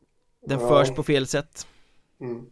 Den 0.46 0.60
Ja. 0.60 0.68
förs 0.68 0.90
på 0.90 1.02
fel 1.02 1.26
sätt 1.26 1.66
mm. 2.20 2.46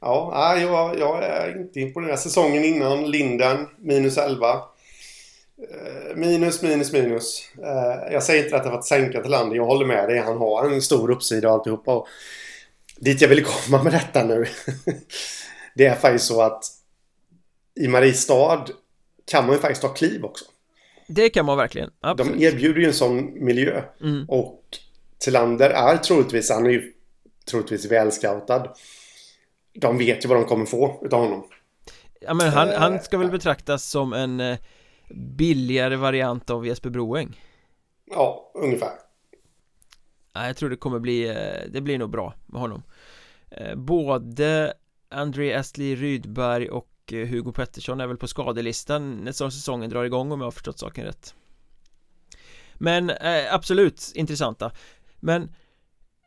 Ja, 0.00 0.56
jag, 0.58 0.98
jag 0.98 1.24
är 1.24 1.60
inte 1.60 1.80
imponerad. 1.80 2.18
Säsongen 2.18 2.64
innan, 2.64 3.10
Linden, 3.10 3.66
minus 3.78 4.18
11. 4.18 4.48
Eh, 4.52 6.16
Minus, 6.16 6.62
minus, 6.62 6.92
minus. 6.92 7.48
Eh, 7.58 8.12
Jag 8.12 8.22
säger 8.22 8.44
inte 8.44 8.56
detta 8.56 8.70
för 8.70 8.78
att 8.78 8.84
sänka 8.84 9.20
till 9.22 9.30
landet. 9.30 9.56
Jag 9.56 9.64
håller 9.64 9.86
med 9.86 10.08
dig. 10.08 10.18
Han 10.18 10.36
har 10.38 10.70
en 10.70 10.82
stor 10.82 11.10
uppsida 11.10 11.48
och 11.48 11.54
alltihopa. 11.54 12.04
Dit 13.04 13.20
jag 13.20 13.28
vill 13.28 13.44
komma 13.44 13.82
med 13.82 13.92
detta 13.92 14.24
nu. 14.24 14.46
Det 15.74 15.86
är 15.86 15.96
faktiskt 15.96 16.24
så 16.24 16.42
att 16.42 16.64
i 17.74 17.88
Mariestad 17.88 18.66
kan 19.30 19.46
man 19.46 19.54
ju 19.54 19.60
faktiskt 19.60 19.82
ta 19.82 19.88
kliv 19.88 20.24
också. 20.24 20.44
Det 21.06 21.30
kan 21.30 21.46
man 21.46 21.56
verkligen, 21.56 21.90
absolut 22.00 22.38
De 22.38 22.46
erbjuder 22.46 22.80
ju 22.80 22.86
en 22.86 22.94
sån 22.94 23.44
miljö. 23.44 23.82
mm. 24.00 24.24
Och 24.28 24.62
Tillander 25.18 25.70
är 25.70 25.96
troligtvis, 25.96 26.50
han 26.50 26.66
är 26.66 26.70
ju 26.70 26.92
troligtvis 27.50 27.84
välscoutad. 27.84 28.74
De 29.74 29.98
vet 29.98 30.24
ju 30.24 30.28
vad 30.28 30.38
de 30.38 30.44
kommer 30.44 30.66
få 30.66 31.00
utav 31.02 31.20
honom. 31.20 31.44
Ja 32.20 32.34
men 32.34 32.48
han, 32.48 32.68
han 32.68 33.02
ska 33.02 33.18
väl 33.18 33.30
betraktas 33.30 33.84
som 33.90 34.12
en 34.12 34.40
eh, 34.40 34.58
billigare 35.36 35.96
variant 35.96 36.50
av 36.50 36.66
Jesper 36.66 36.90
Broeng 36.90 37.40
Ja, 38.10 38.52
ungefär. 38.54 38.92
Ja, 40.32 40.46
jag 40.46 40.56
tror 40.56 40.70
det 40.70 40.76
kommer 40.76 40.98
bli, 40.98 41.28
eh, 41.28 41.70
det 41.72 41.80
blir 41.80 41.98
nog 41.98 42.10
bra 42.10 42.34
med 42.46 42.60
honom 42.60 42.82
Eh, 42.82 42.91
Både 43.76 44.74
André 45.10 45.54
Astley 45.54 45.96
Rydberg 45.96 46.68
och 46.70 46.88
eh, 47.12 47.28
Hugo 47.28 47.52
Pettersson 47.52 48.00
är 48.00 48.06
väl 48.06 48.16
på 48.16 48.28
skadelistan 48.28 49.16
när 49.16 49.32
säsongen 49.32 49.90
drar 49.90 50.04
igång 50.04 50.32
om 50.32 50.40
jag 50.40 50.46
har 50.46 50.50
förstått 50.50 50.78
saken 50.78 51.04
rätt. 51.04 51.34
Men 52.74 53.10
eh, 53.10 53.54
absolut 53.54 54.12
intressanta. 54.14 54.72
Men 55.20 55.54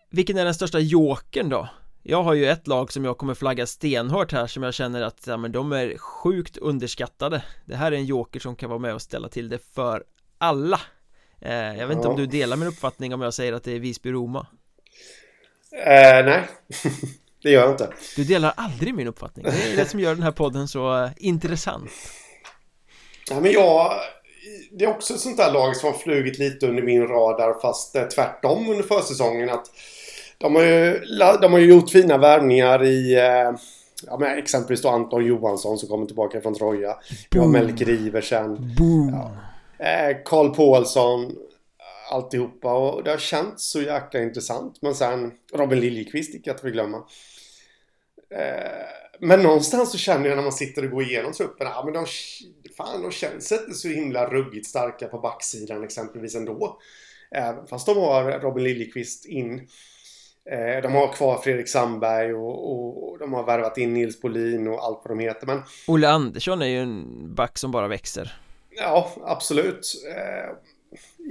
vilken 0.09 0.37
är 0.37 0.45
den 0.45 0.53
största 0.53 0.79
jokern 0.79 1.49
då? 1.49 1.69
Jag 2.03 2.23
har 2.23 2.33
ju 2.33 2.45
ett 2.45 2.67
lag 2.67 2.91
som 2.91 3.05
jag 3.05 3.17
kommer 3.17 3.33
flagga 3.33 3.65
stenhårt 3.65 4.31
här 4.31 4.47
som 4.47 4.63
jag 4.63 4.73
känner 4.73 5.01
att 5.01 5.27
ja, 5.27 5.37
men 5.37 5.51
de 5.51 5.71
är 5.71 5.97
sjukt 5.97 6.57
underskattade. 6.57 7.43
Det 7.65 7.75
här 7.75 7.91
är 7.91 7.95
en 7.95 8.05
joker 8.05 8.39
som 8.39 8.55
kan 8.55 8.69
vara 8.69 8.79
med 8.79 8.93
och 8.93 9.01
ställa 9.01 9.29
till 9.29 9.49
det 9.49 9.57
för 9.73 10.03
alla. 10.37 10.81
Eh, 11.41 11.53
Jag 11.53 11.87
vet 11.87 11.95
inte 11.97 12.07
Ja. 12.07 12.11
om 12.11 12.17
du 12.19 12.25
delar 12.25 12.57
min 12.57 12.67
uppfattning 12.67 13.13
om 13.13 13.21
jag 13.21 13.33
säger 13.33 13.53
att 13.53 13.63
det 13.63 13.71
är 13.71 13.79
Visby-Roma 13.79 14.45
Eh, 15.75 16.25
nej, 16.25 16.41
det 17.43 17.51
gör 17.51 17.61
jag 17.61 17.71
inte. 17.71 17.89
Du 18.15 18.23
delar 18.23 18.53
aldrig 18.57 18.95
min 18.95 19.07
uppfattning 19.07 19.45
Det 19.45 19.73
är 19.73 19.77
det 19.77 19.85
som 19.85 19.99
gör 19.99 20.15
den 20.15 20.23
här 20.23 20.31
podden 20.31 20.67
så 20.67 21.03
eh, 21.03 21.09
intressant 21.17 21.91
Ja, 23.29 23.39
men 23.39 23.51
jag... 23.51 23.91
Det 24.71 24.85
är 24.85 24.89
också 24.89 25.13
ett 25.13 25.19
sånt 25.19 25.37
där 25.37 25.51
lag 25.53 25.75
som 25.75 25.91
har 25.91 25.97
flugit 25.97 26.39
lite 26.39 26.67
under 26.67 26.83
min 26.83 27.07
radar 27.07 27.61
fast 27.61 27.95
eh, 27.95 28.03
tvärtom 28.03 28.69
under 28.69 28.83
försäsongen. 28.83 29.49
Att 29.49 29.65
de, 30.37 30.55
har 30.55 30.63
ju, 30.63 30.99
de 31.41 31.51
har 31.51 31.59
ju 31.59 31.65
gjort 31.65 31.89
fina 31.89 32.17
värvningar 32.17 32.83
i... 32.83 33.15
Eh, 33.15 33.51
ja, 34.05 34.17
men 34.19 34.37
exempelvis 34.37 34.81
då 34.81 34.89
Anton 34.89 35.25
Johansson 35.25 35.77
som 35.77 35.89
kommer 35.89 36.05
tillbaka 36.05 36.41
från 36.41 36.55
Troja. 36.55 36.95
Boom. 37.31 37.51
Melker 37.51 37.89
Iversen. 37.89 38.73
Boom! 38.77 39.13
Eh, 39.77 40.17
Karl 40.25 40.55
Paulsson. 40.55 41.35
Alltihopa 42.11 42.73
och 42.73 43.03
det 43.03 43.11
har 43.11 43.17
känts 43.17 43.69
så 43.71 43.81
jäkla 43.81 44.21
intressant. 44.21 44.81
Men 44.81 44.95
sen 44.95 45.31
Robin 45.53 45.79
Liljekvist 45.79 46.35
icke 46.35 46.51
att 46.51 46.61
förglömma. 46.61 46.97
Eh, 48.29 48.85
men 49.19 49.43
någonstans 49.43 49.91
så 49.91 49.97
känner 49.97 50.29
jag 50.29 50.35
när 50.35 50.43
man 50.43 50.51
sitter 50.51 50.85
och 50.85 50.91
går 50.91 51.03
igenom 51.03 51.31
truppen. 51.31 51.67
Ja 51.67 51.81
men 51.85 51.93
de, 51.93 52.05
fan, 52.77 53.01
de 53.01 53.11
känns 53.11 53.51
inte 53.51 53.73
så 53.73 53.87
himla 53.87 54.29
ruggigt 54.29 54.67
starka 54.67 55.07
på 55.07 55.19
backsidan 55.19 55.83
exempelvis 55.83 56.35
ändå. 56.35 56.79
Eh, 57.35 57.53
fast 57.69 57.85
de 57.85 57.97
har 57.97 58.39
Robin 58.39 58.63
Liljekvist 58.63 59.25
in. 59.25 59.67
Eh, 60.51 60.81
de 60.81 60.93
har 60.93 61.13
kvar 61.13 61.37
Fredrik 61.37 61.69
Sandberg 61.69 62.33
och, 62.33 62.71
och, 62.71 63.11
och 63.11 63.19
de 63.19 63.33
har 63.33 63.43
värvat 63.43 63.77
in 63.77 63.93
Nils 63.93 64.21
Bolin 64.21 64.67
och 64.67 64.83
allt 64.83 65.01
vad 65.03 65.17
de 65.17 65.19
heter. 65.19 65.47
Men 65.47 65.61
Olle 65.87 66.09
Andersson 66.09 66.61
är 66.61 66.65
ju 66.65 66.79
en 66.79 67.35
back 67.35 67.57
som 67.57 67.71
bara 67.71 67.87
växer 67.87 68.41
Ja, 68.77 69.11
absolut. 69.23 69.93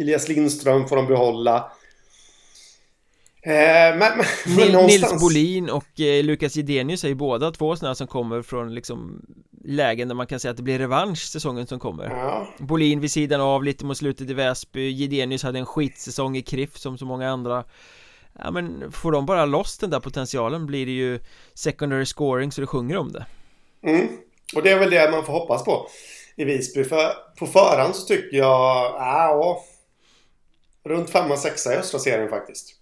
Elias 0.00 0.28
Lindström 0.28 0.88
får 0.88 0.96
de 0.96 1.06
behålla. 1.06 1.70
Eh, 3.42 3.52
men, 3.52 3.98
men, 3.98 4.26
men 4.56 4.72
någonstans... 4.72 5.12
Nils 5.12 5.22
Bolin 5.22 5.70
och 5.70 6.00
eh, 6.00 6.24
Lukas 6.24 6.56
Jidenius 6.56 7.04
är 7.04 7.08
ju 7.08 7.14
båda 7.14 7.50
två 7.50 7.76
sådana 7.76 7.94
som 7.94 8.06
kommer 8.06 8.42
från 8.42 8.74
liksom 8.74 9.26
lägen 9.64 10.08
där 10.08 10.14
man 10.14 10.26
kan 10.26 10.40
säga 10.40 10.50
att 10.50 10.56
det 10.56 10.62
blir 10.62 10.78
revansch 10.78 11.18
säsongen 11.18 11.66
som 11.66 11.78
kommer. 11.78 12.04
Ja, 12.04 12.48
Bolin 12.58 13.00
vid 13.00 13.10
sidan 13.10 13.40
av 13.40 13.64
lite 13.64 13.84
mot 13.84 13.96
slutet 13.96 14.30
i 14.30 14.34
Väsby. 14.34 14.88
Jidenius 14.88 15.42
hade 15.42 15.58
en 15.58 15.66
skitsäsong 15.66 16.36
i 16.36 16.42
KRIF 16.42 16.76
som 16.76 16.98
så 16.98 17.04
många 17.04 17.30
andra. 17.30 17.64
Ja 18.38 18.50
men 18.50 18.92
får 18.92 19.12
de 19.12 19.26
bara 19.26 19.46
loss 19.46 19.78
den 19.78 19.90
där 19.90 20.00
potentialen 20.00 20.66
blir 20.66 20.86
det 20.86 20.92
ju 20.92 21.20
secondary 21.54 22.06
scoring 22.06 22.52
så 22.52 22.60
det 22.60 22.66
sjunger 22.66 22.96
om 22.96 23.12
det. 23.12 23.26
Mm. 23.82 24.08
Och 24.56 24.62
det 24.62 24.70
är 24.70 24.78
väl 24.78 24.90
det 24.90 25.10
man 25.10 25.24
får 25.24 25.32
hoppas 25.32 25.64
på 25.64 25.86
i 26.36 26.44
Visby. 26.44 26.84
För 26.84 27.12
på 27.38 27.46
förhand 27.46 27.96
så 27.96 28.06
tycker 28.06 28.36
jag... 28.36 28.94
Ja, 28.98 29.64
runt 30.84 31.10
femma, 31.10 31.36
sexa 31.36 31.74
i 31.74 31.76
östra 31.76 32.00
serien 32.00 32.28
faktiskt. 32.28 32.80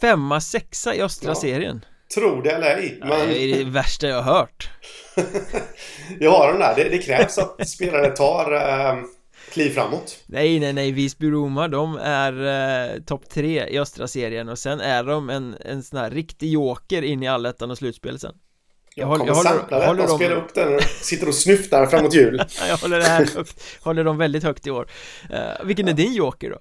Femma, 0.00 0.40
sexa 0.40 0.94
i 0.94 1.02
östra 1.02 1.30
Ja. 1.30 1.34
serien 1.34 1.84
Tror 2.14 2.42
det 2.42 2.50
eller 2.50 2.76
ej. 2.76 2.98
Men... 3.00 3.28
Det 3.28 3.38
är 3.38 3.58
det 3.58 3.70
värsta 3.70 4.06
jag 4.08 4.22
har 4.22 4.34
hört 4.34 4.70
jag 6.20 6.30
har 6.30 6.52
den 6.52 6.60
där. 6.60 6.74
Det, 6.76 6.88
det 6.88 6.98
krävs 6.98 7.38
att 7.38 7.68
spelare 7.68 8.10
tar 8.10 8.52
eh, 8.52 8.96
kliv 9.52 9.70
framåt. 9.70 10.18
Nej 10.26 10.60
nej 10.60 10.72
nej, 10.72 10.92
Visby-Roma 10.92 11.68
de 11.68 11.98
är 12.02 12.32
eh, 12.94 13.00
topp 13.02 13.28
tre 13.28 13.66
i 13.68 13.78
östra 13.78 14.08
serien 14.08 14.48
och 14.48 14.58
sen 14.58 14.80
är 14.80 15.04
de 15.04 15.30
en, 15.30 15.56
en 15.60 15.82
sån 15.82 15.98
här 15.98 16.10
riktig 16.10 16.50
joker 16.50 17.02
in 17.02 17.22
i 17.22 17.28
allettan 17.28 17.70
och 17.70 17.78
slutspel 17.78 18.18
sen 18.18 18.34
Jag, 18.96 19.08
Jag 19.08 19.18
kommer 19.18 19.26
jag 19.30 19.34
håller- 19.34 19.50
sampla 19.50 19.86
håller 19.86 20.02
och 20.02 20.08
dem- 20.08 20.18
spela 20.18 20.34
upp 20.34 20.54
den 20.54 20.74
och 20.74 20.82
sitter 20.82 21.28
och 21.28 21.34
snyftar 21.34 21.86
framåt 21.86 22.14
jul. 22.14 22.42
Ja, 22.60 22.66
Jag 22.66 22.76
håller 22.76 22.98
det 22.98 23.04
här 23.04 23.26
högt, 23.36 23.62
håller 23.80 24.04
dem 24.04 24.18
väldigt 24.18 24.42
högt 24.42 24.66
i 24.66 24.70
år 24.70 24.88
Eh, 25.32 25.64
Vilken 25.64 25.88
är 25.88 25.92
din 25.92 26.12
joker 26.14 26.50
då? 26.50 26.58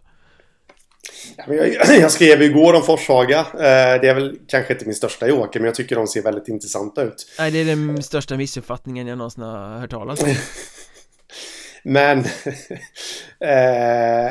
Ja, 1.38 1.54
jag, 1.54 1.98
jag 2.00 2.12
skrev 2.12 2.42
igår 2.42 2.74
om 2.74 2.82
Forshaga. 2.84 3.40
Eh, 3.40 4.02
det 4.02 4.08
är 4.10 4.14
väl 4.14 4.38
kanske 4.48 4.74
inte 4.74 4.86
min 4.86 4.96
största 4.96 5.28
joker, 5.28 5.60
men 5.60 5.66
jag 5.66 5.76
tycker 5.76 5.96
de 5.96 6.08
ser 6.08 6.22
väldigt 6.22 6.48
intressanta 6.48 7.04
ut. 7.04 7.28
Nej 7.40 7.52
det 7.52 7.60
är 7.60 7.66
den 7.66 8.04
största 8.04 8.38
missuppfattningen 8.38 9.08
jag 9.08 9.18
någonsin 9.18 9.44
har 9.44 9.78
hört 9.80 9.90
talas 9.90 10.22
om 10.24 10.30
Men... 11.84 12.24
Ja, 13.40 14.30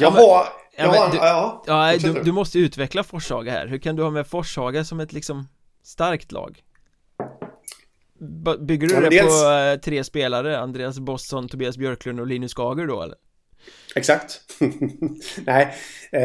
jag 0.00 0.10
har... 0.10 0.46
Jag 0.76 0.90
men 0.92 1.10
du- 1.10 1.16
ja, 1.16 1.62
Ja, 1.66 1.96
du, 1.98 2.12
du 2.22 2.32
måste 2.32 2.58
utveckla 2.58 3.04
Forshaga 3.04 3.52
här 3.52 3.66
Hur 3.66 3.78
kan 3.78 3.96
du 3.96 4.02
ha 4.02 4.10
med 4.10 4.26
Forshaga 4.26 4.84
som 4.84 5.00
ett 5.00 5.12
liksom 5.12 5.48
starkt 5.84 6.32
lag? 6.32 6.60
Bygger 8.60 8.88
du 8.88 8.94
Ja, 8.94 9.00
det 9.00 9.08
dels- 9.08 9.42
på 9.42 9.50
eh, 9.50 9.80
tre 9.80 10.04
spelare? 10.04 10.58
Andreas 10.58 10.98
Bosson, 10.98 11.48
Tobias 11.48 11.76
Björklund 11.78 12.20
och 12.20 12.26
Linus 12.26 12.52
Skager 12.54 12.86
då 12.86 13.02
eller? 13.02 13.16
Exakt. 13.96 14.40
Nej, 15.46 15.74
eh, 16.12 16.22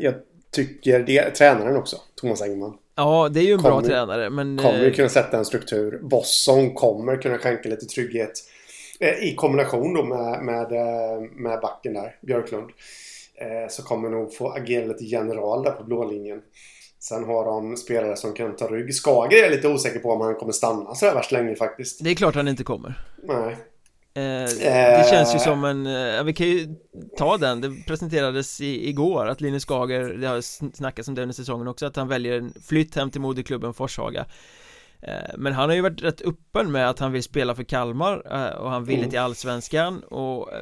jag 0.00 0.14
tycker 0.50 1.00
det... 1.00 1.30
Tränaren 1.30 1.76
också, 1.76 1.96
Thomas 2.20 2.42
Engman. 2.42 2.74
Ja, 2.96 3.28
det 3.28 3.40
är 3.40 3.44
ju 3.44 3.52
en 3.52 3.62
bra 3.62 3.70
Kommer- 3.70 3.88
tränare 3.88 4.30
men 4.30 4.58
Kommer 4.58 4.86
eh, 4.86 4.92
kunna 4.92 5.08
sätta 5.08 5.38
en 5.38 5.44
struktur. 5.44 5.98
Bosson 6.02 6.74
kommer 6.74 7.16
kunna 7.16 7.38
skänka 7.38 7.68
lite 7.68 7.86
trygghet. 7.86 8.32
Eh, 9.00 9.08
I 9.28 9.34
kombination 9.34 9.94
då 9.94 10.04
med, 10.04 10.42
med, 10.44 10.72
eh, 10.72 11.20
med 11.32 11.60
backen 11.60 11.94
där, 11.94 12.16
Björklund. 12.22 12.70
Eh, 13.34 13.68
så 13.70 13.82
kommer 13.82 14.10
nog 14.10 14.34
få 14.34 14.48
agera 14.52 14.86
lite 14.86 15.04
general 15.04 15.62
där 15.62 15.70
på 15.72 15.84
blå 15.84 16.10
linjen. 16.10 16.40
Sen 17.02 17.24
har 17.24 17.44
de 17.44 17.76
spelare 17.76 18.16
som 18.16 18.32
kan 18.34 18.56
ta 18.56 18.66
rygg. 18.66 18.94
Skager 18.94 19.38
är 19.38 19.42
jag 19.42 19.50
lite 19.50 19.68
osäker 19.68 19.98
på 20.00 20.10
om 20.12 20.20
han 20.20 20.34
kommer 20.34 20.52
stanna 20.52 20.94
så 20.94 21.06
där 21.06 21.14
värst 21.14 21.32
länge 21.32 21.54
faktiskt. 21.56 22.04
Det 22.04 22.10
är 22.10 22.14
klart 22.14 22.34
han 22.34 22.48
inte 22.48 22.64
kommer 22.64 22.94
Nej. 23.22 23.52
eh, 24.14 24.50
Det 24.98 25.06
känns 25.10 25.34
ju 25.34 25.38
som 25.38 25.64
en, 25.64 25.86
eh, 25.86 26.24
vi 26.24 26.32
kan 26.32 26.46
ju 26.46 26.68
ta 27.18 27.36
den, 27.36 27.60
det 27.60 27.70
presenterades 27.86 28.60
i, 28.60 28.88
igår 28.88 29.26
att 29.26 29.40
Linus 29.40 29.64
Skager, 29.64 30.02
det 30.14 30.26
har 30.26 30.36
sn- 30.36 30.76
snackats 30.76 31.08
om 31.08 31.14
det 31.14 31.22
under 31.22 31.34
säsongen 31.34 31.68
också, 31.68 31.86
att 31.86 31.96
han 31.96 32.08
väljer 32.08 32.38
en 32.38 32.54
flytt 32.68 32.94
hem 32.96 33.10
till 33.10 33.20
moderklubben 33.20 33.74
Forshaga 33.74 34.26
Eh, 35.04 35.34
Men 35.38 35.52
han 35.52 35.68
har 35.68 35.76
ju 35.76 35.82
varit 35.82 36.02
rätt 36.02 36.20
öppen 36.22 36.72
med 36.72 36.90
att 36.90 36.98
han 36.98 37.12
vill 37.12 37.22
spela 37.22 37.54
för 37.54 37.62
Kalmar 37.64 38.22
eh, 38.30 38.56
och 38.56 38.70
han 38.70 38.84
ville 38.84 38.98
Mm. 38.98 39.10
till 39.10 39.18
Allsvenskan 39.18 40.00
och 40.02 40.52
eh, 40.52 40.58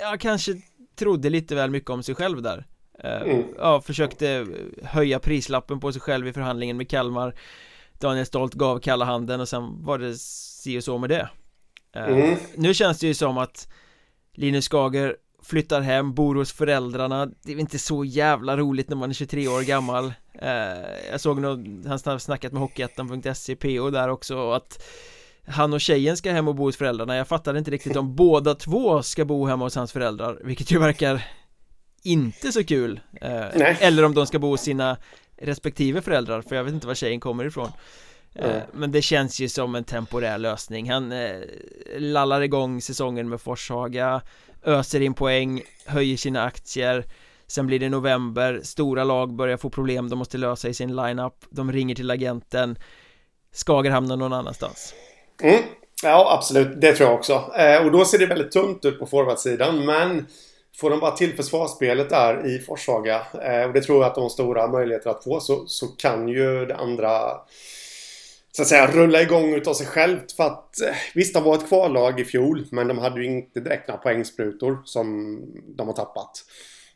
jag 0.00 0.20
kanske 0.20 0.52
trodde 0.98 1.30
lite 1.30 1.54
väl 1.54 1.70
mycket 1.70 1.90
om 1.90 2.02
sig 2.02 2.14
själv 2.14 2.42
där 2.42 2.58
Eh, 2.58 2.64
Mm. 3.04 3.44
Ja, 3.58 3.80
försökte 3.80 4.46
höja 4.82 5.18
prislappen 5.18 5.80
på 5.80 5.92
sig 5.92 6.00
själv 6.00 6.26
i 6.28 6.32
förhandlingen 6.32 6.76
med 6.76 6.90
Kalmar. 6.90 7.34
Daniel 7.98 8.26
Stolt 8.26 8.54
gav 8.54 8.78
kalla 8.78 9.04
handen 9.04 9.40
och 9.40 9.48
sen 9.48 9.84
var 9.84 9.98
det 9.98 10.14
si 10.18 10.78
och 10.78 10.84
så 10.84 10.98
med 10.98 11.10
det. 11.10 11.28
Mm. 11.92 12.36
Nu 12.56 12.74
känns 12.74 12.98
det 12.98 13.06
ju 13.06 13.14
som 13.14 13.38
att 13.38 13.68
Linus 14.34 14.68
Skager 14.68 15.16
flyttar 15.42 15.80
hem, 15.80 16.14
bor 16.14 16.34
hos 16.34 16.52
föräldrarna. 16.52 17.26
Det 17.26 17.52
är 17.52 17.58
inte 17.58 17.78
så 17.78 18.04
jävla 18.04 18.56
roligt 18.56 18.88
när 18.88 18.96
man 18.96 19.10
är 19.10 19.14
23 19.14 19.48
år 19.48 19.62
gammal. 19.62 20.12
Jag 21.10 21.20
såg 21.20 21.40
nog, 21.40 21.86
han 21.86 22.20
snackat 22.20 22.52
med 22.52 22.60
Hockeyettan.se 22.60 23.56
PO 23.56 23.90
där 23.90 24.08
också 24.08 24.50
att 24.52 24.84
han 25.46 25.72
och 25.72 25.80
tjejen 25.80 26.16
ska 26.16 26.32
hem 26.32 26.48
och 26.48 26.54
bo 26.54 26.64
hos 26.64 26.76
föräldrarna. 26.76 27.16
Jag 27.16 27.28
fattade 27.28 27.58
inte 27.58 27.70
riktigt 27.70 27.96
om 27.96 28.14
båda 28.14 28.54
två 28.54 29.02
ska 29.02 29.24
bo 29.24 29.46
hemma 29.46 29.64
hos 29.64 29.76
hans 29.76 29.92
föräldrar 29.92 30.40
Vilket 30.44 30.70
ju 30.70 30.78
verkar 30.78 31.26
inte 32.02 32.52
så 32.52 32.64
kul 32.64 33.00
eh, 33.20 33.82
Eller 33.82 34.04
om 34.04 34.14
de 34.14 34.26
ska 34.26 34.38
bo 34.38 34.48
hos 34.48 34.60
sina 34.60 34.96
respektive 35.36 36.02
föräldrar 36.02 36.42
För 36.42 36.56
jag 36.56 36.64
vet 36.64 36.74
inte 36.74 36.86
var 36.86 36.94
tjejen 36.94 37.20
kommer 37.20 37.44
ifrån 37.44 37.72
mm. 38.34 38.60
Men 38.72 38.92
det 38.92 39.02
känns 39.02 39.40
ju 39.40 39.48
som 39.48 39.74
en 39.74 39.84
temporär 39.84 40.38
lösning 40.38 40.90
Han 40.90 41.12
eh, 41.12 41.36
lallar 41.98 42.40
igång 42.40 42.80
säsongen 42.80 43.28
med 43.28 43.40
Forshaga 43.40 44.20
Öser 44.64 45.00
in 45.00 45.14
poäng, 45.14 45.62
höjer 45.86 46.16
sina 46.16 46.44
aktier 46.44 47.04
Sen 47.46 47.66
blir 47.66 47.78
det 47.78 47.88
november, 47.88 48.60
stora 48.62 49.04
lag 49.04 49.34
börjar 49.34 49.56
få 49.56 49.70
problem 49.70 50.08
de 50.08 50.18
måste 50.18 50.38
lösa 50.38 50.68
i 50.68 50.74
sin 50.74 50.96
lineup 50.96 51.44
De 51.50 51.72
ringer 51.72 51.94
till 51.94 52.10
agenten 52.10 52.78
Skager 53.52 53.90
hamnar 53.90 54.16
någon 54.16 54.32
annanstans 54.32 54.94
Mm. 55.42 55.62
Ja, 56.02 56.34
absolut. 56.38 56.80
Det 56.80 56.92
tror 56.92 57.08
jag 57.08 57.18
också. 57.18 57.52
Eh, 57.58 57.84
och 57.84 57.92
då 57.92 58.04
ser 58.04 58.18
det 58.18 58.26
väldigt 58.26 58.52
tunt 58.52 58.84
ut 58.84 58.98
på 58.98 59.06
forwardsidan. 59.06 59.86
Men 59.86 60.26
får 60.78 60.90
de 60.90 61.00
bara 61.00 61.16
till 61.16 61.36
försvarsspelet 61.36 62.10
där 62.10 62.46
i 62.46 62.58
Forshaga 62.58 63.26
eh, 63.42 63.62
och 63.62 63.72
det 63.72 63.80
tror 63.80 63.98
jag 63.98 64.06
att 64.06 64.14
de 64.14 64.20
har 64.20 64.28
stora 64.28 64.68
möjligheter 64.68 65.10
att 65.10 65.24
få 65.24 65.40
så, 65.40 65.66
så 65.66 65.86
kan 65.86 66.28
ju 66.28 66.66
det 66.66 66.76
andra 66.76 67.40
så 68.52 68.62
att 68.62 68.68
säga 68.68 68.86
rulla 68.86 69.22
igång 69.22 69.54
utav 69.54 69.74
sig 69.74 69.86
självt 69.86 70.32
för 70.32 70.44
att 70.44 70.80
eh, 70.80 70.94
visst, 71.14 71.34
de 71.34 71.44
var 71.44 71.54
ett 71.54 71.68
kvallag 71.68 72.20
i 72.20 72.24
fjol 72.24 72.66
men 72.70 72.88
de 72.88 72.98
hade 72.98 73.20
ju 73.20 73.26
inte 73.26 73.60
direkt 73.60 73.88
några 73.88 74.00
poängsprutor 74.00 74.82
som 74.84 75.38
de 75.76 75.86
har 75.86 75.94
tappat. 75.94 76.44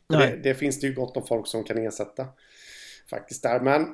Det, 0.09 0.39
det, 0.43 0.55
finns 0.55 0.79
det 0.79 0.87
ju 0.87 0.93
gott 0.93 1.17
om 1.17 1.27
folk 1.27 1.47
som 1.47 1.63
kan 1.63 1.77
ersätta 1.77 2.27
faktiskt 3.09 3.43
där. 3.43 3.59
Men 3.59 3.87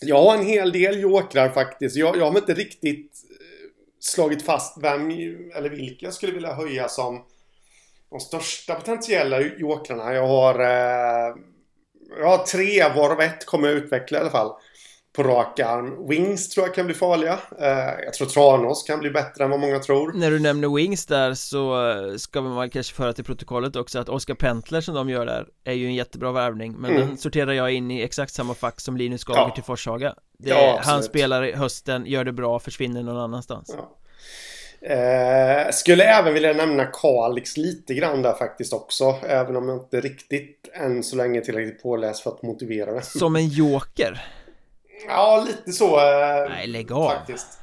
jag 0.00 0.22
har 0.22 0.36
en 0.36 0.46
hel 0.46 0.72
del 0.72 1.00
jokrar 1.00 1.48
faktiskt. 1.48 1.96
Jag, 1.96 2.16
jag 2.16 2.30
har 2.30 2.38
inte 2.38 2.54
riktigt 2.54 3.12
slagit 4.00 4.42
fast 4.42 4.82
vem 4.82 5.10
eller 5.56 5.70
vilka 5.70 6.06
jag 6.06 6.14
skulle 6.14 6.32
vilja 6.32 6.54
höja 6.54 6.88
som 6.88 7.24
de 8.10 8.20
största 8.20 8.74
potentiella 8.74 9.40
jokrarna. 9.40 10.14
Jag 10.14 10.26
har, 10.26 10.60
eh, 10.60 11.34
jag 12.18 12.26
har 12.26 12.38
tre, 12.38 12.88
varav 12.96 13.20
ett 13.20 13.46
kommer 13.46 13.68
jag 13.68 13.76
utveckla 13.76 14.18
i 14.18 14.20
alla 14.20 14.30
fall. 14.30 14.52
På 15.12 15.22
rak 15.22 15.60
arm. 15.60 16.08
Wings 16.08 16.48
tror 16.48 16.66
jag 16.66 16.74
kan 16.74 16.86
bli 16.86 16.94
farliga. 16.94 17.38
Eh, 17.60 18.04
jag 18.04 18.14
tror 18.14 18.26
Tranås 18.26 18.82
kan 18.82 18.98
bli 18.98 19.10
bättre 19.10 19.44
än 19.44 19.50
vad 19.50 19.60
många 19.60 19.78
tror. 19.78 20.12
När 20.12 20.30
du 20.30 20.38
nämner 20.38 20.76
Wings 20.76 21.06
där 21.06 21.34
så 21.34 21.90
eh, 21.90 22.16
ska 22.16 22.40
man 22.40 22.70
kanske 22.70 22.94
föra 22.94 23.12
till 23.12 23.24
protokollet 23.24 23.76
också 23.76 23.98
att 23.98 24.08
Oscar 24.08 24.34
Pentler 24.34 24.80
som 24.80 24.94
de 24.94 25.10
gör 25.10 25.26
där 25.26 25.46
är 25.64 25.72
ju 25.72 25.86
en 25.86 25.94
jättebra 25.94 26.32
värvning 26.32 26.72
men 26.72 26.90
mm. 26.90 27.08
den 27.08 27.18
sorterar 27.18 27.52
jag 27.52 27.72
in 27.72 27.90
i 27.90 28.02
exakt 28.02 28.32
samma 28.32 28.54
fack 28.54 28.80
som 28.80 28.96
Linus 28.96 29.24
Gager 29.24 29.40
ja. 29.40 29.50
till 29.54 29.64
Forshaga. 29.64 30.14
Det, 30.38 30.50
ja, 30.50 30.80
han 30.82 31.02
spelar 31.02 31.44
i 31.44 31.52
hösten, 31.52 32.06
gör 32.06 32.24
det 32.24 32.32
bra, 32.32 32.58
försvinner 32.58 33.02
någon 33.02 33.18
annanstans. 33.18 33.74
Ja. 33.76 33.98
Eh, 34.80 35.70
skulle 35.72 36.04
även 36.04 36.34
vilja 36.34 36.52
nämna 36.52 36.84
Kalix 36.84 37.56
lite 37.56 37.94
grann 37.94 38.22
där 38.22 38.32
faktiskt 38.32 38.72
också. 38.72 39.16
Även 39.22 39.56
om 39.56 39.68
jag 39.68 39.78
inte 39.78 40.00
riktigt 40.00 40.68
än 40.72 41.02
så 41.02 41.16
länge 41.16 41.40
tillräckligt 41.40 41.82
påläst 41.82 42.22
för 42.22 42.30
att 42.30 42.42
motivera 42.42 42.92
det. 42.92 43.02
Som 43.02 43.36
en 43.36 43.48
joker? 43.48 44.24
Ja, 45.08 45.44
lite 45.46 45.72
så. 45.72 45.98
Eh, 45.98 46.48
Nej, 46.48 46.66
lägg 46.66 46.92
av. 46.92 47.10
Faktiskt. 47.10 47.58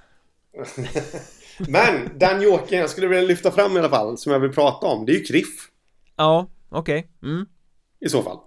Men 1.67 2.09
den 2.15 2.41
jokern 2.41 2.79
jag 2.79 2.89
skulle 2.89 3.07
vilja 3.07 3.23
lyfta 3.23 3.51
fram 3.51 3.75
i 3.75 3.79
alla 3.79 3.89
fall, 3.89 4.17
som 4.17 4.31
jag 4.31 4.39
vill 4.39 4.53
prata 4.53 4.87
om, 4.87 5.05
det 5.05 5.11
är 5.11 5.15
ju 5.15 5.23
Kriff. 5.23 5.69
Ja, 6.15 6.47
okej. 6.69 7.09
Okay. 7.19 7.31
Mm. 7.31 7.45
I 7.99 8.09
så 8.09 8.23
fall. 8.23 8.37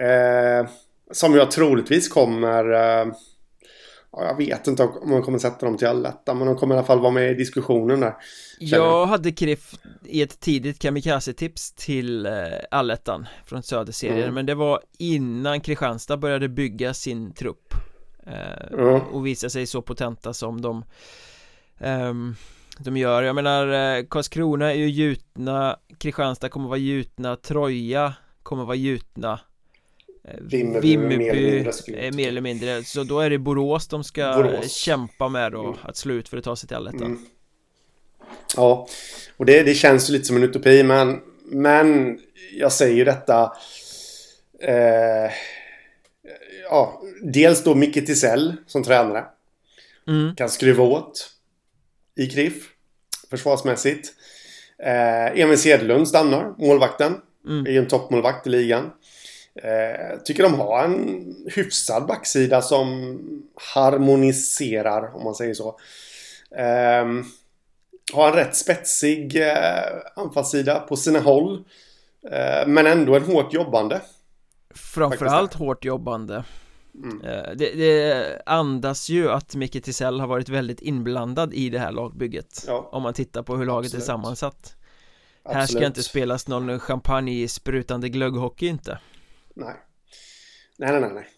Eh, 0.00 0.68
som 1.10 1.34
jag 1.34 1.50
troligtvis 1.50 2.08
kommer 2.08 2.72
eh, 2.72 3.06
jag 4.12 4.36
vet 4.36 4.66
inte 4.66 4.82
om 4.82 5.10
man 5.10 5.22
kommer 5.22 5.38
sätta 5.38 5.66
dem 5.66 5.76
till 5.76 5.86
allettan, 5.86 6.38
men 6.38 6.46
de 6.46 6.56
kommer 6.56 6.74
i 6.74 6.78
alla 6.78 6.86
fall 6.86 7.00
vara 7.00 7.10
med 7.10 7.30
i 7.30 7.34
diskussionen 7.34 8.00
där. 8.00 8.14
Jag 8.58 9.06
hade 9.06 9.32
Kriff 9.32 9.74
i 10.04 10.22
ett 10.22 10.40
tidigt 10.40 10.78
kamikaze-tips 10.78 11.72
till 11.72 12.26
eh, 12.26 12.32
allettan 12.70 13.26
från 13.46 13.62
Söderserien, 13.62 14.22
mm. 14.22 14.34
men 14.34 14.46
det 14.46 14.54
var 14.54 14.80
innan 14.98 15.60
Kristianstad 15.60 16.16
började 16.16 16.48
bygga 16.48 16.94
sin 16.94 17.32
trupp 17.32 17.74
eh, 18.26 18.78
mm. 18.78 19.00
och 19.00 19.26
visa 19.26 19.50
sig 19.50 19.66
så 19.66 19.82
potenta 19.82 20.32
som 20.32 20.60
de 20.60 20.84
um, 21.80 22.36
de 22.78 22.96
gör, 22.96 23.22
jag 23.22 23.34
menar 23.34 23.68
eh, 23.68 24.04
Karlskrona 24.04 24.72
är 24.72 24.76
ju 24.76 24.88
gjutna 24.88 25.76
Kristianstad 25.98 26.48
kommer 26.48 26.68
vara 26.68 26.78
gjutna 26.78 27.36
Troja 27.36 28.14
kommer 28.42 28.64
vara 28.64 28.76
gjutna 28.76 29.40
Vimmerby, 30.40 30.88
Vimmerby 30.88 31.18
mer, 31.18 31.30
eller 31.30 31.52
mindre, 31.52 32.12
mer 32.12 32.28
eller 32.28 32.40
mindre 32.40 32.84
Så 32.84 33.04
då 33.04 33.20
är 33.20 33.30
det 33.30 33.38
Borås 33.38 33.88
de 33.88 34.04
ska 34.04 34.34
Borås. 34.34 34.72
kämpa 34.72 35.28
med 35.28 35.52
då 35.52 35.64
mm. 35.64 35.78
Att 35.82 35.96
slå 35.96 36.14
ut 36.14 36.28
för 36.28 36.36
att 36.36 36.44
ta 36.44 36.56
sig 36.56 36.68
till 36.68 36.76
allettan 36.76 37.02
mm. 37.02 37.26
Ja 38.56 38.88
Och 39.36 39.46
det, 39.46 39.62
det 39.62 39.74
känns 39.74 40.10
ju 40.10 40.12
lite 40.12 40.24
som 40.24 40.36
en 40.36 40.42
utopi 40.42 40.82
men 40.82 41.20
Men 41.44 42.18
Jag 42.52 42.72
säger 42.72 42.96
ju 42.96 43.04
detta 43.04 43.52
eh, 44.62 45.32
Ja 46.70 47.02
Dels 47.22 47.64
då 47.64 47.74
Micke 47.74 48.06
Tisell 48.06 48.56
som 48.66 48.84
tränare 48.84 49.24
mm. 50.08 50.36
Kan 50.36 50.48
skruva 50.48 50.84
åt 50.84 51.30
I 52.16 52.26
KRIF 52.26 52.68
Försvarsmässigt 53.30 54.12
eh, 54.82 55.40
Emil 55.40 55.58
Cederlund 55.58 56.08
stannar, 56.08 56.54
målvakten 56.58 57.14
mm. 57.46 57.66
Är 57.66 57.70
ju 57.70 57.78
en 57.78 57.88
toppmålvakt 57.88 58.46
i 58.46 58.50
ligan 58.50 58.90
Eh, 59.62 60.18
tycker 60.24 60.42
de 60.42 60.54
har 60.54 60.84
en 60.84 61.34
hyfsad 61.54 62.06
backsida 62.06 62.62
som 62.62 63.18
harmoniserar, 63.74 65.16
om 65.16 65.24
man 65.24 65.34
säger 65.34 65.54
så. 65.54 65.68
Eh, 66.50 67.06
har 68.12 68.28
en 68.28 68.34
rätt 68.34 68.56
spetsig 68.56 69.36
eh, 69.36 69.98
anfallssida 70.16 70.80
på 70.80 70.96
sina 70.96 71.20
håll. 71.20 71.64
Eh, 72.30 72.66
men 72.66 72.86
ändå 72.86 73.16
en 73.16 73.22
hårt 73.22 73.52
jobbande. 73.52 74.00
Framförallt 74.74 75.54
hårt 75.54 75.84
jobbande. 75.84 76.44
Mm. 76.94 77.20
Eh, 77.20 77.50
det, 77.56 77.74
det, 77.74 78.42
andas 78.46 79.08
ju 79.08 79.30
att 79.30 79.54
Micke 79.54 79.84
Tisell 79.84 80.20
har 80.20 80.26
varit 80.26 80.48
väldigt 80.48 80.80
inblandad 80.80 81.54
i 81.54 81.70
det 81.70 81.78
här 81.78 81.92
lagbygget 81.92 82.64
ja. 82.66 82.88
Om 82.92 83.02
man 83.02 83.14
tittar 83.14 83.42
på 83.42 83.56
hur 83.56 83.66
laget 83.66 83.86
Absolut. 83.86 84.02
är 84.02 84.06
sammansatt 84.06 84.76
Absolut. 85.42 85.56
Här 85.56 85.66
ska 85.66 85.86
inte 85.86 86.02
spelas 86.02 86.48
någon 86.48 86.80
champagne-sprutande 86.80 88.08
glögghockey 88.08 88.66
inte 88.66 88.98
Nej. 89.58 89.74
Nej, 90.76 91.00
nej, 91.00 91.10
nej, 91.14 91.28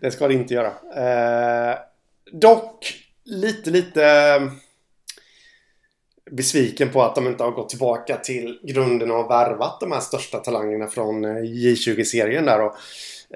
det 0.00 0.10
ska 0.10 0.28
det 0.28 0.34
inte 0.34 0.54
göra. 0.54 0.72
Eh, 0.96 1.78
dock 2.32 2.94
lite, 3.24 3.70
lite 3.70 4.04
eh, 4.04 4.52
besviken 6.30 6.90
på 6.90 7.02
att 7.02 7.14
de 7.14 7.26
inte 7.26 7.44
har 7.44 7.50
gått 7.50 7.68
tillbaka 7.68 8.16
till 8.16 8.60
grunden 8.62 9.10
och 9.10 9.30
värvat 9.30 9.80
de 9.80 9.92
här 9.92 10.00
största 10.00 10.38
talangerna 10.38 10.86
från 10.86 11.24
eh, 11.24 11.42
J20-serien 11.42 12.44
där. 12.44 12.60
Och, 12.60 12.74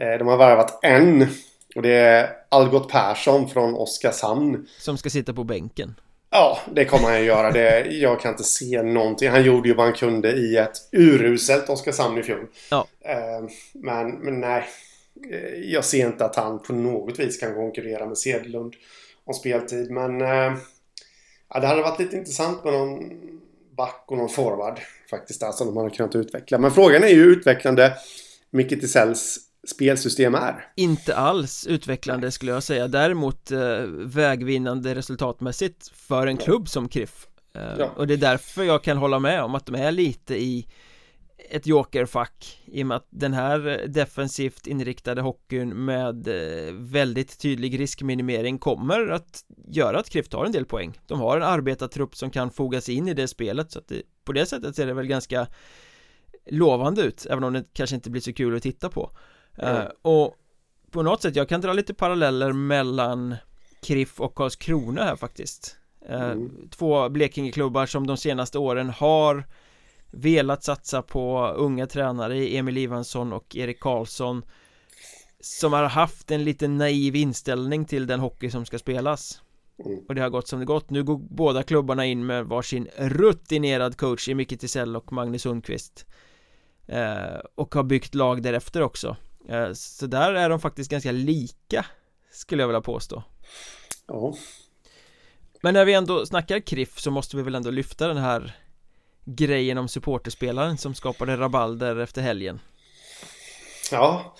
eh, 0.02 0.18
de 0.18 0.28
har 0.28 0.36
värvat 0.36 0.84
en. 0.84 1.22
Och 1.76 1.82
det 1.82 1.94
är 1.94 2.30
Algot 2.48 2.88
Persson 2.88 3.48
från 3.48 3.74
Oskarshamn. 3.74 4.66
Som 4.78 4.98
ska 4.98 5.10
sitta 5.10 5.34
på 5.34 5.44
bänken. 5.44 5.94
Ja, 6.34 6.58
det 6.74 6.84
kommer 6.84 7.08
han 7.08 7.24
göra. 7.24 7.50
Det, 7.50 7.86
jag 7.86 8.20
kan 8.20 8.30
inte 8.30 8.44
se 8.44 8.82
någonting. 8.82 9.30
Han 9.30 9.44
gjorde 9.44 9.68
ju 9.68 9.74
vad 9.74 9.86
han 9.86 9.94
kunde 9.94 10.32
i 10.32 10.56
ett 10.56 10.76
uruselt 10.92 11.68
Oskarshamn 11.68 12.18
i 12.18 12.22
fjol. 12.22 12.46
Ja. 12.70 12.86
Eh, 13.00 13.48
men, 13.72 14.10
men 14.10 14.40
nej. 14.40 14.64
Eh, 15.30 15.54
jag 15.54 15.84
ser 15.84 16.06
inte 16.06 16.24
att 16.24 16.36
han 16.36 16.58
på 16.58 16.72
något 16.72 17.18
vis 17.18 17.38
kan 17.38 17.54
konkurrera 17.54 18.06
med 18.06 18.18
Sedlund 18.18 18.74
om 19.24 19.34
speltid. 19.34 19.90
Men 19.90 20.20
eh, 20.20 20.56
ja, 21.48 21.60
det 21.60 21.66
hade 21.66 21.82
varit 21.82 22.00
lite 22.00 22.16
intressant 22.16 22.64
med 22.64 22.72
någon 22.72 23.10
back 23.76 24.04
och 24.06 24.16
någon 24.16 24.28
forward 24.28 24.80
faktiskt 25.10 25.40
där 25.40 25.52
som 25.52 25.66
de 25.66 25.76
hade 25.76 25.90
kunnat 25.90 26.14
utveckla. 26.14 26.58
Men 26.58 26.70
frågan 26.70 27.04
är 27.04 27.08
ju 27.08 27.24
utvecklande 27.24 27.92
Micke 28.50 28.80
Tisells 28.80 29.38
spelsystem 29.68 30.34
är. 30.34 30.66
Inte 30.76 31.16
alls 31.16 31.66
utvecklande 31.66 32.30
skulle 32.30 32.52
jag 32.52 32.62
säga. 32.62 32.88
Däremot 32.88 33.50
eh, 33.50 33.82
vägvinnande 33.96 34.94
resultatmässigt 34.94 35.88
för 35.88 36.26
en 36.26 36.36
klubb 36.36 36.68
som 36.68 36.88
KRIF 36.88 37.26
eh, 37.54 37.62
ja. 37.78 37.90
Och 37.96 38.06
det 38.06 38.14
är 38.14 38.18
därför 38.18 38.64
jag 38.64 38.84
kan 38.84 38.96
hålla 38.96 39.18
med 39.18 39.42
om 39.42 39.54
att 39.54 39.66
de 39.66 39.74
är 39.74 39.92
lite 39.92 40.42
i 40.42 40.66
ett 41.50 41.66
jokerfack 41.66 42.62
i 42.64 42.82
och 42.82 42.86
med 42.86 42.96
att 42.96 43.06
den 43.10 43.32
här 43.32 43.86
defensivt 43.88 44.66
inriktade 44.66 45.20
hockeyn 45.20 45.84
med 45.84 46.28
eh, 46.28 46.74
väldigt 46.74 47.38
tydlig 47.38 47.80
riskminimering 47.80 48.58
kommer 48.58 49.08
att 49.08 49.44
göra 49.68 49.98
att 49.98 50.10
KRIF 50.10 50.28
tar 50.28 50.44
en 50.44 50.52
del 50.52 50.64
poäng. 50.64 50.98
De 51.06 51.20
har 51.20 51.36
en 51.36 51.42
arbetartrupp 51.42 52.16
som 52.16 52.30
kan 52.30 52.50
fogas 52.50 52.88
in 52.88 53.08
i 53.08 53.14
det 53.14 53.28
spelet 53.28 53.72
så 53.72 53.78
att 53.78 53.88
det, 53.88 54.02
på 54.24 54.32
det 54.32 54.46
sättet 54.46 54.76
ser 54.76 54.86
det 54.86 54.94
väl 54.94 55.06
ganska 55.06 55.46
lovande 56.46 57.02
ut 57.02 57.26
även 57.30 57.44
om 57.44 57.52
det 57.52 57.64
kanske 57.72 57.96
inte 57.96 58.10
blir 58.10 58.22
så 58.22 58.32
kul 58.32 58.56
att 58.56 58.62
titta 58.62 58.88
på 58.88 59.10
mm. 59.58 59.76
uh, 59.76 59.88
och 60.02 60.36
på 60.92 61.02
något 61.02 61.22
sätt, 61.22 61.36
jag 61.36 61.48
kan 61.48 61.60
dra 61.60 61.72
lite 61.72 61.94
paralleller 61.94 62.52
mellan 62.52 63.36
Kriff 63.82 64.20
och 64.20 64.34
Karlskrona 64.34 65.04
här 65.04 65.16
faktiskt 65.16 65.76
eh, 66.08 66.22
mm. 66.22 66.68
Två 66.70 67.08
Blekingeklubbar 67.08 67.86
som 67.86 68.06
de 68.06 68.16
senaste 68.16 68.58
åren 68.58 68.90
har 68.90 69.44
velat 70.10 70.64
satsa 70.64 71.02
på 71.02 71.46
unga 71.56 71.86
tränare 71.86 72.46
Emil 72.46 72.78
Ivansson 72.78 73.32
och 73.32 73.56
Erik 73.56 73.80
Karlsson 73.80 74.42
som 75.40 75.72
har 75.72 75.84
haft 75.84 76.30
en 76.30 76.44
lite 76.44 76.68
naiv 76.68 77.16
inställning 77.16 77.84
till 77.84 78.06
den 78.06 78.20
hockey 78.20 78.50
som 78.50 78.66
ska 78.66 78.78
spelas 78.78 79.42
mm. 79.84 79.98
och 80.08 80.14
det 80.14 80.20
har 80.20 80.30
gått 80.30 80.48
som 80.48 80.60
det 80.60 80.66
gått 80.66 80.90
nu 80.90 81.02
går 81.02 81.18
båda 81.18 81.62
klubbarna 81.62 82.06
in 82.06 82.26
med 82.26 82.46
varsin 82.46 82.88
rutinerad 82.96 83.96
coach 83.96 84.28
i 84.28 84.34
Micke 84.34 84.60
Tisell 84.60 84.96
och 84.96 85.12
Magnus 85.12 85.42
Sundqvist 85.42 86.06
eh, 86.86 87.38
och 87.54 87.74
har 87.74 87.82
byggt 87.82 88.14
lag 88.14 88.42
därefter 88.42 88.82
också 88.82 89.16
så 89.74 90.06
där 90.06 90.34
är 90.34 90.48
de 90.48 90.60
faktiskt 90.60 90.90
ganska 90.90 91.12
lika 91.12 91.86
skulle 92.32 92.62
jag 92.62 92.68
vilja 92.68 92.80
påstå. 92.80 93.22
Ja. 94.06 94.34
Men 95.62 95.74
när 95.74 95.84
vi 95.84 95.94
ändå 95.94 96.26
snackar 96.26 96.60
Kriff 96.60 97.00
så 97.00 97.10
måste 97.10 97.36
vi 97.36 97.42
väl 97.42 97.54
ändå 97.54 97.70
lyfta 97.70 98.08
den 98.08 98.16
här 98.16 98.56
grejen 99.24 99.78
om 99.78 99.88
supporterspelaren 99.88 100.78
som 100.78 100.94
skapade 100.94 101.36
rabalder 101.36 101.96
efter 101.96 102.22
helgen. 102.22 102.60
Ja. 103.90 104.34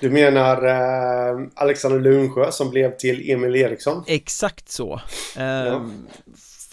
Du 0.00 0.10
menar 0.10 0.64
eh, 0.64 1.48
Alexander 1.54 2.00
Lunsjö 2.00 2.52
som 2.52 2.70
blev 2.70 2.96
till 2.96 3.30
Emil 3.30 3.56
Eriksson? 3.56 4.04
Exakt 4.06 4.68
så. 4.68 5.00
Eh, 5.36 5.44
ja. 5.44 5.90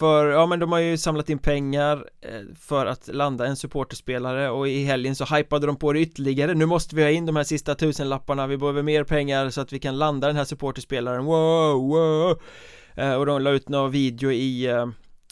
För, 0.00 0.26
ja 0.26 0.46
men 0.46 0.58
de 0.58 0.72
har 0.72 0.78
ju 0.78 0.98
samlat 0.98 1.30
in 1.30 1.38
pengar 1.38 2.08
eh, 2.20 2.40
för 2.58 2.86
att 2.86 3.08
landa 3.08 3.46
en 3.46 3.56
supporterspelare 3.56 4.50
och 4.50 4.68
i 4.68 4.84
helgen 4.84 5.14
så 5.14 5.24
hypade 5.24 5.66
de 5.66 5.76
på 5.76 5.92
det 5.92 6.00
ytterligare. 6.00 6.54
Nu 6.54 6.66
måste 6.66 6.96
vi 6.96 7.02
ha 7.02 7.10
in 7.10 7.26
de 7.26 7.36
här 7.36 7.44
sista 7.44 7.74
tusenlapparna, 7.74 8.46
vi 8.46 8.56
behöver 8.56 8.82
mer 8.82 9.04
pengar 9.04 9.50
så 9.50 9.60
att 9.60 9.72
vi 9.72 9.78
kan 9.78 9.98
landa 9.98 10.26
den 10.26 10.36
här 10.36 10.44
supporterspelaren, 10.44 11.24
wow, 11.24 11.88
wow! 11.88 12.40
Eh, 12.94 13.14
och 13.14 13.26
de 13.26 13.42
la 13.42 13.50
ut 13.50 13.68
några 13.68 13.88
video 13.88 14.30
i 14.32 14.66
eh, 14.66 14.86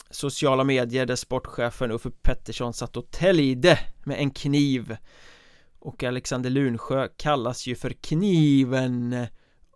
sociala 0.09 0.63
medier 0.63 1.05
där 1.05 1.15
sportchefen 1.15 1.91
Uffe 1.91 2.09
Pettersson 2.21 2.73
satt 2.73 2.97
och 2.97 3.11
täljde 3.11 3.79
med 4.03 4.19
en 4.19 4.31
kniv. 4.31 4.97
Och 5.79 6.03
Alexander 6.03 6.49
Lunsjö 6.49 7.07
kallas 7.17 7.67
ju 7.67 7.75
för 7.75 7.89
kniven 7.89 9.25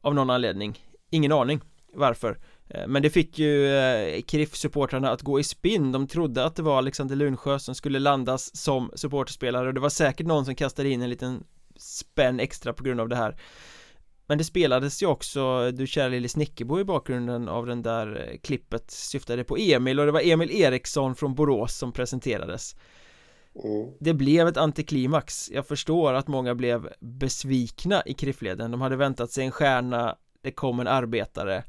av 0.01 0.15
någon 0.15 0.29
anledning. 0.29 0.79
Ingen 1.09 1.31
aning 1.31 1.61
varför. 1.93 2.31
eh, 2.31 2.53
men 2.88 3.01
det 3.01 3.09
fick 3.09 3.39
ju 3.39 3.78
eh, 3.78 4.22
KRIF-supportrarna 4.22 5.09
att 5.09 5.22
gå 5.22 5.39
i 5.39 5.43
spinn. 5.43 5.91
De 5.91 6.07
trodde 6.07 6.45
att 6.45 6.55
det 6.55 6.61
var 6.61 6.78
Alexander 6.78 7.16
Lunsjö 7.16 7.59
som 7.59 7.76
skulle 7.76 7.99
landas 7.99 8.55
som 8.55 8.91
supporterspelare 8.95 9.68
och 9.68 9.74
det 9.74 9.80
var 9.80 9.89
säkert 9.89 10.28
någon 10.28 10.45
som 10.45 10.55
kastade 10.55 10.89
in 10.89 11.01
en 11.01 11.09
liten 11.09 11.43
spänn 11.78 12.39
extra 12.39 12.74
på 12.74 12.84
grund 12.84 12.99
av 12.99 13.09
det 13.09 13.16
här. 13.16 13.38
Men 14.28 14.38
det 14.38 14.43
spelades 14.43 15.03
ju 15.03 15.07
också 15.07 15.72
Du 15.72 15.88
kära 15.88 16.07
lille 16.07 16.30
Snickerbo 16.30 16.80
i 16.80 16.84
bakgrunden 16.84 17.49
av 17.49 17.66
den 17.66 17.82
där 17.82 18.30
eh, 18.30 18.38
klippet 18.38 18.91
syftade 18.91 19.43
på 19.43 19.57
Emil 19.57 19.99
och 19.99 20.05
det 20.05 20.11
var 20.11 20.22
Emil 20.32 20.51
Eriksson 20.51 21.16
från 21.16 21.36
Borås 21.36 21.78
som 21.78 21.91
presenterades. 21.91 22.76
Mm. 23.64 23.91
Det 23.99 24.14
blev 24.14 24.47
ett 24.47 24.57
antiklimax. 24.57 25.51
Jag 25.51 25.68
förstår 25.68 26.14
att 26.14 26.28
många 26.28 26.55
blev 26.55 26.89
besvikna 26.99 28.03
i 28.05 28.14
kriffleden. 28.14 28.72
De 28.72 28.82
hade 28.82 28.95
väntat 28.95 29.32
sig 29.32 29.45
en 29.45 29.51
stjärna. 29.51 30.16
Det 30.41 30.51
kom 30.51 30.80
en 30.80 30.88
arbetare. 30.88 31.55
eh, 31.55 31.64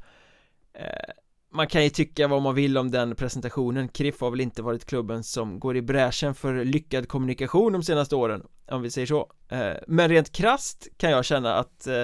Man 1.55 1.67
kan 1.67 1.83
ju 1.83 1.89
tycka 1.89 2.27
vad 2.27 2.41
man 2.41 2.55
vill 2.55 2.77
om 2.77 2.91
den 2.91 3.15
presentationen 3.15 3.87
Kriff 3.87 4.21
har 4.21 4.31
väl 4.31 4.41
inte 4.41 4.61
varit 4.61 4.85
klubben 4.85 5.23
som 5.23 5.59
går 5.59 5.77
i 5.77 5.81
bräschen 5.81 6.35
för 6.35 6.65
lyckad 6.65 7.07
kommunikation 7.07 7.73
de 7.73 7.83
senaste 7.83 8.15
åren 8.15 8.43
Om 8.71 8.81
vi 8.81 8.91
säger 8.91 9.07
så 9.07 9.31
eh, 9.49 9.73
Men 9.87 10.09
rent 10.09 10.31
krast 10.31 10.87
kan 10.97 11.11
jag 11.11 11.25
känna 11.25 11.53
att 11.53 11.87
eh, 11.87 12.03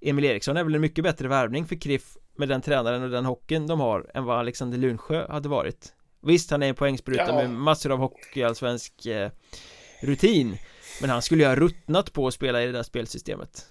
Emil 0.00 0.24
Eriksson 0.24 0.56
är 0.56 0.64
väl 0.64 0.74
en 0.74 0.80
mycket 0.80 1.04
bättre 1.04 1.28
värvning 1.28 1.66
för 1.66 1.76
Kriff 1.76 2.16
med 2.36 2.48
den 2.48 2.60
tränaren 2.60 3.02
och 3.02 3.10
den 3.10 3.24
hockeyn 3.24 3.66
de 3.66 3.80
har 3.80 4.10
än 4.14 4.24
vad 4.24 4.38
Alexander 4.38 4.78
Lunsjö 4.78 5.26
hade 5.28 5.48
varit 5.48 5.94
Visst, 6.22 6.50
han 6.50 6.62
är 6.62 6.68
en 6.68 6.74
poängspruta 6.74 7.24
ja. 7.26 7.34
med 7.34 7.50
massor 7.50 7.92
av 7.92 7.98
hockeyallsvensk 7.98 9.06
eh, 9.06 9.30
rutin 10.02 10.58
Men 11.00 11.10
han 11.10 11.22
skulle 11.22 11.42
ju 11.42 11.48
ha 11.48 11.56
ruttnat 11.56 12.12
på 12.12 12.26
att 12.26 12.34
spela 12.34 12.62
i 12.62 12.66
det 12.66 12.72
där 12.72 12.82
spelsystemet 12.82 13.66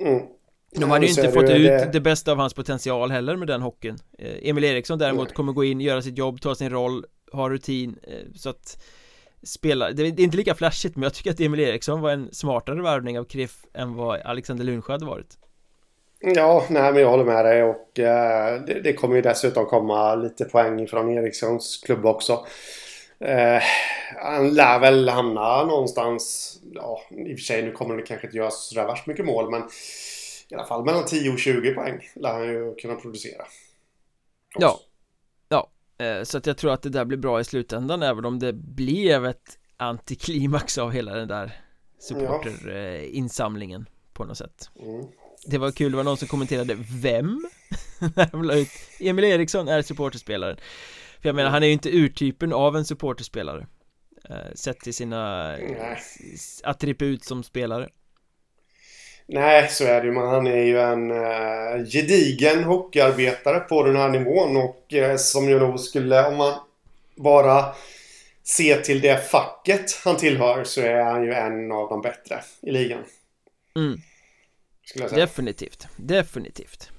mm. 0.00 0.22
De 0.70 0.90
hade 0.90 1.06
ju 1.06 1.10
inte 1.10 1.32
fått 1.32 1.50
ut 1.50 1.66
det... 1.66 1.90
det 1.92 2.00
bästa 2.00 2.32
av 2.32 2.38
hans 2.38 2.54
potential 2.54 3.10
heller 3.10 3.36
med 3.36 3.48
den 3.48 3.62
hockeyn 3.62 3.98
eh, 4.18 4.48
Emil 4.48 4.64
Eriksson 4.64 4.98
däremot 4.98 5.28
Nej. 5.28 5.34
kommer 5.34 5.52
gå 5.52 5.64
in, 5.64 5.80
göra 5.80 6.02
sitt 6.02 6.18
jobb, 6.18 6.40
ta 6.40 6.54
sin 6.54 6.70
roll, 6.70 7.04
ha 7.32 7.50
rutin 7.50 7.98
eh, 8.02 8.14
Så 8.34 8.50
att 8.50 8.82
Spela, 9.42 9.90
det 9.90 10.02
är 10.02 10.20
inte 10.20 10.36
lika 10.36 10.54
flashigt 10.54 10.96
men 10.96 11.02
jag 11.02 11.14
tycker 11.14 11.30
att 11.30 11.40
Emil 11.40 11.60
Eriksson 11.60 12.00
var 12.00 12.10
en 12.10 12.28
smartare 12.32 12.82
värvning 12.82 13.18
av 13.18 13.24
Kriff 13.24 13.56
än 13.74 13.94
vad 13.94 14.20
Alexander 14.20 14.64
Lundsjö 14.64 14.92
hade 14.92 15.04
varit 15.04 15.38
Ja, 16.20 16.64
nej 16.68 16.92
men 16.92 17.02
jag 17.02 17.10
håller 17.10 17.24
med 17.24 17.44
dig 17.44 17.62
och 17.62 17.98
eh, 17.98 18.62
det, 18.62 18.80
det, 18.80 18.92
kommer 18.92 19.16
ju 19.16 19.22
dessutom 19.22 19.66
komma 19.66 20.14
lite 20.14 20.44
poäng 20.44 20.86
från 20.86 21.10
Erikssons 21.10 21.82
klubb 21.86 22.06
också. 22.06 22.46
Eh, 23.20 23.62
han 24.16 24.54
lär 24.54 24.78
väl 24.78 25.08
hamna 25.08 25.64
någonstans, 25.64 26.54
ja 26.74 27.00
i 27.10 27.34
och 27.34 27.38
för 27.38 27.44
sig 27.44 27.62
nu 27.62 27.72
kommer 27.72 27.96
det 27.96 28.02
kanske 28.02 28.26
inte 28.26 28.36
göra 28.36 28.50
så 28.50 28.86
värst 28.86 29.06
mycket 29.06 29.24
mål 29.24 29.50
men 29.50 29.62
i 30.50 30.54
alla 30.54 30.64
fall 30.64 30.84
mellan 30.84 31.04
10 31.06 31.30
och 31.32 31.38
20 31.38 31.74
poäng 31.74 32.08
lär 32.14 32.32
han 32.32 32.48
ju 32.48 32.74
kunna 32.74 32.94
producera. 32.94 33.42
Också. 33.42 34.60
Ja, 34.60 34.80
ja, 35.48 35.70
eh, 36.04 36.22
så 36.22 36.38
att 36.38 36.46
jag 36.46 36.56
tror 36.56 36.72
att 36.72 36.82
det 36.82 36.88
där 36.88 37.04
blir 37.04 37.18
bra 37.18 37.40
i 37.40 37.44
slutändan 37.44 38.02
även 38.02 38.24
om 38.24 38.38
det 38.38 38.52
blev 38.52 39.26
ett 39.26 39.58
antiklimax 39.76 40.78
av 40.78 40.90
hela 40.90 41.14
den 41.14 41.28
där 41.28 41.60
supporterinsamlingen 41.98 43.88
på 44.12 44.24
något 44.24 44.38
sätt. 44.38 44.70
Mm. 44.82 45.06
Det 45.46 45.58
var 45.58 45.70
kul, 45.70 45.90
det 45.90 45.96
var 45.96 46.04
någon 46.04 46.16
som 46.16 46.28
kommenterade 46.28 46.76
Vem? 47.02 47.46
Emil 49.00 49.24
Eriksson 49.24 49.68
är 49.68 49.82
supporterspelaren 49.82 50.56
För 51.20 51.28
jag 51.28 51.36
menar, 51.36 51.50
han 51.50 51.62
är 51.62 51.66
ju 51.66 51.72
inte 51.72 51.96
urtypen 51.96 52.52
av 52.52 52.76
en 52.76 52.84
supporterspelare 52.84 53.66
eh, 54.28 54.54
Sett 54.54 54.78
till 54.78 54.94
sina 54.94 55.56
attribut 56.62 57.24
som 57.24 57.42
spelare 57.42 57.88
Nej, 59.32 59.68
så 59.68 59.84
är 59.84 60.00
det 60.00 60.06
ju. 60.06 60.12
Men 60.12 60.28
han 60.28 60.46
är 60.46 60.64
ju 60.64 60.80
en 60.80 61.10
uh, 61.10 61.86
gedigen 61.86 62.64
hockeyarbetare 62.64 63.60
på 63.60 63.82
den 63.82 63.96
här 63.96 64.08
nivån 64.08 64.56
och 64.56 64.92
uh, 64.94 65.16
som 65.16 65.48
ju 65.48 65.58
nog 65.58 65.80
skulle, 65.80 66.26
om 66.26 66.36
man 66.36 66.54
bara 67.16 67.74
ser 68.44 68.80
till 68.80 69.00
det 69.00 69.30
facket 69.30 70.00
han 70.04 70.16
tillhör 70.16 70.64
så 70.64 70.80
är 70.80 71.04
han 71.04 71.24
ju 71.24 71.32
en 71.32 71.72
av 71.72 71.88
de 71.88 72.02
bättre 72.02 72.40
i 72.62 72.70
ligan. 72.70 73.04
Mm. 73.76 74.00
Definitivt, 75.14 75.86
definitivt 75.96 76.90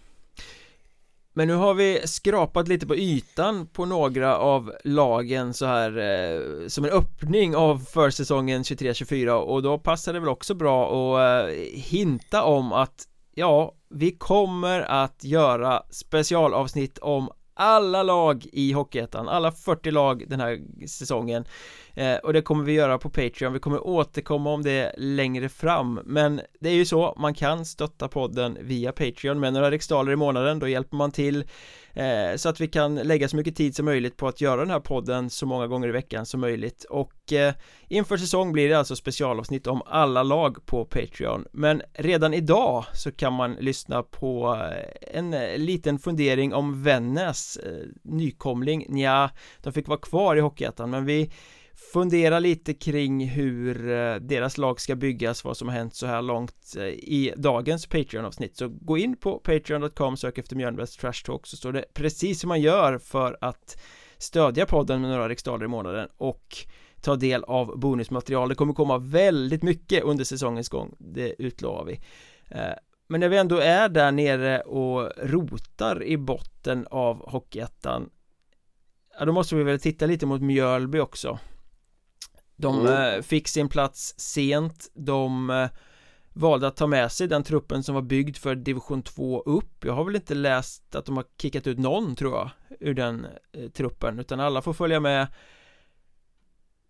men 1.33 1.47
nu 1.47 1.53
har 1.53 1.73
vi 1.73 2.01
skrapat 2.05 2.67
lite 2.67 2.87
på 2.87 2.95
ytan 2.95 3.67
på 3.67 3.85
några 3.85 4.37
av 4.37 4.73
lagen 4.83 5.53
så 5.53 5.65
här 5.65 5.97
eh, 5.97 6.67
Som 6.67 6.85
en 6.85 6.91
öppning 6.91 7.55
av 7.55 7.77
försäsongen 7.77 8.63
23-24 8.63 9.29
och 9.29 9.63
då 9.63 9.77
passar 9.77 10.13
det 10.13 10.19
väl 10.19 10.29
också 10.29 10.53
bra 10.53 10.85
att 10.85 11.49
eh, 11.49 11.55
hinta 11.73 12.43
om 12.43 12.73
att 12.73 13.07
Ja, 13.33 13.75
vi 13.89 14.11
kommer 14.11 14.81
att 14.81 15.23
göra 15.23 15.83
specialavsnitt 15.89 16.97
om 16.97 17.29
alla 17.53 18.03
lag 18.03 18.45
i 18.51 18.71
Hockeyettan, 18.71 19.29
alla 19.29 19.51
40 19.51 19.91
lag 19.91 20.25
den 20.27 20.39
här 20.39 20.59
säsongen 20.87 21.45
eh, 21.95 22.15
och 22.15 22.33
det 22.33 22.41
kommer 22.41 22.63
vi 22.63 22.73
göra 22.73 22.97
på 22.97 23.09
Patreon, 23.09 23.53
vi 23.53 23.59
kommer 23.59 23.87
återkomma 23.87 24.53
om 24.53 24.63
det 24.63 24.93
längre 24.97 25.49
fram. 25.49 25.99
Men 26.05 26.41
det 26.59 26.69
är 26.69 26.73
ju 26.73 26.85
så, 26.85 27.15
man 27.17 27.33
kan 27.33 27.65
stötta 27.65 28.07
podden 28.07 28.57
via 28.61 28.91
Patreon 28.91 29.39
med 29.39 29.53
några 29.53 29.71
riksdaler 29.71 30.11
i 30.11 30.15
månaden, 30.15 30.59
då 30.59 30.67
hjälper 30.67 30.97
man 30.97 31.11
till 31.11 31.43
eh, 31.93 32.35
så 32.35 32.49
att 32.49 32.61
vi 32.61 32.67
kan 32.67 32.95
lägga 32.95 33.27
så 33.27 33.35
mycket 33.35 33.55
tid 33.55 33.75
som 33.75 33.85
möjligt 33.85 34.17
på 34.17 34.27
att 34.27 34.41
göra 34.41 34.61
den 34.61 34.69
här 34.69 34.79
podden 34.79 35.29
så 35.29 35.45
många 35.45 35.67
gånger 35.67 35.87
i 35.87 35.91
veckan 35.91 36.25
som 36.25 36.41
möjligt. 36.41 36.83
Och 36.83 37.33
eh, 37.33 37.53
inför 37.87 38.17
säsong 38.17 38.51
blir 38.51 38.69
det 38.69 38.77
alltså 38.77 38.95
specialavsnitt 38.95 39.67
om 39.67 39.81
alla 39.85 40.23
lag 40.23 40.65
på 40.65 40.85
Patreon. 40.85 41.45
Men 41.51 41.81
redan 41.93 42.33
idag 42.33 42.85
så 42.93 43.11
kan 43.11 43.33
man 43.33 43.53
lyssna 43.53 44.03
på 44.03 44.59
eh, 44.71 45.17
en 45.19 45.33
eh, 45.33 45.57
liten 45.57 45.99
fundering 45.99 46.53
om 46.53 46.83
Vännäs 46.83 47.57
eh, 47.57 47.87
nykomling, 48.03 48.97
ja 48.99 49.29
de 49.63 49.73
fick 49.73 49.87
vara 49.87 49.99
kvar 49.99 50.35
i 50.35 50.39
Hockeyettan 50.39 50.89
men 50.89 51.05
vi 51.05 51.31
fundera 51.93 52.39
lite 52.39 52.73
kring 52.73 53.27
hur 53.27 53.89
eh, 53.91 54.15
deras 54.15 54.57
lag 54.57 54.81
ska 54.81 54.95
byggas, 54.95 55.43
vad 55.43 55.57
som 55.57 55.67
har 55.67 55.75
hänt 55.75 55.95
så 55.95 56.05
här 56.05 56.21
långt 56.21 56.75
eh, 56.77 56.83
i 56.85 57.33
dagens 57.37 57.87
Patreon-avsnitt. 57.87 58.57
Så 58.57 58.67
gå 58.67 58.97
in 58.97 59.17
på 59.17 59.39
patreon.com, 59.39 60.17
sök 60.17 60.37
efter 60.37 60.55
Mjölnbergs 60.55 60.97
Trash 60.97 61.23
Talk 61.25 61.47
så 61.47 61.57
står 61.57 61.71
det 61.71 61.85
precis 61.93 62.43
hur 62.43 62.47
man 62.47 62.61
gör 62.61 62.97
för 62.97 63.37
att 63.41 63.81
stödja 64.17 64.65
podden 64.65 65.01
med 65.01 65.09
några 65.09 65.29
riksdaler 65.29 65.65
i 65.65 65.67
månaden 65.67 66.09
och 66.17 66.57
ta 67.01 67.15
del 67.15 67.43
av 67.43 67.79
bonusmaterial. 67.79 68.49
Det 68.49 68.55
kommer 68.55 68.73
komma 68.73 68.97
väldigt 68.97 69.63
mycket 69.63 70.03
under 70.03 70.23
säsongens 70.23 70.69
gång, 70.69 70.95
det 70.99 71.35
utlovar 71.37 71.85
vi. 71.85 71.99
Eh, 72.49 72.73
men 73.07 73.19
när 73.19 73.29
vi 73.29 73.37
ändå 73.37 73.57
är 73.57 73.89
där 73.89 74.11
nere 74.11 74.59
och 74.59 75.11
rotar 75.23 76.03
i 76.03 76.17
botten 76.17 76.87
av 76.91 77.29
Hockeyettan 77.29 78.09
Ja, 79.19 79.25
då 79.25 79.33
måste 79.33 79.55
vi 79.55 79.63
väl 79.63 79.79
titta 79.79 80.05
lite 80.05 80.25
mot 80.25 80.41
Mjölby 80.41 80.99
också 80.99 81.39
de 82.61 82.79
mm. 82.79 83.15
Eh, 83.15 83.21
fick 83.21 83.47
sin 83.47 83.69
plats 83.69 84.13
sent. 84.17 84.91
De 84.93 85.49
eh, 85.49 85.69
valde 86.33 86.67
att 86.67 86.77
ta 86.77 86.87
med 86.87 87.11
sig 87.11 87.27
den 87.27 87.43
truppen 87.43 87.83
som 87.83 87.95
var 87.95 88.01
byggd 88.01 88.37
för 88.37 88.55
division 88.55 89.03
2 89.03 89.41
upp. 89.41 89.85
Jag 89.85 89.93
har 89.93 90.03
väl 90.03 90.15
inte 90.15 90.35
läst 90.35 90.95
att 90.95 91.05
de 91.05 91.17
har 91.17 91.25
kickat 91.37 91.67
ut 91.67 91.79
någon 91.79 92.15
tror 92.15 92.33
jag 92.33 92.49
ur 92.79 92.93
den 92.93 93.27
eh, 93.51 93.69
truppen 93.69 94.19
utan 94.19 94.39
alla 94.39 94.61
får 94.61 94.73
följa 94.73 94.99
med. 94.99 95.27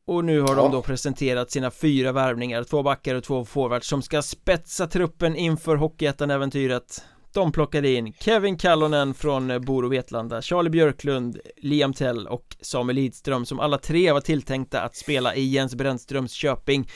Och 0.06 0.26
nu 0.26 0.42
har 0.42 0.56
ja. 0.56 0.56
de 0.56 0.72
då 0.72 0.82
presenterat 0.82 1.52
sina 1.52 1.72
fyra 1.72 2.12
värvningar, 2.12 2.64
två 2.64 2.84
backar 2.84 3.16
och 3.16 3.24
två 3.24 3.46
forwards 3.46 3.88
som 3.88 4.02
ska 4.02 4.22
spetsa 4.22 4.88
truppen 4.88 5.36
inför 5.36 5.76
Hockeyettan-äventyret 5.76 7.04
de 7.34 7.52
plockade 7.52 7.90
in 7.90 8.14
Kevin 8.14 8.58
Kallonen 8.58 9.14
från 9.14 9.62
Boro 9.62 9.90
Vetlanda, 9.90 10.42
Charlie 10.42 10.70
Björklund, 10.70 11.40
Liam 11.58 11.94
Tell 11.94 12.28
och 12.28 12.56
Samuel 12.62 12.96
Lidström 12.96 13.46
som 13.46 13.60
alla 13.60 13.78
tre 13.78 14.12
var 14.12 14.22
tilltänkta 14.22 14.82
att 14.82 14.96
spela 14.96 15.36
i 15.36 15.46
Jens 15.46 15.76
Brännströms 15.76 16.34
Köping 16.34 16.90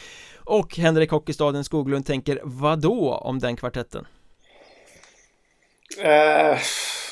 och 0.43 0.77
Henrik 0.77 1.11
Hockeystaden 1.11 1.63
Skoglund 1.63 2.05
tänker 2.05 2.39
vadå 2.43 3.13
om 3.13 3.39
den 3.39 3.55
kvartetten? 3.55 4.07
Eh, 6.03 6.57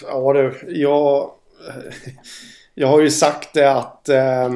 ja 0.02 0.34
du, 0.34 0.64
jag 0.68 1.32
Jag 2.76 2.88
har 2.88 3.02
ju 3.02 3.12
sagt 3.12 3.54
det 3.54 3.72
att 3.72 4.10
eh, 4.10 4.50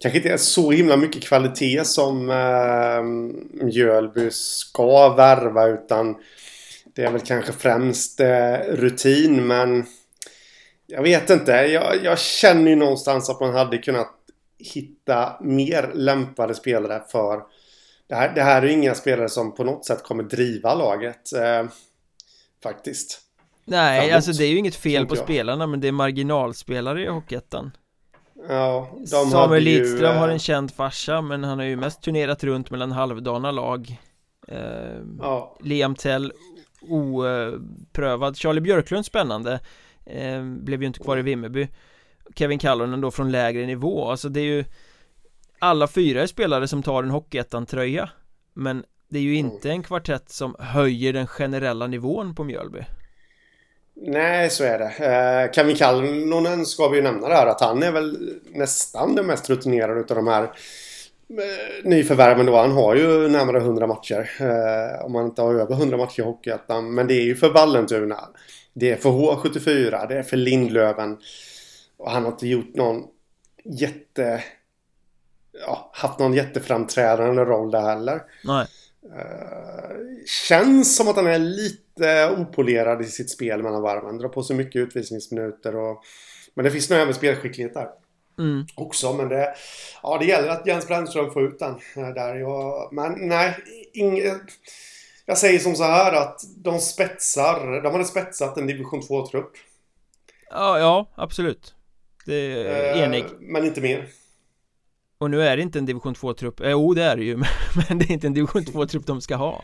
kanske 0.00 0.18
inte 0.18 0.28
är 0.32 0.36
så 0.36 0.70
himla 0.70 0.96
mycket 0.96 1.22
kvalitet 1.22 1.84
som 1.84 2.30
eh, 2.30 3.02
Mjölby 3.64 4.30
ska 4.30 5.14
värva 5.14 5.66
utan 5.66 6.16
det 6.94 7.02
är 7.02 7.10
väl 7.10 7.20
kanske 7.20 7.52
främst 7.52 8.20
eh, 8.20 8.58
rutin 8.68 9.46
men 9.46 9.86
jag 10.86 11.02
vet 11.02 11.30
inte. 11.30 11.52
Jag, 11.52 12.04
jag, 12.04 12.18
känner 12.18 12.70
ju 12.70 12.76
någonstans 12.76 13.30
att 13.30 13.40
man 13.40 13.54
hade 13.54 13.78
kunnat 13.78 14.10
hitta 14.58 15.36
mer 15.40 15.90
lämpade 15.94 16.54
spelare 16.54 17.02
för 17.08 17.42
det 18.08 18.14
här, 18.14 18.34
det 18.34 18.42
här 18.42 18.62
är 18.62 18.66
inga 18.66 18.94
spelare 18.94 19.28
som 19.28 19.54
på 19.54 19.64
något 19.64 19.84
sätt 19.84 20.02
kommer 20.02 20.22
driva 20.22 20.74
laget. 20.74 21.32
Eh, 21.32 21.64
faktiskt. 22.62 23.20
Nej, 23.64 24.00
Framåt, 24.00 24.14
alltså 24.14 24.32
det 24.32 24.44
är 24.44 24.48
ju 24.48 24.58
inget 24.58 24.76
fel 24.76 25.06
på 25.06 25.16
jag. 25.16 25.24
spelarna 25.24 25.66
men 25.66 25.80
det 25.80 25.88
är 25.88 25.92
marginalspelare 25.92 27.02
i 27.02 27.06
Hockeyettan. 27.06 27.76
Ja, 28.48 28.88
de 28.98 29.30
Samuel 29.30 29.62
Lidström 29.62 30.14
ju, 30.14 30.18
har 30.18 30.28
en 30.28 30.38
känd 30.38 30.72
farsa 30.72 31.20
men 31.20 31.44
han 31.44 31.58
har 31.58 31.66
ju 31.66 31.76
mest 31.76 32.02
turnerat 32.02 32.44
runt 32.44 32.70
mellan 32.70 32.92
halvdana 32.92 33.50
lag 33.50 33.98
eh, 34.48 34.58
ja. 35.18 35.56
Liam 35.60 35.94
Tell 35.94 36.32
oprövad. 36.88 38.36
Charlie 38.36 38.60
Björklund 38.60 39.06
spännande 39.06 39.60
eh, 40.06 40.42
Blev 40.42 40.80
ju 40.80 40.86
inte 40.86 40.98
kvar 40.98 41.18
i 41.18 41.22
Vimmerby. 41.22 41.68
Kevin 42.34 42.58
Kallonen 42.58 43.00
då 43.00 43.10
från 43.10 43.32
lägre 43.32 43.66
nivå. 43.66 44.10
Alltså 44.10 44.28
det 44.28 44.40
är 44.40 44.44
ju 44.44 44.64
Alla 45.58 45.88
fyra 45.88 46.22
är 46.22 46.26
spelare 46.26 46.68
som 46.68 46.82
tar 46.82 47.02
en 47.02 47.10
Hockeyettan-tröja 47.10 48.10
Men 48.54 48.84
det 49.08 49.18
är 49.18 49.22
ju 49.22 49.38
mm. 49.38 49.52
inte 49.52 49.70
en 49.70 49.82
kvartett 49.82 50.30
som 50.30 50.56
höjer 50.58 51.12
den 51.12 51.26
generella 51.26 51.86
nivån 51.86 52.34
på 52.34 52.44
Mjölby. 52.44 52.84
Nej, 53.96 54.50
så 54.50 54.64
är 54.64 54.78
det. 54.78 54.84
Eh, 54.84 55.52
Kevin 55.52 55.76
Kallonen 55.76 56.66
ska 56.66 56.88
vi 56.88 56.96
ju 56.96 57.02
nämna 57.02 57.28
där 57.28 57.46
att 57.46 57.60
han 57.60 57.82
är 57.82 57.92
väl 57.92 58.40
nästan 58.52 59.14
den 59.14 59.26
mest 59.26 59.50
rutinerade 59.50 60.00
utav 60.00 60.16
de 60.16 60.28
här 60.28 60.50
nyförvärven 61.84 62.46
då. 62.46 62.56
Han 62.56 62.72
har 62.72 62.96
ju 62.96 63.28
närmare 63.28 63.58
100 63.58 63.86
matcher. 63.86 64.30
Eh, 64.40 65.04
om 65.04 65.14
han 65.14 65.26
inte 65.26 65.42
har 65.42 65.54
över 65.54 65.74
100 65.74 65.96
matcher 65.96 66.20
i 66.20 66.24
Hockeyettan. 66.24 66.94
Men 66.94 67.06
det 67.06 67.14
är 67.14 67.24
ju 67.24 67.36
för 67.36 67.50
Vallentuna. 67.50 68.20
Det 68.72 68.90
är 68.90 68.96
för 68.96 69.10
H74. 69.10 70.08
Det 70.08 70.18
är 70.18 70.22
för 70.22 70.36
Lindlöven. 70.36 71.18
Och 71.96 72.10
han 72.10 72.24
har 72.24 72.30
inte 72.30 72.46
gjort 72.46 72.74
någon 72.74 73.04
jätte... 73.64 74.44
Ja, 75.66 75.90
haft 75.94 76.18
någon 76.18 76.34
jätteframträdande 76.34 77.44
roll 77.44 77.70
där 77.70 77.80
heller. 77.80 78.22
Nej. 78.44 78.66
Uh, 79.04 80.24
känns 80.48 80.96
som 80.96 81.08
att 81.08 81.16
han 81.16 81.26
är 81.26 81.38
lite 81.38 82.30
opolerad 82.38 83.02
i 83.02 83.04
sitt 83.04 83.30
spel 83.30 83.62
mellan 83.62 83.82
varven. 83.82 84.18
Drar 84.18 84.28
på 84.28 84.42
sig 84.42 84.56
mycket 84.56 84.80
utvisningsminuter 84.80 85.76
och... 85.76 86.02
Men 86.54 86.64
det 86.64 86.70
finns 86.70 86.90
nog 86.90 86.98
även 86.98 87.14
spelskicklighet 87.14 87.74
där. 87.74 87.88
Mm. 88.38 88.66
Också, 88.74 89.12
men 89.12 89.28
det... 89.28 89.54
Ja, 90.02 90.18
det 90.18 90.24
gäller 90.24 90.48
att 90.48 90.66
Jens 90.66 90.88
Brännström 90.88 91.30
får 91.30 91.42
ut 91.42 91.58
den 91.58 91.74
eh, 91.96 92.08
där. 92.08 92.34
Jag, 92.34 92.88
men 92.92 93.28
nej, 93.28 93.56
inget... 93.92 94.42
Jag 95.26 95.38
säger 95.38 95.58
som 95.58 95.74
så 95.74 95.84
här 95.84 96.12
att 96.12 96.40
de 96.56 96.78
spetsar. 96.78 97.82
De 97.82 97.92
hade 97.92 98.04
spetsat 98.04 98.56
en 98.56 98.66
division 98.66 99.00
2-trupp. 99.00 99.52
Ja, 100.50 100.78
ja, 100.78 101.10
absolut. 101.14 101.74
Det 102.26 102.34
är 102.34 103.04
enig. 103.04 103.24
Uh, 103.24 103.30
men 103.40 103.64
inte 103.64 103.80
mer. 103.80 104.08
Och 105.18 105.30
nu 105.30 105.42
är 105.42 105.56
det 105.56 105.62
inte 105.62 105.78
en 105.78 105.86
division 105.86 106.14
2-trupp, 106.14 106.60
eh, 106.60 106.70
jo 106.70 106.94
det 106.94 107.02
är 107.02 107.16
det 107.16 107.24
ju 107.24 107.36
Men 107.88 107.98
det 107.98 108.04
är 108.04 108.10
inte 108.10 108.26
en 108.26 108.34
division 108.34 108.62
2-trupp 108.62 109.06
de 109.06 109.20
ska 109.20 109.36
ha 109.36 109.62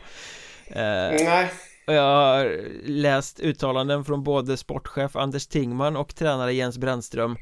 eh, 0.66 1.24
Nej 1.24 1.50
och 1.90 1.96
jag 1.96 2.02
har 2.02 2.60
läst 2.84 3.40
uttalanden 3.40 4.04
från 4.04 4.22
både 4.22 4.56
sportchef 4.56 5.16
Anders 5.16 5.46
Tingman 5.46 5.96
och 5.96 6.14
tränare 6.14 6.52
Jens 6.52 6.78
Brännström 6.78 7.36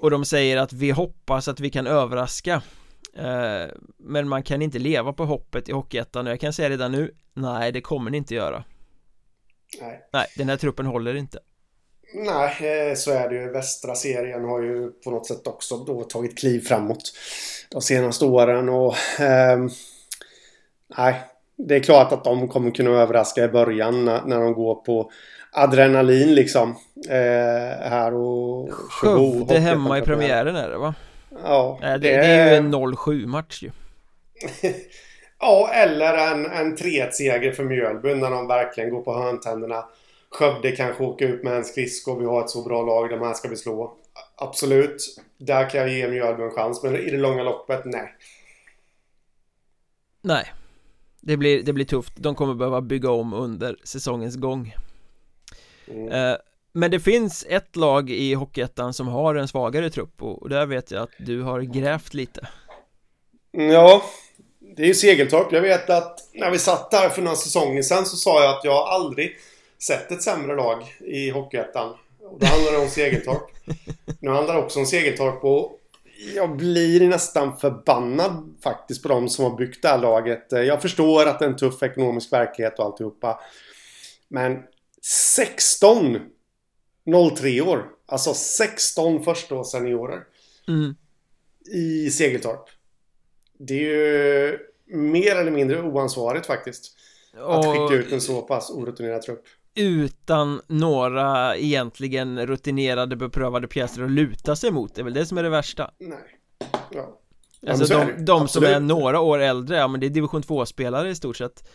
Och 0.00 0.10
de 0.10 0.24
säger 0.24 0.56
att 0.56 0.72
vi 0.72 0.90
hoppas 0.90 1.48
att 1.48 1.60
vi 1.60 1.70
kan 1.70 1.86
överraska 1.86 2.62
eh, 3.16 3.74
Men 3.98 4.28
man 4.28 4.42
kan 4.42 4.62
inte 4.62 4.78
leva 4.78 5.12
på 5.12 5.24
hoppet 5.24 5.68
i 5.68 5.72
Hockeyettan. 5.72 6.26
Och 6.26 6.32
jag 6.32 6.40
kan 6.40 6.52
säga 6.52 6.70
redan 6.70 6.92
nu 6.92 7.14
Nej, 7.34 7.72
det 7.72 7.80
kommer 7.80 8.10
ni 8.10 8.16
inte 8.16 8.34
göra. 8.34 8.64
Nej. 9.80 10.08
Nej, 10.12 10.26
den 10.36 10.48
här 10.48 10.56
truppen 10.56 10.86
håller 10.86 11.14
inte. 11.14 11.38
Nej, 12.14 12.90
eh, 12.90 12.94
så 12.94 13.10
är 13.10 13.28
det 13.28 13.34
ju. 13.34 13.50
Västra 13.50 13.94
serien 13.94 14.44
har 14.44 14.62
ju 14.62 14.90
på 14.90 15.10
något 15.10 15.26
sätt 15.26 15.46
också 15.46 15.76
då 15.76 16.04
tagit 16.04 16.38
kliv 16.38 16.60
framåt 16.60 17.12
de 17.70 17.82
senaste 17.82 18.24
åren. 18.24 18.68
Och... 18.68 18.94
Eh, 19.20 19.58
nej, 20.96 21.20
det 21.56 21.76
är 21.76 21.80
klart 21.80 22.12
att 22.12 22.24
de 22.24 22.48
kommer 22.48 22.70
kunna 22.70 22.90
överraska 22.90 23.44
i 23.44 23.48
början 23.48 24.04
när, 24.04 24.22
när 24.22 24.40
de 24.40 24.52
går 24.52 24.74
på 24.74 25.10
adrenalin 25.52 26.34
liksom. 26.34 26.76
Eh, 27.08 27.90
här 27.90 28.14
och... 28.14 28.72
Skövde 28.72 29.58
hemma 29.58 29.98
i 29.98 30.02
premiären 30.02 30.56
är 30.56 30.68
det 30.68 30.78
va? 30.78 30.94
Ja. 31.44 31.78
det, 31.82 31.98
det, 31.98 32.14
är 32.14 32.50
ju 32.50 32.56
en 32.56 32.74
0-7 32.74 33.26
match 33.26 33.62
ju. 33.62 33.70
ja, 35.40 35.70
eller 35.72 36.32
en, 36.32 36.46
en 36.46 36.76
3-1-seger 36.76 37.52
för 37.52 37.64
Mjölby 37.64 38.14
när 38.14 38.30
de 38.30 38.46
verkligen 38.46 38.90
går 38.90 39.02
på 39.02 39.12
hörntänderna. 39.12 39.84
Skövde 40.30 40.72
kanske 40.72 41.04
åka 41.04 41.24
ut 41.24 41.44
med 41.44 41.56
en 41.56 41.64
skridsko. 41.64 42.18
Vi 42.18 42.26
har 42.26 42.44
ett 42.44 42.50
så 42.50 42.62
bra 42.62 42.82
lag. 42.82 43.10
De 43.10 43.20
här 43.20 43.34
ska 43.34 43.48
vi 43.48 43.56
slå. 43.56 43.94
Absolut. 44.36 45.20
Där 45.38 45.70
kan 45.70 45.80
jag 45.80 45.90
ge 45.90 46.08
Mjölby 46.08 46.42
en 46.42 46.50
chans. 46.50 46.82
Men 46.82 46.96
i 46.96 47.10
det 47.10 47.16
långa 47.16 47.42
loppet, 47.42 47.84
nej. 47.84 48.14
Nej. 50.22 50.52
Det 51.20 51.36
blir, 51.36 51.62
det 51.62 51.72
blir 51.72 51.84
tufft. 51.84 52.12
De 52.16 52.34
kommer 52.34 52.54
behöva 52.54 52.80
bygga 52.80 53.10
om 53.10 53.32
under 53.32 53.76
säsongens 53.84 54.36
gång. 54.36 54.74
Mm. 55.88 56.08
Eh, 56.08 56.36
men 56.78 56.90
det 56.90 57.00
finns 57.00 57.46
ett 57.48 57.76
lag 57.76 58.10
i 58.10 58.34
Hockeyettan 58.34 58.94
som 58.94 59.08
har 59.08 59.34
en 59.34 59.48
svagare 59.48 59.90
trupp 59.90 60.22
och 60.22 60.48
där 60.48 60.66
vet 60.66 60.90
jag 60.90 61.02
att 61.02 61.10
du 61.18 61.42
har 61.42 61.60
grävt 61.60 62.14
lite. 62.14 62.48
Ja, 63.50 64.02
det 64.76 64.82
är 64.82 64.86
ju 64.86 64.94
Segeltorp. 64.94 65.52
Jag 65.52 65.62
vet 65.62 65.90
att 65.90 66.18
när 66.34 66.50
vi 66.50 66.58
satt 66.58 66.90
där 66.90 67.08
för 67.08 67.22
några 67.22 67.36
säsonger 67.36 67.82
sedan 67.82 68.06
så 68.06 68.16
sa 68.16 68.42
jag 68.44 68.56
att 68.56 68.64
jag 68.64 68.88
aldrig 68.88 69.36
sett 69.82 70.12
ett 70.12 70.22
sämre 70.22 70.56
lag 70.56 70.82
i 71.00 71.30
Hockeyettan. 71.30 71.94
Och 72.22 72.38
då 72.40 72.46
handlar 72.46 72.72
det 72.72 72.78
om 72.78 72.88
Segeltorp. 72.88 73.50
Nu 74.20 74.30
handlar 74.30 74.54
det 74.54 74.60
också 74.60 74.78
om 74.78 74.86
Segeltorp 74.86 75.44
och 75.44 75.78
jag 76.34 76.56
blir 76.56 77.08
nästan 77.08 77.56
förbannad 77.56 78.54
faktiskt 78.62 79.02
på 79.02 79.08
de 79.08 79.28
som 79.28 79.44
har 79.44 79.56
byggt 79.56 79.82
det 79.82 79.88
här 79.88 79.98
laget. 79.98 80.46
Jag 80.50 80.82
förstår 80.82 81.26
att 81.26 81.38
det 81.38 81.44
är 81.44 81.48
en 81.48 81.56
tuff 81.56 81.82
ekonomisk 81.82 82.32
verklighet 82.32 82.78
och 82.78 82.84
alltihopa. 82.84 83.40
Men 84.28 84.58
16 85.02 86.18
03 87.36 87.60
år. 87.60 87.84
Alltså 88.06 88.34
16 88.34 89.24
första 89.24 89.64
seniorer. 89.64 90.24
Mm. 90.68 90.94
I 91.74 92.10
Segeltorp. 92.10 92.64
Det 93.58 93.74
är 93.74 93.78
ju 93.78 94.58
mer 94.96 95.36
eller 95.36 95.50
mindre 95.50 95.82
oansvarigt 95.82 96.46
faktiskt. 96.46 96.94
Att 97.36 97.64
skicka 97.64 97.94
ut 97.94 98.12
en 98.12 98.20
så 98.20 98.42
pass 98.42 98.70
orutinerad 98.70 99.22
trupp 99.22 99.44
utan 99.74 100.60
några 100.66 101.56
egentligen 101.56 102.46
rutinerade 102.46 103.16
beprövade 103.16 103.68
pjäser 103.68 104.02
att 104.02 104.10
luta 104.10 104.56
sig 104.56 104.70
mot 104.70 104.94
Det 104.94 105.00
är 105.00 105.04
väl 105.04 105.14
det 105.14 105.26
som 105.26 105.38
är 105.38 105.42
det 105.42 105.48
värsta 105.48 105.90
Nej 105.98 106.38
ja. 106.90 107.20
Alltså 107.66 107.94
ja, 107.94 108.04
de, 108.16 108.24
de 108.24 108.48
som 108.48 108.64
är 108.64 108.80
några 108.80 109.20
år 109.20 109.38
äldre, 109.38 109.76
ja 109.76 109.88
men 109.88 110.00
det 110.00 110.06
är 110.06 110.10
division 110.10 110.42
2-spelare 110.42 111.10
i 111.10 111.14
stort 111.14 111.36
sett 111.36 111.68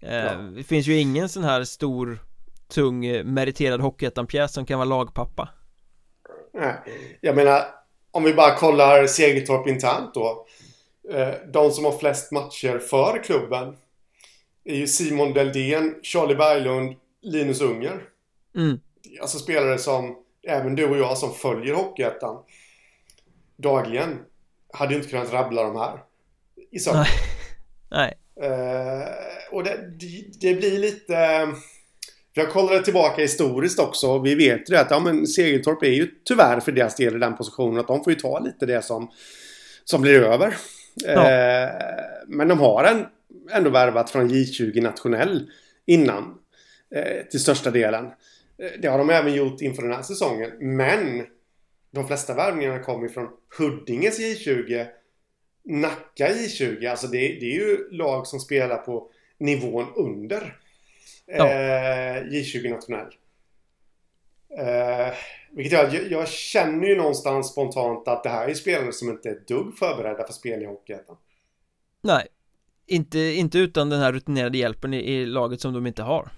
eh, 0.00 0.14
ja. 0.14 0.32
Det 0.32 0.62
finns 0.62 0.86
ju 0.86 0.96
ingen 0.96 1.28
sån 1.28 1.44
här 1.44 1.64
stor 1.64 2.18
Tung 2.70 3.00
meriterad 3.34 3.80
Hockeyettan-pjäs 3.80 4.52
som 4.52 4.66
kan 4.66 4.78
vara 4.78 4.88
lagpappa 4.88 5.48
Nej, 6.52 6.74
jag 7.20 7.36
menar 7.36 7.64
Om 8.10 8.24
vi 8.24 8.34
bara 8.34 8.54
kollar 8.54 9.06
Segeltorp 9.06 9.68
internt 9.68 10.14
då 10.14 10.46
eh, 11.12 11.34
De 11.52 11.70
som 11.70 11.84
har 11.84 11.98
flest 11.98 12.32
matcher 12.32 12.78
för 12.78 13.22
klubben 13.22 13.76
är 14.64 14.74
ju 14.74 14.86
Simon 14.86 15.32
Deldén, 15.32 15.94
Charlie 16.02 16.34
Berglund, 16.34 16.96
Linus 17.22 17.60
Unger. 17.60 18.02
Mm. 18.56 18.80
Alltså 19.20 19.38
spelare 19.38 19.78
som 19.78 20.16
även 20.48 20.74
du 20.74 20.88
och 20.88 20.98
jag 20.98 21.18
som 21.18 21.34
följer 21.34 21.74
Hockeyettan 21.74 22.44
dagligen 23.56 24.18
hade 24.72 24.94
inte 24.94 25.08
kunnat 25.08 25.32
rabbla 25.32 25.62
de 25.62 25.76
här 25.76 25.98
i 26.70 26.78
sömn. 26.78 26.96
Nej. 26.98 27.08
Nej. 28.38 28.50
Uh, 28.50 29.06
och 29.50 29.64
det, 29.64 29.90
det, 29.98 30.24
det 30.40 30.54
blir 30.54 30.78
lite... 30.78 31.48
Jag 32.32 32.50
kollade 32.50 32.82
tillbaka 32.82 33.22
historiskt 33.22 33.78
också. 33.78 34.18
Vi 34.18 34.34
vet 34.34 34.70
ju 34.70 34.76
att 34.76 34.90
ja, 34.90 35.00
men 35.00 35.26
Segeltorp 35.26 35.82
är 35.82 35.90
ju 35.90 36.10
tyvärr 36.24 36.60
för 36.60 36.72
deras 36.72 36.96
del 36.96 37.16
i 37.16 37.18
den 37.18 37.36
positionen 37.36 37.80
att 37.80 37.86
de 37.86 38.04
får 38.04 38.12
ju 38.12 38.18
ta 38.18 38.38
lite 38.38 38.66
det 38.66 38.82
som, 38.82 39.10
som 39.84 40.02
blir 40.02 40.22
över. 40.22 40.56
Ja. 40.94 41.30
Eh, 41.30 41.70
men 42.26 42.48
de 42.48 42.60
har 42.60 42.84
en, 42.84 43.06
ändå 43.52 43.70
värvat 43.70 44.10
från 44.10 44.30
J20 44.30 44.82
nationell 44.82 45.50
innan. 45.86 46.34
Eh, 46.94 47.26
till 47.30 47.40
största 47.40 47.70
delen. 47.70 48.04
Eh, 48.58 48.70
det 48.82 48.88
har 48.88 48.98
de 48.98 49.10
även 49.10 49.34
gjort 49.34 49.60
inför 49.60 49.82
den 49.82 49.92
här 49.92 50.02
säsongen. 50.02 50.50
Men 50.60 51.26
de 51.90 52.06
flesta 52.06 52.34
värvningarna 52.34 52.78
kommer 52.78 53.08
från 53.08 53.28
Huddinges 53.58 54.20
J20 54.20 54.86
Nacka 55.64 56.28
J20. 56.28 56.90
Alltså 56.90 57.06
det, 57.06 57.18
det, 57.18 57.46
är 57.46 57.54
ju 57.54 57.90
lag 57.90 58.26
som 58.26 58.40
spelar 58.40 58.76
på 58.76 59.10
nivån 59.38 59.86
under 59.96 60.56
ja. 61.36 61.48
eh, 61.48 62.22
J20 62.22 62.70
nationell. 62.70 63.08
Eh, 64.58 65.14
vilket 65.50 65.72
jag, 65.72 66.10
jag 66.10 66.28
känner 66.28 66.86
ju 66.86 66.96
någonstans 66.96 67.52
spontant 67.52 68.08
att 68.08 68.22
det 68.22 68.28
här 68.28 68.48
är 68.48 68.54
spelare 68.54 68.92
som 68.92 69.08
inte 69.08 69.28
är 69.28 69.32
ett 69.32 69.48
dugg 69.48 69.78
förberedda 69.78 70.26
för 70.26 70.32
spel 70.32 70.62
i 70.62 70.66
Hockeyettan. 70.66 71.16
Nej, 72.02 72.26
inte, 72.86 73.18
inte 73.18 73.58
utan 73.58 73.90
den 73.90 74.00
här 74.00 74.12
rutinerade 74.12 74.58
hjälpen 74.58 74.94
i, 74.94 74.96
i, 74.96 75.26
laget 75.26 75.60
som 75.60 75.72
de 75.72 75.86
inte 75.86 76.02
har. 76.02 76.28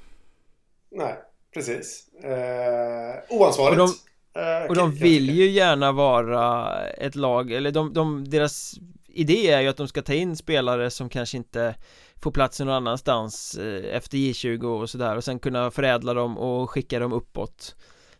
Nej, 0.90 1.14
precis. 1.54 2.08
Eh, 2.24 3.36
oansvarigt. 3.36 3.80
Och 3.80 3.88
de, 4.32 4.40
eh, 4.40 4.68
och 4.68 4.76
de 4.76 4.92
vill 4.94 5.30
ju 5.30 5.50
gärna 5.50 5.92
vara 5.92 6.68
ett 6.88 7.14
lag, 7.14 7.52
eller 7.52 7.70
de, 7.70 7.92
de, 7.92 8.30
deras 8.30 8.74
idé 9.08 9.50
är 9.50 9.60
ju 9.60 9.68
att 9.68 9.76
de 9.76 9.88
ska 9.88 10.02
ta 10.02 10.14
in 10.14 10.36
spelare 10.36 10.90
som 10.90 11.08
kanske 11.08 11.36
inte 11.36 11.74
få 12.22 12.30
plats 12.30 12.60
någon 12.60 12.68
annanstans 12.68 13.54
eh, 13.54 13.96
efter 13.96 14.18
J20 14.18 14.64
och 14.64 14.90
sådär 14.90 15.16
och 15.16 15.24
sen 15.24 15.38
kunna 15.38 15.70
förädla 15.70 16.14
dem 16.14 16.38
och 16.38 16.70
skicka 16.70 16.98
dem 16.98 17.12
uppåt 17.12 17.76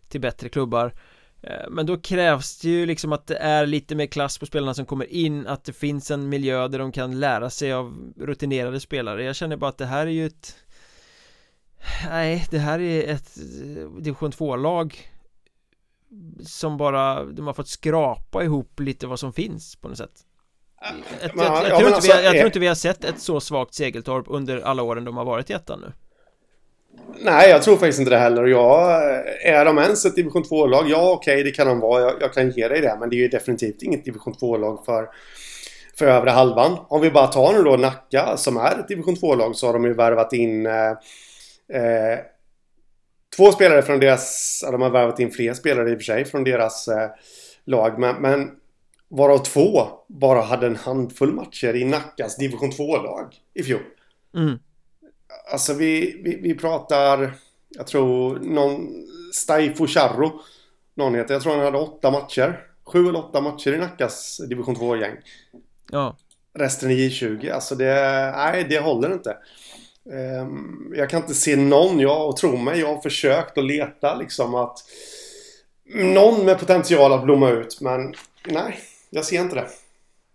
till 0.08 0.20
bättre 0.20 0.48
klubbar. 0.48 0.94
Eh, 1.42 1.70
men 1.70 1.86
då 1.86 1.96
krävs 1.96 2.58
det 2.58 2.68
ju 2.68 2.86
liksom 2.86 3.12
att 3.12 3.26
det 3.26 3.36
är 3.36 3.66
lite 3.66 3.94
mer 3.94 4.06
klass 4.06 4.38
på 4.38 4.46
spelarna 4.46 4.74
som 4.74 4.86
kommer 4.86 5.12
in 5.12 5.46
Att 5.46 5.64
det 5.64 5.72
finns 5.72 6.10
en 6.10 6.28
miljö 6.28 6.68
där 6.68 6.78
de 6.78 6.92
kan 6.92 7.20
lära 7.20 7.50
sig 7.50 7.72
av 7.72 8.12
rutinerade 8.16 8.80
spelare. 8.80 9.24
Jag 9.24 9.36
känner 9.36 9.56
bara 9.56 9.70
att 9.70 9.78
det 9.78 9.86
här 9.86 10.06
är 10.06 10.10
ju 10.10 10.26
ett 10.26 10.56
Nej, 12.08 12.46
det 12.50 12.58
här 12.58 12.80
är 12.80 13.14
ett 13.14 13.34
division 13.98 14.30
2-lag 14.30 15.10
Som 16.46 16.76
bara, 16.76 17.24
de 17.24 17.46
har 17.46 17.54
fått 17.54 17.68
skrapa 17.68 18.44
ihop 18.44 18.80
lite 18.80 19.06
vad 19.06 19.20
som 19.20 19.32
finns 19.32 19.76
på 19.76 19.88
något 19.88 19.98
sätt 19.98 20.26
jag, 21.20 21.30
jag, 21.34 21.64
jag, 21.64 21.70
jag, 21.70 21.78
tror 21.78 21.86
inte 21.86 21.94
alltså, 21.94 22.12
vi 22.12 22.16
har, 22.16 22.22
jag 22.22 22.34
tror 22.34 22.46
inte 22.46 22.58
vi 22.58 22.66
har 22.66 22.74
sett 22.74 23.04
ett 23.04 23.20
så 23.20 23.40
svagt 23.40 23.74
Segeltorp 23.74 24.26
under 24.28 24.60
alla 24.60 24.82
åren 24.82 25.04
de 25.04 25.16
har 25.16 25.24
varit 25.24 25.50
i 25.50 25.52
ettan 25.52 25.80
nu 25.80 25.92
Nej, 27.20 27.50
jag 27.50 27.62
tror 27.62 27.76
faktiskt 27.76 27.98
inte 27.98 28.10
det 28.10 28.18
heller. 28.18 28.44
Jag, 28.44 29.02
är 29.44 29.64
de 29.64 29.78
ens 29.78 30.04
ett 30.04 30.16
division 30.16 30.42
2-lag? 30.42 30.84
Ja, 30.88 31.10
okej, 31.10 31.34
okay, 31.34 31.42
det 31.42 31.50
kan 31.50 31.66
de 31.66 31.80
vara. 31.80 32.00
Jag, 32.00 32.12
jag, 32.20 32.34
kan 32.34 32.50
ge 32.50 32.68
dig 32.68 32.80
det. 32.80 32.96
Men 33.00 33.10
det 33.10 33.16
är 33.16 33.18
ju 33.18 33.28
definitivt 33.28 33.82
inget 33.82 34.04
division 34.04 34.34
2-lag 34.34 34.84
för, 34.84 35.08
för 35.98 36.06
övre 36.06 36.30
halvan. 36.30 36.78
Om 36.88 37.00
vi 37.00 37.10
bara 37.10 37.26
tar 37.26 37.52
nu 37.52 37.62
då 37.62 37.76
Nacka 37.76 38.36
som 38.36 38.56
är 38.56 38.78
ett 38.78 38.88
division 38.88 39.16
2-lag 39.16 39.56
så 39.56 39.66
har 39.66 39.72
de 39.72 39.84
ju 39.84 39.94
värvat 39.94 40.32
in 40.32 40.66
eh, 40.66 40.90
eh, 41.72 42.18
två 43.36 43.52
spelare 43.52 43.82
från 43.82 44.00
deras... 44.00 44.60
Ja, 44.64 44.70
de 44.70 44.82
har 44.82 44.90
värvat 44.90 45.20
in 45.20 45.30
fler 45.30 45.54
spelare 45.54 45.90
i 45.90 45.94
och 45.94 45.98
för 45.98 46.04
sig 46.04 46.24
från 46.24 46.44
deras 46.44 46.88
eh, 46.88 47.10
lag. 47.64 47.98
Men, 47.98 48.16
men 48.16 48.50
varav 49.12 49.38
två 49.38 49.88
bara 50.08 50.40
hade 50.40 50.66
en 50.66 50.76
handfull 50.76 51.32
matcher 51.32 51.76
i 51.76 51.84
Nackas 51.84 52.36
division 52.36 52.70
2-lag 52.70 53.34
i 53.54 53.62
fjol. 53.62 53.80
Mm. 54.36 54.58
Alltså 55.52 55.74
vi, 55.74 56.20
vi, 56.24 56.36
vi 56.36 56.54
pratar, 56.54 57.32
jag 57.68 57.86
tror 57.86 58.38
någon 58.38 58.88
Staifo 59.32 59.86
Charro. 59.86 60.40
Någon 60.94 61.14
heter, 61.14 61.34
jag 61.34 61.42
tror 61.42 61.52
han 61.52 61.64
hade 61.64 61.78
åtta 61.78 62.10
matcher. 62.10 62.66
Sju 62.84 63.08
eller 63.08 63.18
åtta 63.18 63.40
matcher 63.40 63.72
i 63.72 63.78
Nackas 63.78 64.40
division 64.48 64.76
2-gäng. 64.76 65.16
Ja. 65.90 66.16
Resten 66.54 66.90
i 66.90 67.08
J20. 67.08 67.52
Alltså 67.52 67.74
det, 67.74 67.94
nej 68.36 68.66
det 68.68 68.78
håller 68.78 69.12
inte. 69.12 69.36
Um, 70.04 70.92
jag 70.96 71.10
kan 71.10 71.20
inte 71.20 71.34
se 71.34 71.56
någon, 71.56 72.00
jag 72.00 72.28
och 72.28 72.36
tro 72.36 72.56
mig, 72.56 72.80
jag 72.80 72.94
har 72.94 73.00
försökt 73.00 73.58
att 73.58 73.64
leta 73.64 74.16
liksom 74.16 74.54
att 74.54 74.78
någon 75.94 76.44
med 76.44 76.58
potential 76.58 77.12
att 77.12 77.24
blomma 77.24 77.50
ut 77.50 77.80
men 77.80 78.14
nej, 78.46 78.78
jag 79.14 79.24
ser 79.24 79.40
inte 79.40 79.54
det. 79.54 79.68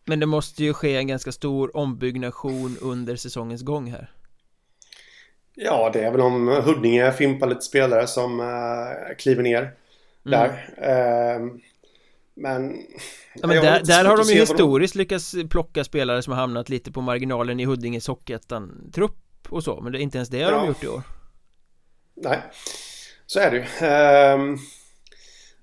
Men 0.06 0.20
det 0.20 0.26
måste 0.26 0.64
ju 0.64 0.74
ske 0.74 0.96
en 0.96 1.08
ganska 1.08 1.32
stor 1.32 1.78
ombyggnation 1.78 2.78
under 2.82 3.16
säsongens 3.16 3.62
gång 3.62 3.92
här. 3.92 4.12
Ja, 5.56 5.90
det 5.94 6.04
är 6.04 6.12
väl 6.12 6.22
om 6.22 6.48
Huddinge 6.48 7.12
fimpar 7.12 7.48
lite 7.48 7.62
spelare 7.62 8.08
som 8.08 8.40
uh, 8.40 9.16
kliver 9.18 9.44
ner 9.44 9.60
mm. 9.62 9.72
där. 10.24 10.50
Uh, 10.50 11.52
men... 12.34 12.78
Ja, 13.34 13.48
men 13.48 13.64
där, 13.64 13.84
där 13.84 14.06
har 14.06 14.18
de 14.18 14.24
ju 14.24 14.40
historiskt 14.40 14.94
de... 14.94 15.00
lyckats 15.00 15.36
plocka 15.50 15.84
spelare 15.84 16.22
som 16.22 16.34
har 16.34 16.40
hamnat 16.40 16.70
lite 16.70 16.92
på 16.92 17.02
marginalen 17.02 17.60
i 17.60 17.66
Huddinges 17.66 18.08
Hockeyettan-trupp 18.08 19.48
och 19.50 19.64
så, 19.64 19.82
men 19.82 19.92
det, 19.92 20.00
inte 20.00 20.18
ens 20.18 20.30
det 20.30 20.44
har 20.44 20.52
ja. 20.52 20.58
de 20.58 20.68
gjort 20.68 20.84
i 20.84 20.88
år. 20.88 21.02
Nej, 22.16 22.42
så 23.26 23.40
är 23.40 23.52
det 23.52 23.58
ju. 23.58 23.64
Uh, 23.64 24.58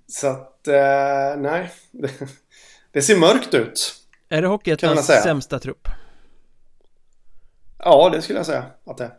så 0.07 0.27
att, 0.27 0.69
uh, 0.69 1.43
nej. 1.43 1.71
det 2.95 3.03
ser 3.03 3.17
mörkt 3.17 3.55
ut. 3.55 3.95
Är 4.29 4.43
det 4.43 4.49
Hockeyettans 4.49 5.07
sämsta 5.07 5.59
trupp? 5.59 5.89
Ja, 7.79 8.11
det 8.11 8.23
skulle 8.23 8.39
jag 8.39 8.47
säga 8.47 8.65
att 8.87 8.99
det 8.99 9.05
är 9.05 9.11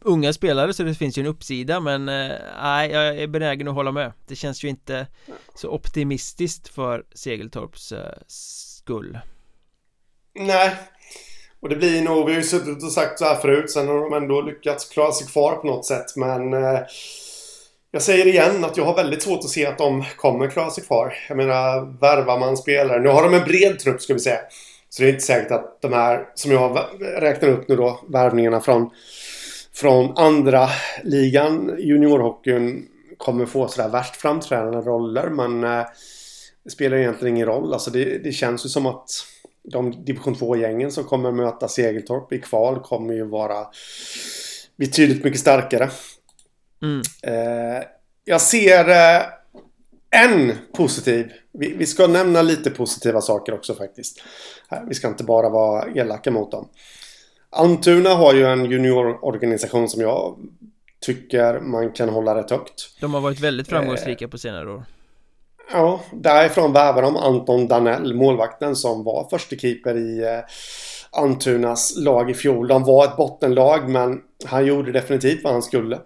unga 0.00 0.32
spelare 0.32 0.74
så 0.74 0.82
det 0.82 0.94
finns 0.94 1.18
ju 1.18 1.20
en 1.20 1.26
uppsida 1.26 1.80
men 1.80 2.08
eh, 2.08 2.36
nej 2.62 2.90
jag 2.90 3.18
är 3.18 3.26
benägen 3.26 3.68
att 3.68 3.74
hålla 3.74 3.92
med 3.92 4.12
Det 4.26 4.36
känns 4.36 4.64
ju 4.64 4.68
inte 4.68 5.06
så 5.54 5.68
optimistiskt 5.70 6.68
för 6.68 7.04
Segeltorps 7.14 7.92
eh, 7.92 8.12
skull 8.26 9.18
Nej 10.34 10.76
Och 11.60 11.68
det 11.68 11.76
blir 11.76 12.02
nog, 12.02 12.26
vi 12.26 12.32
har 12.32 12.40
ju 12.40 12.46
suttit 12.46 12.82
och 12.84 12.92
sagt 12.92 13.18
så 13.18 13.24
här 13.24 13.36
förut 13.36 13.70
Sen 13.70 13.88
har 13.88 14.10
de 14.10 14.12
ändå 14.12 14.40
lyckats 14.40 14.88
klara 14.88 15.12
sig 15.12 15.26
kvar 15.26 15.56
på 15.56 15.66
något 15.66 15.86
sätt 15.86 16.16
men 16.16 16.52
eh, 16.54 16.80
jag 17.94 18.02
säger 18.02 18.26
igen 18.26 18.64
att 18.64 18.76
jag 18.76 18.84
har 18.84 18.96
väldigt 18.96 19.22
svårt 19.22 19.38
att 19.38 19.50
se 19.50 19.66
att 19.66 19.78
de 19.78 20.04
kommer 20.16 20.48
klara 20.48 20.70
sig 20.70 20.84
kvar 20.84 21.14
Jag 21.28 21.36
menar, 21.36 22.00
värvar 22.00 22.38
man 22.38 22.56
spelare 22.56 23.00
Nu 23.00 23.08
har 23.08 23.22
de 23.22 23.34
en 23.34 23.44
bred 23.44 23.78
trupp 23.78 24.00
ska 24.00 24.14
vi 24.14 24.20
säga 24.20 24.38
Så 24.88 25.02
det 25.02 25.08
är 25.08 25.12
inte 25.12 25.24
säkert 25.24 25.50
att 25.50 25.78
de 25.82 25.92
här, 25.92 26.28
som 26.34 26.52
jag 26.52 26.78
räknar 27.00 27.48
upp 27.48 27.68
nu 27.68 27.76
då, 27.76 28.00
värvningarna 28.08 28.60
från 28.60 28.90
från 29.72 30.16
andra 30.16 30.68
ligan, 31.02 31.74
juniorhockeyn, 31.78 32.86
kommer 33.16 33.46
få 33.46 33.68
sådär 33.68 33.88
värst 33.88 34.16
framträdande 34.16 34.78
roller. 34.78 35.28
Men 35.28 35.64
eh, 35.64 35.86
det 36.64 36.70
spelar 36.70 36.96
egentligen 36.96 37.36
ingen 37.36 37.46
roll. 37.46 37.72
Alltså 37.72 37.90
det, 37.90 38.18
det 38.18 38.32
känns 38.32 38.64
ju 38.64 38.68
som 38.68 38.86
att 38.86 39.10
de 39.62 40.04
division 40.04 40.34
2-gängen 40.34 40.92
som 40.92 41.04
kommer 41.04 41.32
möta 41.32 41.68
Segeltorp 41.68 42.32
i 42.32 42.38
kval 42.38 42.80
kommer 42.80 43.14
ju 43.14 43.24
vara 43.24 43.66
betydligt 44.76 45.24
mycket 45.24 45.40
starkare. 45.40 45.90
Mm. 46.82 47.02
Eh, 47.22 47.82
jag 48.24 48.40
ser 48.40 48.88
eh, 48.88 49.22
en 50.10 50.52
positiv. 50.72 51.32
Vi, 51.52 51.72
vi, 51.76 51.86
ska 51.86 52.06
nämna 52.06 52.42
lite 52.42 52.70
positiva 52.70 53.20
saker 53.20 53.54
också 53.54 53.74
faktiskt. 53.74 54.22
Vi 54.88 54.94
ska 54.94 55.08
inte 55.08 55.24
bara 55.24 55.48
vara 55.48 55.90
elaka 55.94 56.30
mot 56.30 56.50
dem. 56.50 56.68
Antuna 57.50 58.10
har 58.10 58.34
ju 58.34 58.46
en 58.46 58.64
juniororganisation 58.64 59.88
som 59.88 60.00
jag 60.00 60.36
tycker 61.00 61.60
man 61.60 61.92
kan 61.92 62.08
hålla 62.08 62.34
rätt 62.34 62.50
högt. 62.50 63.00
De 63.00 63.14
har 63.14 63.20
varit 63.20 63.40
väldigt 63.40 63.68
framgångsrika 63.68 64.24
eh, 64.24 64.30
på 64.30 64.38
senare 64.38 64.70
år. 64.70 64.84
Ja, 65.72 66.00
därifrån 66.12 66.72
värvar 66.72 67.02
de 67.02 67.16
Anton 67.16 67.68
Danell, 67.68 68.14
målvakten 68.14 68.76
som 68.76 69.04
var 69.04 69.28
första 69.30 69.56
keeper 69.56 69.96
i 69.96 70.22
eh, 70.22 70.40
Antunas 71.22 71.94
lag 71.96 72.30
i 72.30 72.34
fjol. 72.34 72.68
De 72.68 72.84
var 72.84 73.04
ett 73.04 73.16
bottenlag 73.16 73.88
men 73.88 74.20
han 74.44 74.66
gjorde 74.66 74.92
definitivt 74.92 75.44
vad 75.44 75.52
han 75.52 75.62
skulle 75.62 76.00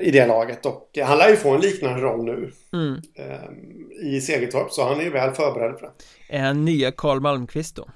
i 0.00 0.10
det 0.10 0.26
laget 0.26 0.66
och 0.66 0.98
han 1.04 1.18
lär 1.18 1.28
ju 1.28 1.36
få 1.36 1.54
en 1.54 1.60
liknande 1.60 2.00
roll 2.00 2.24
nu 2.24 2.52
mm. 2.72 3.00
eh, 3.14 4.06
i 4.06 4.20
Segertorp 4.20 4.70
så 4.70 4.88
han 4.88 5.00
är 5.00 5.04
ju 5.04 5.10
väl 5.10 5.34
förberedd 5.34 5.78
för 5.78 5.86
det. 5.86 6.36
Är 6.36 6.40
han 6.40 6.64
nya 6.64 6.92
Karl 6.92 7.20
Malmqvist 7.20 7.76
då? 7.76 7.88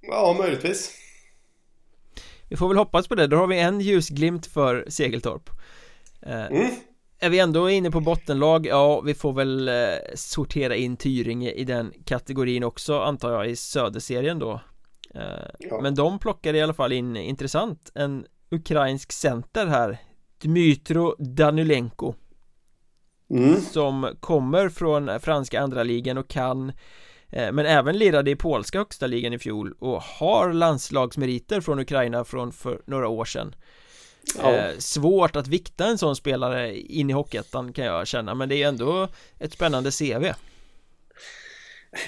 Ja, 0.00 0.36
möjligtvis. 0.38 0.92
Vi 2.48 2.56
får 2.56 2.68
väl 2.68 2.76
hoppas 2.76 3.08
på 3.08 3.14
det, 3.14 3.26
då 3.26 3.36
har 3.36 3.46
vi 3.46 3.60
en 3.60 3.80
ljusglimt 3.80 4.46
för 4.46 4.84
Segeltorp 4.88 5.50
eh, 6.22 6.46
mm. 6.46 6.70
Är 7.18 7.30
vi 7.30 7.38
ändå 7.38 7.70
inne 7.70 7.90
på 7.90 8.00
bottenlag, 8.00 8.66
ja 8.66 9.00
vi 9.00 9.14
får 9.14 9.32
väl 9.32 9.68
eh, 9.68 9.74
sortera 10.14 10.76
in 10.76 10.96
Tyringe 10.96 11.50
i 11.50 11.64
den 11.64 11.92
kategorin 12.04 12.64
också 12.64 12.98
antar 12.98 13.32
jag 13.32 13.50
i 13.50 13.56
Söderserien 13.56 14.38
då 14.38 14.60
eh, 15.14 15.22
ja. 15.58 15.80
Men 15.82 15.94
de 15.94 16.18
plockade 16.18 16.58
i 16.58 16.62
alla 16.62 16.74
fall 16.74 16.92
in 16.92 17.16
intressant 17.16 17.92
en 17.94 18.26
ukrainsk 18.50 19.12
center 19.12 19.66
här 19.66 19.98
Dmytro 20.42 21.14
Danulenko 21.18 22.14
mm. 23.30 23.60
Som 23.60 24.16
kommer 24.20 24.68
från 24.68 25.20
franska 25.20 25.60
andra 25.60 25.82
ligan 25.82 26.18
och 26.18 26.28
kan 26.28 26.72
eh, 27.30 27.52
Men 27.52 27.66
även 27.66 27.98
lirade 27.98 28.30
i 28.30 28.36
polska 28.36 28.78
högsta 28.78 29.06
ligan 29.06 29.32
i 29.32 29.38
fjol 29.38 29.74
och 29.78 30.02
har 30.02 30.52
landslagsmeriter 30.52 31.60
från 31.60 31.78
Ukraina 31.78 32.24
från 32.24 32.52
för 32.52 32.80
några 32.86 33.08
år 33.08 33.24
sedan 33.24 33.54
ja. 34.42 34.52
eh, 34.52 34.70
Svårt 34.78 35.36
att 35.36 35.46
vikta 35.46 35.86
en 35.86 35.98
sån 35.98 36.16
spelare 36.16 36.78
in 36.78 37.10
i 37.10 37.12
Hockeyettan 37.12 37.72
kan 37.72 37.84
jag 37.84 38.06
känna 38.06 38.34
men 38.34 38.48
det 38.48 38.62
är 38.62 38.68
ändå 38.68 39.08
ett 39.38 39.52
spännande 39.52 39.90
CV 39.90 40.32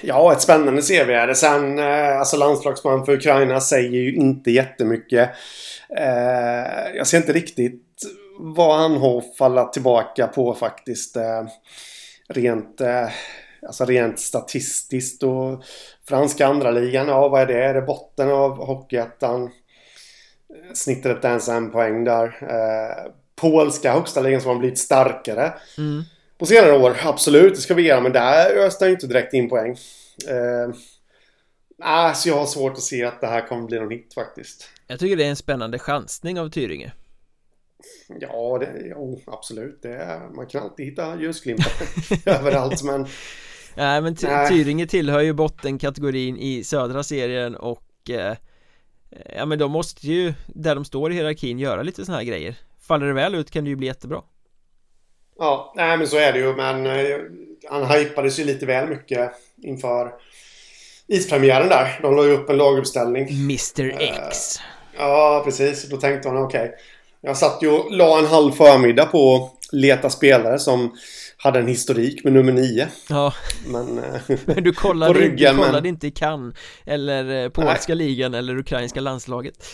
Ja, 0.01 0.33
ett 0.33 0.41
spännande 0.41 0.81
CV 0.81 1.09
är 1.09 1.27
det. 1.27 1.35
Sen, 1.35 1.79
eh, 1.79 2.19
alltså 2.19 2.37
landslagsman 2.37 3.05
för 3.05 3.13
Ukraina 3.13 3.61
säger 3.61 4.01
ju 4.01 4.15
inte 4.15 4.51
jättemycket. 4.51 5.29
Jag 6.95 7.07
ser 7.07 7.17
inte 7.17 7.33
riktigt 7.33 7.84
vad 8.39 8.79
han 8.79 8.97
har 8.97 9.35
fallit 9.37 9.73
tillbaka 9.73 10.27
på 10.27 10.53
faktiskt. 10.53 11.15
Eh, 11.15 11.43
rent, 12.27 12.81
eh, 12.81 13.09
alltså 13.67 13.85
rent 13.85 14.19
statistiskt 14.19 15.23
och 15.23 15.63
franska 16.07 16.47
andra 16.47 16.71
ligan, 16.71 17.07
ja 17.07 17.27
vad 17.27 17.41
är 17.41 17.45
det? 17.45 17.63
Är 17.63 17.73
det 17.73 17.81
botten 17.81 18.31
av 18.31 18.65
Hockeyettan? 18.65 19.51
Snittet 20.73 21.15
inte 21.15 21.27
ens 21.27 21.49
en 21.49 21.71
poäng 21.71 22.03
där. 22.03 22.25
Eh, 22.41 23.11
polska 23.35 23.93
högsta 23.93 24.21
ligan 24.21 24.41
som 24.41 24.49
har 24.49 24.59
blivit 24.59 24.79
starkare. 24.79 25.53
Mm. 25.77 26.03
På 26.37 26.45
senare 26.45 26.77
år, 26.77 26.97
absolut, 27.03 27.55
det 27.55 27.61
ska 27.61 27.73
vi 27.73 27.81
göra. 27.81 28.01
Men 28.01 28.11
där 28.11 28.57
öste 28.57 28.85
han 28.85 28.91
inte 28.91 29.07
direkt 29.07 29.33
in 29.33 29.49
poäng. 29.49 29.77
Eh, 30.27 30.75
nah, 31.79 32.13
så 32.13 32.29
jag 32.29 32.35
har 32.35 32.45
svårt 32.45 32.73
att 32.73 32.81
se 32.81 33.03
att 33.05 33.21
det 33.21 33.27
här 33.27 33.47
kommer 33.47 33.67
bli 33.67 33.79
någon 33.79 33.91
hit 33.91 34.13
faktiskt. 34.13 34.69
Jag 34.87 34.99
tycker 34.99 35.15
det 35.15 35.25
är 35.25 35.29
en 35.29 35.35
spännande 35.35 35.79
chansning 35.79 36.39
av 36.39 36.49
Tyringe. 36.49 36.91
Ja, 38.19 38.57
det, 38.59 38.81
jo, 38.85 39.21
absolut. 39.25 39.79
Det 39.81 39.95
är, 39.95 40.35
man 40.35 40.47
kan 40.47 40.63
alltid 40.63 40.85
hitta 40.85 41.19
ljusglimtar 41.19 41.71
överallt, 42.25 42.83
men... 42.83 43.07
Nej, 43.77 44.01
men 44.01 44.15
Tyringe 44.15 44.87
tillhör 44.87 45.21
ju 45.21 45.33
bottenkategorin 45.33 46.37
i 46.37 46.63
södra 46.63 47.03
serien 47.03 47.55
och 47.55 48.09
eh, 48.09 48.35
Ja 49.35 49.45
men 49.45 49.59
de 49.59 49.71
måste 49.71 50.07
ju, 50.07 50.33
där 50.47 50.75
de 50.75 50.85
står 50.85 51.11
i 51.11 51.15
hierarkin, 51.15 51.59
göra 51.59 51.83
lite 51.83 52.05
sådana 52.05 52.19
här 52.19 52.27
grejer. 52.27 52.55
Faller 52.87 53.05
det 53.05 53.13
väl 53.13 53.35
ut 53.35 53.51
kan 53.51 53.63
det 53.63 53.69
ju 53.69 53.75
bli 53.75 53.87
jättebra. 53.87 54.21
Ja, 55.37 55.73
nej 55.75 55.97
men 55.97 56.07
så 56.07 56.17
är 56.17 56.33
det 56.33 56.39
ju 56.39 56.55
men 56.55 56.85
eh, 56.85 57.19
Han 57.69 57.85
hypades 57.85 58.39
ju 58.39 58.43
lite 58.43 58.65
väl 58.65 58.89
mycket 58.89 59.31
inför 59.63 60.13
Ispremiären 61.07 61.69
där. 61.69 61.99
De 62.01 62.15
la 62.15 62.25
ju 62.25 62.31
upp 62.31 62.49
en 62.49 62.57
laguppställning. 62.57 63.27
Mr 63.29 64.01
X. 64.01 64.59
uh, 64.59 64.65
Ja 64.97 65.41
precis, 65.45 65.89
då 65.89 65.97
tänkte 65.97 66.31
man 66.31 66.43
okej. 66.43 66.63
okay. 66.63 66.79
Jag 67.25 67.37
satt 67.37 67.63
ju 67.63 67.69
och 67.69 67.91
la 67.91 68.19
en 68.19 68.25
halv 68.25 68.51
förmiddag 68.51 69.05
på 69.05 69.35
att 69.35 69.73
leta 69.73 70.09
spelare 70.09 70.59
som 70.59 70.97
hade 71.37 71.59
en 71.59 71.67
historik 71.67 72.23
med 72.23 72.33
nummer 72.33 72.51
nio. 72.51 72.87
Ja. 73.09 73.33
Men, 73.67 73.97
eh, 73.97 74.21
men 74.45 74.63
du 74.63 74.73
kollade, 74.73 75.19
ryggen, 75.19 75.55
du 75.55 75.61
kollade 75.61 75.81
men... 75.81 75.85
inte 75.85 76.07
i 76.07 76.11
Cannes 76.11 76.55
Eller 76.85 77.43
eh, 77.43 77.49
polska 77.49 77.95
Nej. 77.95 78.07
ligan 78.07 78.33
eller 78.33 78.57
ukrainska 78.57 79.01
landslaget? 79.01 79.65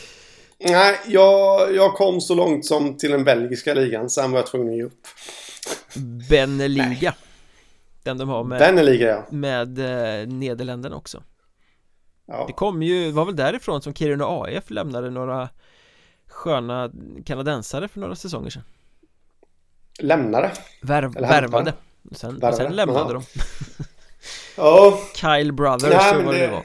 Nej, 0.60 1.00
jag, 1.08 1.76
jag 1.76 1.94
kom 1.94 2.22
så 2.22 2.36
långt 2.36 2.66
som 2.66 2.98
till 2.98 3.12
den 3.12 3.24
belgiska 3.24 3.74
ligan. 3.74 4.10
Sen 4.10 4.32
var 4.32 4.40
jag 4.40 4.48
tvungen 4.48 4.70
att 4.70 4.78
ge 4.78 4.84
upp. 4.84 5.08
Beneliga 6.30 7.14
Den 8.04 8.18
de 8.18 8.30
har 8.30 8.44
med 8.44 8.60
Beneliga 8.60 9.10
ja. 9.10 9.26
Med 9.30 9.80
eh, 9.80 10.28
Nederländerna 10.28 10.96
också. 10.96 11.24
Ja. 12.28 12.46
Det 12.48 12.54
kom 12.54 12.84
ju, 12.84 13.12
var 13.12 13.26
väl 13.26 13.36
därifrån 13.36 13.82
som 13.82 13.94
Kiruna 13.94 14.26
AF 14.28 14.70
lämnade 14.70 15.10
några 15.10 15.50
Sköna 16.32 16.92
kanadensare 17.26 17.88
för 17.88 18.00
några 18.00 18.16
säsonger 18.16 18.50
sedan 18.50 18.64
Lämnade? 20.00 20.52
Värv, 20.82 21.14
värvade 21.14 21.74
Sen, 22.12 22.40
värvade. 22.40 22.58
sen 22.58 22.76
lämnade 22.76 23.14
de 23.14 23.24
Ja 24.58 25.00
Kyle 25.16 25.54
Brothers 25.54 25.90
Nej, 25.90 26.18
och 26.18 26.24
vad 26.26 26.34
det, 26.36 26.40
det 26.40 26.52
var 26.52 26.64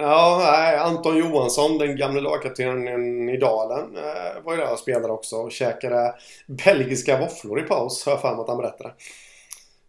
Ja, 0.00 0.38
nej, 0.52 0.76
Anton 0.76 1.16
Johansson, 1.16 1.78
den 1.78 1.96
gamla 1.96 2.20
lagkaptenen 2.20 3.28
i 3.28 3.36
Dalen, 3.36 3.96
eh, 3.96 4.42
var 4.44 4.54
ju 4.54 4.60
där 4.60 4.72
och 4.72 4.78
spelade 4.78 5.12
också 5.12 5.36
och 5.36 5.52
käkade 5.52 6.14
belgiska 6.46 7.20
våfflor 7.20 7.60
i 7.60 7.62
paus, 7.62 8.04
har 8.06 8.12
jag 8.12 8.20
för 8.20 8.40
att 8.40 8.48
han 8.48 8.56
berättade. 8.56 8.92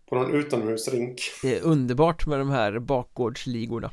På 0.10 0.16
någon 0.16 0.34
utomhusrink. 0.34 1.22
Det 1.42 1.58
är 1.58 1.62
underbart 1.64 2.26
med 2.26 2.40
de 2.40 2.50
här 2.50 2.80
bakgårdsligorna. 2.80 3.92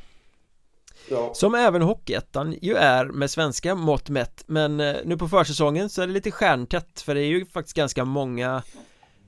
Ja. 1.09 1.33
Som 1.33 1.55
även 1.55 1.81
Hockeyettan 1.81 2.55
ju 2.61 2.75
är 2.75 3.05
med 3.05 3.31
svenska 3.31 3.75
mått 3.75 4.09
mätt 4.09 4.43
Men 4.47 4.79
eh, 4.79 4.95
nu 5.05 5.17
på 5.17 5.27
försäsongen 5.27 5.89
så 5.89 6.01
är 6.01 6.07
det 6.07 6.13
lite 6.13 6.31
stjärntätt 6.31 7.01
För 7.01 7.15
det 7.15 7.21
är 7.21 7.25
ju 7.25 7.45
faktiskt 7.45 7.75
ganska 7.75 8.05
många 8.05 8.63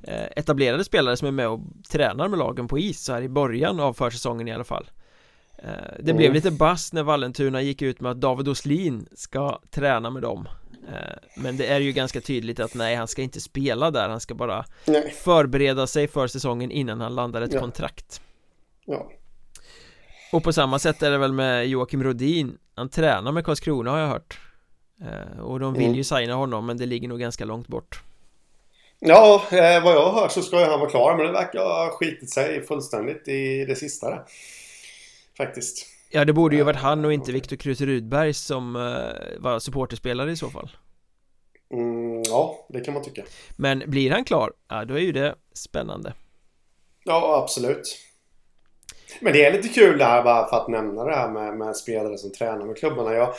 eh, 0.04 0.26
Etablerade 0.36 0.84
spelare 0.84 1.18
som 1.18 1.28
är 1.28 1.32
med 1.32 1.48
och 1.48 1.60
tränar 1.90 2.28
med 2.28 2.40
lagen 2.40 2.68
på 2.68 2.80
is 2.80 3.04
så 3.04 3.14
här 3.14 3.22
i 3.22 3.30
början 3.30 3.80
av 3.80 3.94
försäsongen 3.94 4.48
i 4.48 4.54
alla 4.54 4.64
fall 4.64 4.90
Eh, 5.64 5.94
det 6.00 6.14
blev 6.14 6.34
lite 6.34 6.52
bass 6.52 6.94
när 6.94 7.04
Vallentuna 7.04 7.62
gick 7.62 7.82
ut 7.82 8.02
med 8.02 8.12
att 8.12 8.22
David 8.22 8.48
Oslin 8.48 9.08
ska 9.14 9.60
träna 9.70 10.10
med 10.10 10.22
dem 10.22 10.48
Men 11.36 11.58
det 11.58 11.68
är 11.68 11.80
ju 11.80 11.92
ganska 11.92 12.22
tydligt 12.22 12.60
att 12.60 12.74
nej, 12.76 12.96
han 12.96 13.08
ska 13.08 13.22
inte 13.22 13.42
spela 13.42 13.92
där 13.92 14.10
Han 14.10 14.20
ska 14.20 14.36
bara 14.36 14.66
nej. 14.86 15.14
förbereda 15.24 15.88
sig 15.88 16.08
för 16.08 16.28
säsongen 16.28 16.72
innan 16.72 17.02
han 17.02 17.16
landar 17.16 17.42
ett 17.42 17.54
ja. 17.54 17.60
kontrakt 17.60 18.22
Ja 18.86 19.12
Och 20.32 20.44
på 20.44 20.54
samma 20.54 20.80
sätt 20.80 21.04
är 21.04 21.12
det 21.12 21.18
väl 21.18 21.34
med 21.34 21.68
Joakim 21.68 22.04
Rodin 22.04 22.58
Han 22.76 22.90
tränar 22.90 23.32
med 23.32 23.46
Karlskrona 23.46 23.92
har 23.92 24.00
jag 24.00 24.08
hört 24.08 24.40
eh, 25.02 25.40
Och 25.40 25.60
de 25.60 25.74
vill 25.74 25.84
mm. 25.84 25.96
ju 25.96 26.04
signa 26.04 26.34
honom 26.34 26.66
men 26.66 26.78
det 26.78 26.86
ligger 26.86 27.08
nog 27.08 27.20
ganska 27.20 27.46
långt 27.46 27.68
bort 27.68 28.04
Ja, 29.00 29.44
vad 29.84 29.94
jag 29.94 30.10
har 30.10 30.22
hört 30.22 30.32
så 30.32 30.42
ska 30.42 30.70
han 30.70 30.80
vara 30.80 30.90
klar 30.90 31.18
men 31.18 31.26
det 31.26 31.32
verkar 31.32 31.60
ha 31.60 31.90
skitit 31.92 32.30
sig 32.30 32.66
fullständigt 32.66 33.28
i 33.28 33.66
det 33.66 33.76
sista 33.76 34.10
där 34.10 34.24
Faktiskt. 35.38 35.88
Ja, 36.10 36.26
det 36.26 36.34
borde 36.34 36.56
ju 36.56 36.64
varit 36.64 36.80
han 36.80 37.06
och 37.06 37.14
inte 37.14 37.32
Viktor 37.32 37.56
Kruse 37.56 37.86
Rudberg 37.86 38.34
som 38.34 38.74
var 39.38 39.60
supporterspelare 39.60 40.32
i 40.32 40.36
så 40.36 40.50
fall. 40.50 40.70
Mm, 41.74 42.24
ja, 42.24 42.66
det 42.70 42.80
kan 42.80 42.94
man 42.94 43.04
tycka. 43.04 43.24
Men 43.56 43.84
blir 43.88 44.12
han 44.12 44.24
klar, 44.24 44.54
ja 44.68 44.86
då 44.86 44.94
är 44.94 45.00
ju 45.00 45.12
det 45.12 45.36
spännande. 45.54 46.14
Ja, 47.04 47.42
absolut. 47.44 48.09
Men 49.20 49.34
det 49.34 49.45
är 49.45 49.51
lite 49.51 49.68
kul 49.68 49.97
det 49.97 50.05
här 50.05 50.24
bara 50.24 50.49
för 50.49 50.57
att 50.57 50.68
nämna 50.68 51.03
det 51.03 51.16
här 51.16 51.30
med, 51.30 51.57
med 51.57 51.76
spelare 51.76 52.18
som 52.18 52.32
tränar 52.32 52.66
med 52.66 52.78
klubbarna. 52.78 53.14
Jag, 53.14 53.34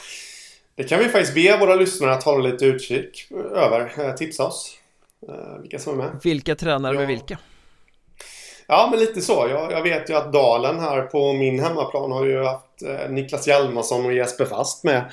det 0.74 0.84
kan 0.84 0.98
vi 0.98 1.08
faktiskt 1.08 1.34
be 1.34 1.56
våra 1.56 1.74
lyssnare 1.74 2.12
att 2.12 2.22
hålla 2.22 2.48
lite 2.48 2.64
utkik 2.64 3.26
över. 3.54 3.92
Eh, 3.98 4.14
tipsa 4.14 4.46
oss. 4.46 4.76
Uh, 5.28 5.60
vilka 5.60 5.78
som 5.78 6.00
är 6.00 6.04
med. 6.04 6.20
Vilka 6.22 6.54
tränar 6.54 6.92
ja. 6.92 6.98
med 6.98 7.08
vilka? 7.08 7.38
Ja, 8.72 8.88
men 8.90 9.00
lite 9.00 9.20
så. 9.20 9.46
Jag, 9.50 9.72
jag, 9.72 9.82
vet 9.82 10.10
ju 10.10 10.14
att 10.14 10.32
Dalen 10.32 10.80
här 10.80 11.02
på 11.02 11.32
min 11.32 11.60
hemmaplan 11.60 12.12
har 12.12 12.26
ju 12.26 12.44
haft 12.44 12.82
eh, 12.86 13.10
Niklas 13.10 13.48
Hjalmarsson 13.48 14.06
och 14.06 14.12
Jesper 14.12 14.44
Fast 14.44 14.84
med 14.84 15.04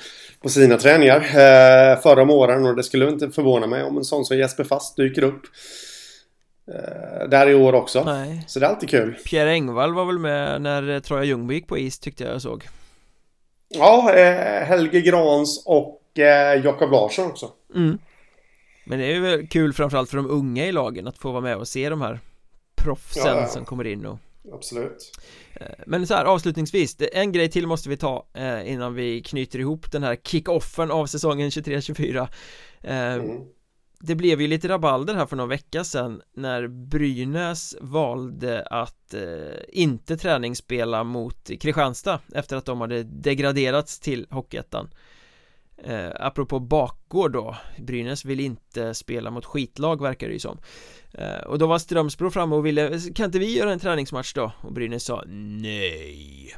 på 0.42 0.48
sina 0.48 0.76
träningar 0.76 1.16
eh, 1.16 2.00
förra 2.00 2.22
om 2.22 2.30
åren 2.30 2.66
och 2.66 2.76
det 2.76 2.82
skulle 2.82 3.08
inte 3.08 3.30
förvåna 3.30 3.66
mig 3.66 3.82
om 3.82 3.96
en 3.96 4.04
sån 4.04 4.24
som 4.24 4.36
Jesper 4.36 4.64
Fast 4.64 4.96
dyker 4.96 5.22
upp 5.24 5.42
eh, 5.42 5.48
där 7.28 7.48
i 7.48 7.54
år 7.54 7.72
också. 7.72 8.04
Nej. 8.04 8.44
Så 8.46 8.60
det 8.60 8.66
är 8.66 8.70
alltid 8.70 8.88
kul. 8.88 9.14
Pierre 9.24 9.50
Engvall 9.50 9.94
var 9.94 10.04
väl 10.04 10.18
med 10.18 10.62
när 10.62 10.90
eh, 10.90 11.00
Troja 11.00 11.24
Ljungby 11.24 11.54
gick 11.54 11.66
på 11.66 11.78
is 11.78 11.98
tyckte 11.98 12.24
jag 12.24 12.34
jag 12.34 12.42
såg. 12.42 12.68
Ja, 13.68 14.12
eh, 14.14 14.64
Helge 14.64 15.00
Grans 15.00 15.62
och 15.66 16.18
eh, 16.18 16.64
Jakob 16.64 16.90
Larsson 16.90 17.26
också. 17.26 17.50
Mm. 17.74 17.98
Men 18.84 18.98
det 18.98 19.04
är 19.04 19.14
ju 19.14 19.20
väl 19.20 19.46
kul 19.46 19.72
framförallt 19.72 20.10
för 20.10 20.16
de 20.16 20.30
unga 20.30 20.66
i 20.66 20.72
lagen 20.72 21.06
att 21.06 21.18
få 21.18 21.30
vara 21.30 21.40
med 21.40 21.56
och 21.56 21.68
se 21.68 21.88
de 21.88 22.00
här 22.00 22.20
proffsen 22.76 23.26
ja, 23.26 23.40
ja. 23.40 23.46
som 23.46 23.64
kommer 23.64 23.86
in 23.86 24.06
och 24.06 24.18
Absolut 24.52 25.12
eh, 25.54 25.66
Men 25.86 26.06
så 26.06 26.14
här 26.14 26.24
avslutningsvis, 26.24 26.96
en 27.12 27.32
grej 27.32 27.50
till 27.50 27.66
måste 27.66 27.88
vi 27.88 27.96
ta 27.96 28.26
eh, 28.34 28.72
innan 28.72 28.94
vi 28.94 29.22
knyter 29.22 29.58
ihop 29.58 29.92
den 29.92 30.02
här 30.02 30.16
kick-offen 30.16 30.90
av 30.90 31.06
säsongen 31.06 31.50
23-24 31.50 32.28
eh, 32.82 33.12
mm. 33.12 33.42
Det 34.00 34.14
blev 34.14 34.40
ju 34.40 34.46
lite 34.46 34.68
rabalder 34.68 35.14
här 35.14 35.26
för 35.26 35.36
någon 35.36 35.48
vecka 35.48 35.84
sedan 35.84 36.22
när 36.34 36.66
Brynäs 36.68 37.76
valde 37.80 38.62
att 38.62 39.14
eh, 39.14 39.22
inte 39.68 40.16
träningsspela 40.16 41.04
mot 41.04 41.50
Kristianstad 41.60 42.20
efter 42.34 42.56
att 42.56 42.64
de 42.64 42.80
hade 42.80 43.02
degraderats 43.02 44.00
till 44.00 44.26
Hockeyettan. 44.30 44.90
Eh, 45.84 46.10
Apropå 46.14 46.58
bakgård 46.60 47.32
då 47.32 47.56
Brynäs 47.78 48.24
vill 48.24 48.40
inte 48.40 48.94
spela 48.94 49.30
mot 49.30 49.44
skitlag 49.44 50.02
verkar 50.02 50.26
det 50.26 50.32
ju 50.32 50.38
som. 50.38 50.58
Eh, 51.12 51.40
och 51.46 51.58
då 51.58 51.66
var 51.66 51.78
Strömsbro 51.78 52.30
framme 52.30 52.54
och 52.54 52.66
ville, 52.66 53.00
kan 53.14 53.26
inte 53.26 53.38
vi 53.38 53.56
göra 53.58 53.72
en 53.72 53.78
träningsmatch 53.78 54.34
då? 54.34 54.52
Och 54.60 54.72
Brynäs 54.72 55.04
sa 55.04 55.24
nej. 55.26 56.54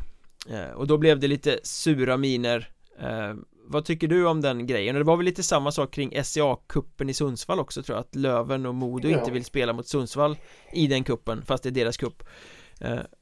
Eh, 0.50 0.70
Och 0.70 0.86
då 0.86 0.98
blev 0.98 1.18
det 1.20 1.28
lite 1.28 1.60
sura 1.62 2.16
miner 2.16 2.68
eh, 3.00 3.34
vad 3.72 3.84
tycker 3.84 4.08
du 4.08 4.26
om 4.26 4.40
den 4.40 4.66
grejen? 4.66 4.96
Och 4.96 5.00
det 5.00 5.06
var 5.06 5.16
väl 5.16 5.24
lite 5.26 5.42
samma 5.42 5.72
sak 5.72 5.94
kring 5.94 6.24
SCA-kuppen 6.24 7.10
i 7.10 7.14
Sundsvall 7.14 7.60
också 7.60 7.82
tror 7.82 7.96
jag 7.96 8.00
Att 8.00 8.14
Löven 8.14 8.66
och 8.66 8.74
Modo 8.74 9.08
ja. 9.08 9.18
inte 9.18 9.30
vill 9.30 9.44
spela 9.44 9.72
mot 9.72 9.88
Sundsvall 9.88 10.36
i 10.72 10.86
den 10.86 11.04
kuppen 11.04 11.42
Fast 11.46 11.62
det 11.62 11.68
är 11.68 11.70
deras 11.70 11.96
kupp 11.96 12.22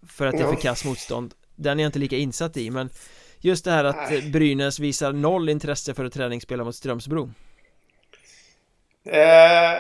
För 0.09 0.27
att 0.27 0.33
det 0.33 0.43
är 0.43 0.53
för 0.53 0.61
kass 0.61 0.85
motstånd 0.85 1.35
Den 1.57 1.79
är 1.79 1.83
jag 1.83 1.89
inte 1.89 1.99
lika 1.99 2.17
insatt 2.17 2.57
i 2.57 2.71
men 2.71 2.91
Just 3.41 3.65
det 3.65 3.71
här 3.71 3.85
att 3.85 4.11
Nej. 4.11 4.31
Brynäs 4.31 4.79
visar 4.79 5.13
noll 5.13 5.49
intresse 5.49 5.95
för 5.95 6.05
att 6.05 6.13
träningsspela 6.13 6.65
mot 6.65 6.75
Strömsbro 6.75 7.31
eh 9.07 9.79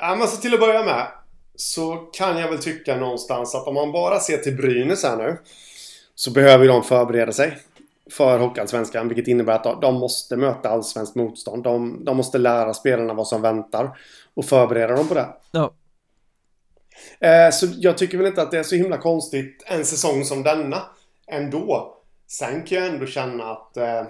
Ja, 0.00 0.14
men 0.18 0.28
så 0.28 0.36
till 0.36 0.54
att 0.54 0.60
börja 0.60 0.84
med. 0.84 1.06
så 1.56 1.96
kan 1.96 2.38
jag 2.38 2.48
väl 2.48 2.58
tycka 2.58 2.96
någonstans 2.96 3.54
att 3.54 3.66
om 3.66 3.74
man 3.74 3.92
bara 3.92 4.20
ser 4.20 4.36
till 4.36 4.56
Brynäs 4.56 5.02
här 5.02 5.16
nu 5.16 5.38
så 6.14 6.30
behöver 6.30 6.68
de 6.68 6.84
förbereda 6.84 7.32
sig 7.32 7.58
för 8.12 8.38
Hockeyallsvenskan. 8.38 9.08
Vilket 9.08 9.28
innebär 9.28 9.52
att 9.52 9.80
de 9.80 9.94
måste 9.94 10.36
möta 10.36 10.68
allsvenskt 10.68 11.14
motstånd. 11.14 11.62
De, 11.64 12.04
de 12.04 12.16
måste 12.16 12.38
lära 12.38 12.74
spelarna 12.74 13.14
vad 13.14 13.28
som 13.28 13.42
väntar 13.42 13.98
och 14.34 14.44
förbereda 14.44 14.96
dem 14.96 15.08
på 15.08 15.14
det. 15.14 15.28
Ja. 15.52 15.74
Eh, 17.20 17.50
så 17.50 17.66
jag 17.76 17.98
tycker 17.98 18.18
väl 18.18 18.26
inte 18.26 18.42
att 18.42 18.50
det 18.50 18.58
är 18.58 18.62
så 18.62 18.74
himla 18.74 18.98
konstigt 18.98 19.64
en 19.66 19.84
säsong 19.84 20.24
som 20.24 20.42
denna 20.42 20.82
ändå. 21.26 21.96
Sen 22.26 22.62
kan 22.62 22.78
jag 22.78 22.86
ändå 22.86 23.06
känna 23.06 23.44
att 23.44 23.76
eh, 23.76 24.02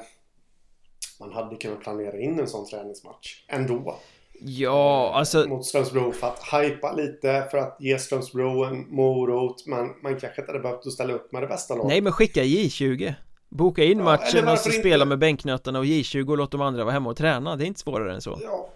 man 1.20 1.32
hade 1.32 1.57
kunnat 1.57 1.80
planera 1.80 2.20
in 2.20 2.40
en 2.40 2.48
sån 2.48 2.66
träningsmatch 2.66 3.44
ändå. 3.48 3.96
Ja, 4.44 5.12
alltså... 5.14 5.48
Mot 5.48 5.66
Strömsbro 5.66 6.12
för 6.12 6.26
att 6.26 6.62
hypa 6.62 6.92
lite, 6.92 7.48
för 7.50 7.59
att 7.59 7.76
ge 7.80 7.98
Strömsbro 7.98 8.64
en 8.64 8.94
morot. 8.94 9.66
Man, 9.66 9.94
man 10.03 10.20
kanske 10.20 10.40
inte 10.40 10.53
hade 10.53 10.62
behövt 10.62 10.92
ställa 10.92 11.12
upp 11.12 11.32
med 11.32 11.42
det 11.42 11.46
bästa 11.46 11.74
laget. 11.74 11.88
Nej, 11.88 12.00
men 12.00 12.12
skicka 12.12 12.42
J20. 12.42 13.14
Boka 13.53 13.84
in 13.84 14.05
matchen 14.05 14.48
och 14.48 14.59
så 14.59 14.70
spela 14.70 15.05
med 15.05 15.18
bänknötterna 15.18 15.78
och 15.78 15.84
J20 15.84 16.30
och 16.30 16.38
låt 16.38 16.50
de 16.50 16.61
andra 16.61 16.84
vara 16.84 16.92
hemma 16.92 17.11
och 17.11 17.16
träna. 17.16 17.57
Det 17.57 17.64
är 17.64 17.66
inte 17.66 17.80
svårare 17.80 18.14
än 18.14 18.20
så. 18.20 18.38
Ja. 18.42 18.68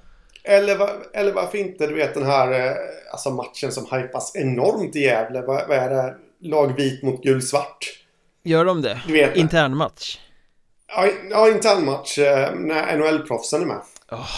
Eller, 0.45 0.77
var, 0.79 0.91
eller 1.12 1.33
varför 1.33 1.59
inte, 1.59 1.87
du 1.87 1.95
vet 1.95 2.14
den 2.14 2.27
här 2.27 2.53
eh, 2.53 2.77
alltså 3.12 3.31
matchen 3.31 3.72
som 3.72 3.87
hypas 3.91 4.37
enormt 4.37 4.97
i 4.97 5.01
Gävle. 5.01 5.43
Vad, 5.43 5.68
vad 5.68 5.79
är 5.79 5.91
det? 5.91 6.14
Lag 6.41 6.77
vit 6.77 7.03
mot 7.03 7.22
gul-svart. 7.22 7.79
Gör 8.43 8.64
de 8.64 8.83
det? 8.83 9.03
Du 9.07 9.12
vet, 9.12 9.37
intern 9.37 9.77
match? 9.77 10.18
Ja, 10.89 11.09
ja 11.31 11.49
intern 11.49 11.85
match 11.85 12.18
eh, 12.18 12.55
när 12.55 12.97
NHL-proffsen 12.97 13.62
är 13.62 13.66
med. 13.66 13.81
Oh. 14.11 14.31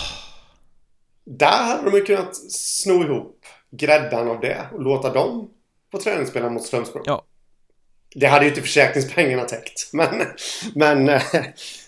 Där 1.25 1.65
hade 1.65 1.91
de 1.91 1.97
ju 1.97 2.05
kunnat 2.05 2.37
sno 2.53 3.05
ihop 3.05 3.45
gräddan 3.71 4.29
av 4.29 4.41
det 4.41 4.67
och 4.73 4.83
låta 4.83 5.13
dem 5.13 5.51
få 5.93 5.99
träningsspela 5.99 6.51
mot 6.51 6.63
Strömsbro. 6.63 7.03
Ja. 7.05 7.25
Det 8.15 8.27
hade 8.27 8.45
ju 8.45 8.49
inte 8.49 8.63
försäkringspengarna 8.63 9.45
täckt. 9.45 9.91
Men, 9.93 10.09
men 10.75 11.09
eh, 11.09 11.37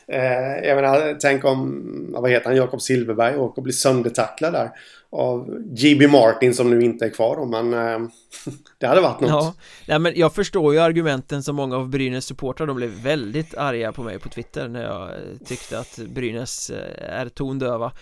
eh 0.09 0.69
jag 0.69 0.77
menar, 0.77 1.17
tänk 1.21 1.45
om, 1.45 1.85
vad 2.13 2.31
heter 2.31 2.47
han, 2.47 2.57
Jakob 2.57 2.83
Silverberg 2.83 3.37
åker 3.37 3.59
och 3.59 3.63
blir 3.63 3.75
söndertacklad 3.75 4.53
där. 4.53 4.71
Av 5.13 5.65
JB 5.75 6.11
Martin 6.11 6.55
som 6.55 6.71
nu 6.71 6.83
inte 6.83 7.05
är 7.05 7.11
kvar 7.11 7.37
då, 7.37 7.45
men 7.45 7.75
eh, 7.75 8.09
det 8.79 8.87
hade 8.87 9.01
varit 9.01 9.21
något. 9.21 9.31
Ja, 9.31 9.55
Nej, 9.89 9.99
men 9.99 10.13
jag 10.17 10.35
förstår 10.35 10.75
ju 10.75 10.81
argumenten 10.81 11.43
som 11.43 11.57
många 11.57 11.77
av 11.77 11.89
Brynäs 11.89 12.25
supportrar, 12.25 12.67
de 12.67 12.77
blev 12.77 12.91
väldigt 12.91 13.55
arga 13.55 13.93
på 13.93 14.03
mig 14.03 14.19
på 14.19 14.29
Twitter 14.29 14.69
när 14.69 14.83
jag 14.83 15.09
eh, 15.09 15.17
tyckte 15.47 15.79
att 15.79 15.99
Brynäs 15.99 16.71
eh, 16.71 17.21
är 17.21 17.29
tondöva. 17.29 17.93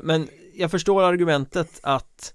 Men 0.00 0.28
jag 0.54 0.70
förstår 0.70 1.02
argumentet 1.02 1.80
att 1.82 2.32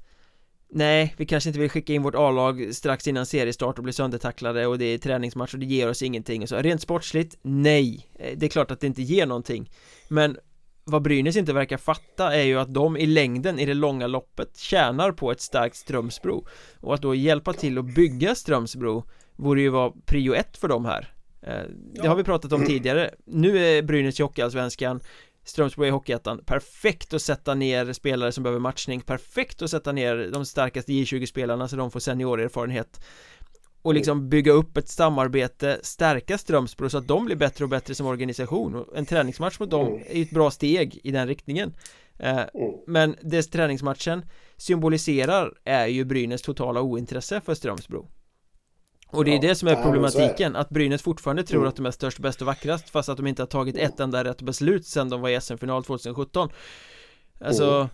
Nej, 0.73 1.13
vi 1.17 1.25
kanske 1.25 1.49
inte 1.49 1.59
vill 1.59 1.69
skicka 1.69 1.93
in 1.93 2.03
vårt 2.03 2.15
A-lag 2.15 2.75
strax 2.75 3.07
innan 3.07 3.25
seriestart 3.25 3.77
och 3.77 3.83
bli 3.83 3.93
söndertacklade 3.93 4.67
och 4.67 4.77
det 4.77 4.85
är 4.85 4.97
träningsmatch 4.97 5.53
och 5.53 5.59
det 5.59 5.65
ger 5.65 5.89
oss 5.89 6.01
ingenting 6.01 6.41
och 6.43 6.49
så. 6.49 6.57
Rent 6.57 6.81
sportsligt, 6.81 7.37
nej. 7.41 8.07
Eh, 8.19 8.37
det 8.37 8.45
är 8.45 8.49
klart 8.49 8.71
att 8.71 8.79
det 8.79 8.87
inte 8.87 9.01
ger 9.01 9.25
någonting. 9.25 9.71
Men 10.07 10.37
vad 10.83 11.01
Brynäs 11.01 11.35
inte 11.35 11.53
verkar 11.53 11.77
fatta 11.77 12.35
är 12.35 12.43
ju 12.43 12.59
att 12.59 12.73
de 12.73 12.97
i 12.97 13.05
längden 13.05 13.59
i 13.59 13.65
det 13.65 13.73
långa 13.73 14.07
loppet 14.07 14.57
tjänar 14.57 15.11
på 15.11 15.31
ett 15.31 15.41
starkt 15.41 15.75
Strömsbro. 15.75 16.47
Och 16.79 16.93
att 16.93 17.01
då 17.01 17.15
hjälpa 17.15 17.53
till 17.53 17.77
att 17.77 17.95
bygga 17.95 18.35
Strömsbro 18.35 19.03
vore 19.35 19.61
ju 19.61 19.69
vara 19.69 19.93
prio 20.05 20.33
ett 20.33 20.57
för 20.57 20.67
dem 20.67 20.85
här. 20.85 21.13
Eh, 21.41 21.63
det 22.01 22.07
har 22.07 22.15
vi 22.15 22.23
pratat 22.23 22.51
om 22.51 22.65
tidigare. 22.65 23.11
Nu 23.25 23.65
är 23.65 23.81
Brynäs 23.81 24.19
i 24.19 24.23
Hockeyallsvenskan. 24.23 25.01
Strömsbro 25.43 25.85
i 25.85 25.89
Hockeyettan. 25.89 26.43
Perfekt 26.45 27.13
att 27.13 27.21
sätta 27.21 27.55
ner 27.55 27.93
spelare 27.93 28.31
som 28.31 28.43
behöver 28.43 28.59
matchning. 28.59 29.01
Perfekt 29.01 29.61
att 29.61 29.71
sätta 29.71 29.91
ner 29.91 30.29
de 30.33 30.45
starkaste 30.45 30.91
J20-spelarna 30.91 31.67
så 31.67 31.75
de 31.75 31.91
får 31.91 31.99
seniorerfarenhet 31.99 32.99
och 33.81 33.93
liksom 33.93 34.29
bygga 34.29 34.51
upp 34.51 34.77
ett 34.77 34.89
samarbete, 34.89 35.79
stärka 35.83 36.37
Strömsbro 36.37 36.89
så 36.89 36.97
att 36.97 37.07
de 37.07 37.25
blir 37.25 37.35
bättre 37.35 37.63
och 37.63 37.69
bättre 37.69 37.95
som 37.95 38.07
organisation. 38.07 38.75
Och 38.75 38.97
en 38.97 39.05
träningsmatch 39.05 39.59
mot 39.59 39.69
dem 39.69 39.87
mm. 39.87 40.03
är 40.07 40.15
ju 40.15 40.23
ett 40.23 40.31
bra 40.31 40.51
steg 40.51 40.99
i 41.03 41.11
den 41.11 41.27
riktningen. 41.27 41.73
Eh, 42.19 42.37
mm. 42.37 42.47
Men 42.87 43.15
det 43.21 43.43
träningsmatchen 43.43 44.25
symboliserar 44.57 45.53
är 45.63 45.87
ju 45.87 46.05
Brynäs 46.05 46.41
totala 46.41 46.81
ointresse 46.81 47.41
för 47.41 47.53
Strömsbro 47.53 48.07
och 49.11 49.25
det 49.25 49.31
är 49.31 49.35
ja, 49.35 49.41
det 49.41 49.55
som 49.55 49.67
är 49.67 49.83
problematiken, 49.83 50.55
att 50.55 50.69
Brynäs 50.69 51.01
fortfarande 51.01 51.43
tror 51.43 51.59
mm. 51.59 51.69
att 51.69 51.75
de 51.75 51.85
är 51.85 51.91
störst, 51.91 52.19
bäst 52.19 52.41
och 52.41 52.47
vackrast 52.47 52.89
fast 52.89 53.09
att 53.09 53.17
de 53.17 53.27
inte 53.27 53.41
har 53.41 53.47
tagit 53.47 53.77
ett 53.77 53.99
enda 53.99 54.23
rätt 54.23 54.41
beslut 54.41 54.85
sedan 54.85 55.09
de 55.09 55.21
var 55.21 55.29
i 55.29 55.41
SM-final 55.41 55.83
2017 55.83 56.49
Alltså 57.39 57.71
mm. 57.71 57.87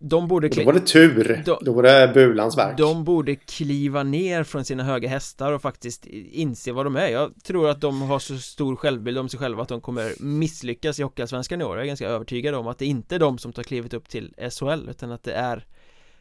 De 0.00 0.28
borde 0.28 0.48
Då 0.48 0.64
var 0.64 0.72
det 0.72 0.80
tur, 0.80 1.42
de, 1.44 1.58
då 1.60 1.72
var 1.72 1.82
det 1.82 2.10
Bulans 2.14 2.58
verk. 2.58 2.78
De 2.78 3.04
borde 3.04 3.36
kliva 3.36 4.02
ner 4.02 4.44
från 4.44 4.64
sina 4.64 4.82
höga 4.82 5.08
hästar 5.08 5.52
och 5.52 5.62
faktiskt 5.62 6.06
inse 6.06 6.72
vad 6.72 6.86
de 6.86 6.96
är. 6.96 7.08
Jag 7.08 7.32
tror 7.44 7.68
att 7.68 7.80
de 7.80 8.02
har 8.02 8.18
så 8.18 8.38
stor 8.38 8.76
självbild 8.76 9.18
om 9.18 9.28
sig 9.28 9.40
själva 9.40 9.62
att 9.62 9.68
de 9.68 9.80
kommer 9.80 10.22
misslyckas 10.22 11.00
i 11.00 11.02
Hockeyallsvenskan 11.02 11.60
i 11.60 11.64
år. 11.64 11.76
Jag 11.76 11.82
är 11.82 11.86
ganska 11.86 12.08
övertygad 12.08 12.54
om 12.54 12.66
att 12.66 12.78
det 12.78 12.86
inte 12.86 13.14
är 13.14 13.18
de 13.18 13.38
som 13.38 13.52
tar 13.52 13.62
klivet 13.62 13.94
upp 13.94 14.08
till 14.08 14.34
SHL 14.50 14.88
utan 14.90 15.12
att 15.12 15.22
det 15.22 15.32
är 15.32 15.66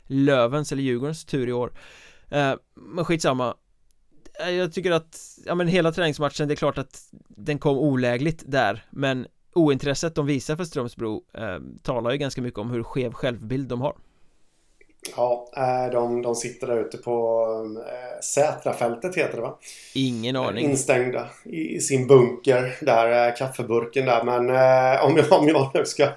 Lövens 0.03 0.71
eller 0.71 0.83
Djurgårdens 0.83 1.25
tur 1.25 1.49
i 1.49 1.53
år. 1.53 1.71
Eh, 2.29 2.53
Men 2.75 3.05
skitsamma 3.05 3.55
jag 4.39 4.73
tycker 4.73 4.91
att, 4.91 5.17
ja 5.45 5.55
men 5.55 5.67
hela 5.67 5.91
träningsmatchen, 5.91 6.47
det 6.47 6.53
är 6.53 6.55
klart 6.55 6.77
att 6.77 6.99
den 7.27 7.59
kom 7.59 7.77
olägligt 7.77 8.43
där 8.45 8.85
Men 8.89 9.27
ointresset 9.53 10.15
de 10.15 10.25
visar 10.25 10.55
för 10.55 10.63
Strömsbro 10.63 11.23
eh, 11.33 11.59
talar 11.83 12.11
ju 12.11 12.17
ganska 12.17 12.41
mycket 12.41 12.59
om 12.59 12.69
hur 12.69 12.83
skev 12.83 13.13
självbild 13.13 13.67
de 13.67 13.81
har 13.81 13.95
Ja, 15.15 15.51
eh, 15.57 15.91
de, 15.91 16.21
de 16.21 16.35
sitter 16.35 16.67
där 16.67 16.79
ute 16.79 16.97
på 16.97 17.45
äh, 17.87 18.21
Sätrafältet 18.21 19.15
heter 19.15 19.35
det 19.35 19.41
va? 19.41 19.57
Ingen 19.93 20.35
aning 20.35 20.65
Instängda 20.65 21.29
i, 21.45 21.75
i 21.75 21.79
sin 21.79 22.07
bunker 22.07 22.77
där, 22.81 23.27
äh, 23.27 23.35
kaffeburken 23.35 24.05
där 24.05 24.23
Men 24.23 24.49
äh, 24.49 25.05
om, 25.05 25.17
jag, 25.17 25.39
om 25.39 25.47
jag 25.47 25.71
nu 25.73 25.85
ska, 25.85 26.09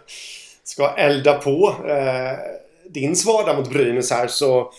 ska 0.65 0.95
elda 0.97 1.35
på 1.35 1.75
din 2.85 3.17
svada 3.17 3.57
mot 3.57 3.71
Brynäs 3.71 4.11
här 4.11 4.27
så 4.27 4.73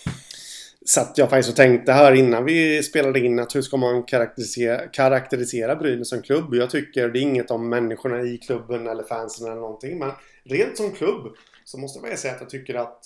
satt 0.85 1.17
jag 1.17 1.29
faktiskt 1.29 1.49
och 1.49 1.55
tänkte 1.55 1.91
här 1.91 2.13
innan 2.13 2.45
vi 2.45 2.83
spelade 2.83 3.19
in 3.19 3.39
att 3.39 3.55
hur 3.55 3.61
ska 3.61 3.77
man 3.77 4.03
karaktärisera, 4.03 4.87
karaktärisera 4.87 5.75
Brynäs 5.75 6.09
som 6.09 6.21
klubb? 6.21 6.53
Jag 6.53 6.69
tycker 6.69 7.09
det 7.09 7.19
är 7.19 7.21
inget 7.21 7.51
om 7.51 7.69
människorna 7.69 8.21
i 8.21 8.37
klubben 8.37 8.87
eller 8.87 9.03
fansen 9.03 9.47
eller 9.47 9.61
någonting. 9.61 9.99
Men 9.99 10.11
rent 10.43 10.77
som 10.77 10.91
klubb 10.91 11.35
så 11.65 11.77
måste 11.77 12.07
jag 12.07 12.19
säga 12.19 12.33
att 12.33 12.41
jag 12.41 12.49
tycker 12.49 12.75
att 12.75 13.05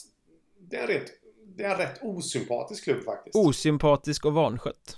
det 0.70 0.78
är, 0.78 0.88
rätt, 0.88 1.12
det 1.58 1.64
är 1.64 1.72
en 1.72 1.78
rätt 1.78 2.00
osympatisk 2.04 2.84
klubb 2.84 3.04
faktiskt. 3.04 3.36
Osympatisk 3.36 4.26
och 4.26 4.34
vanskött. 4.34 4.98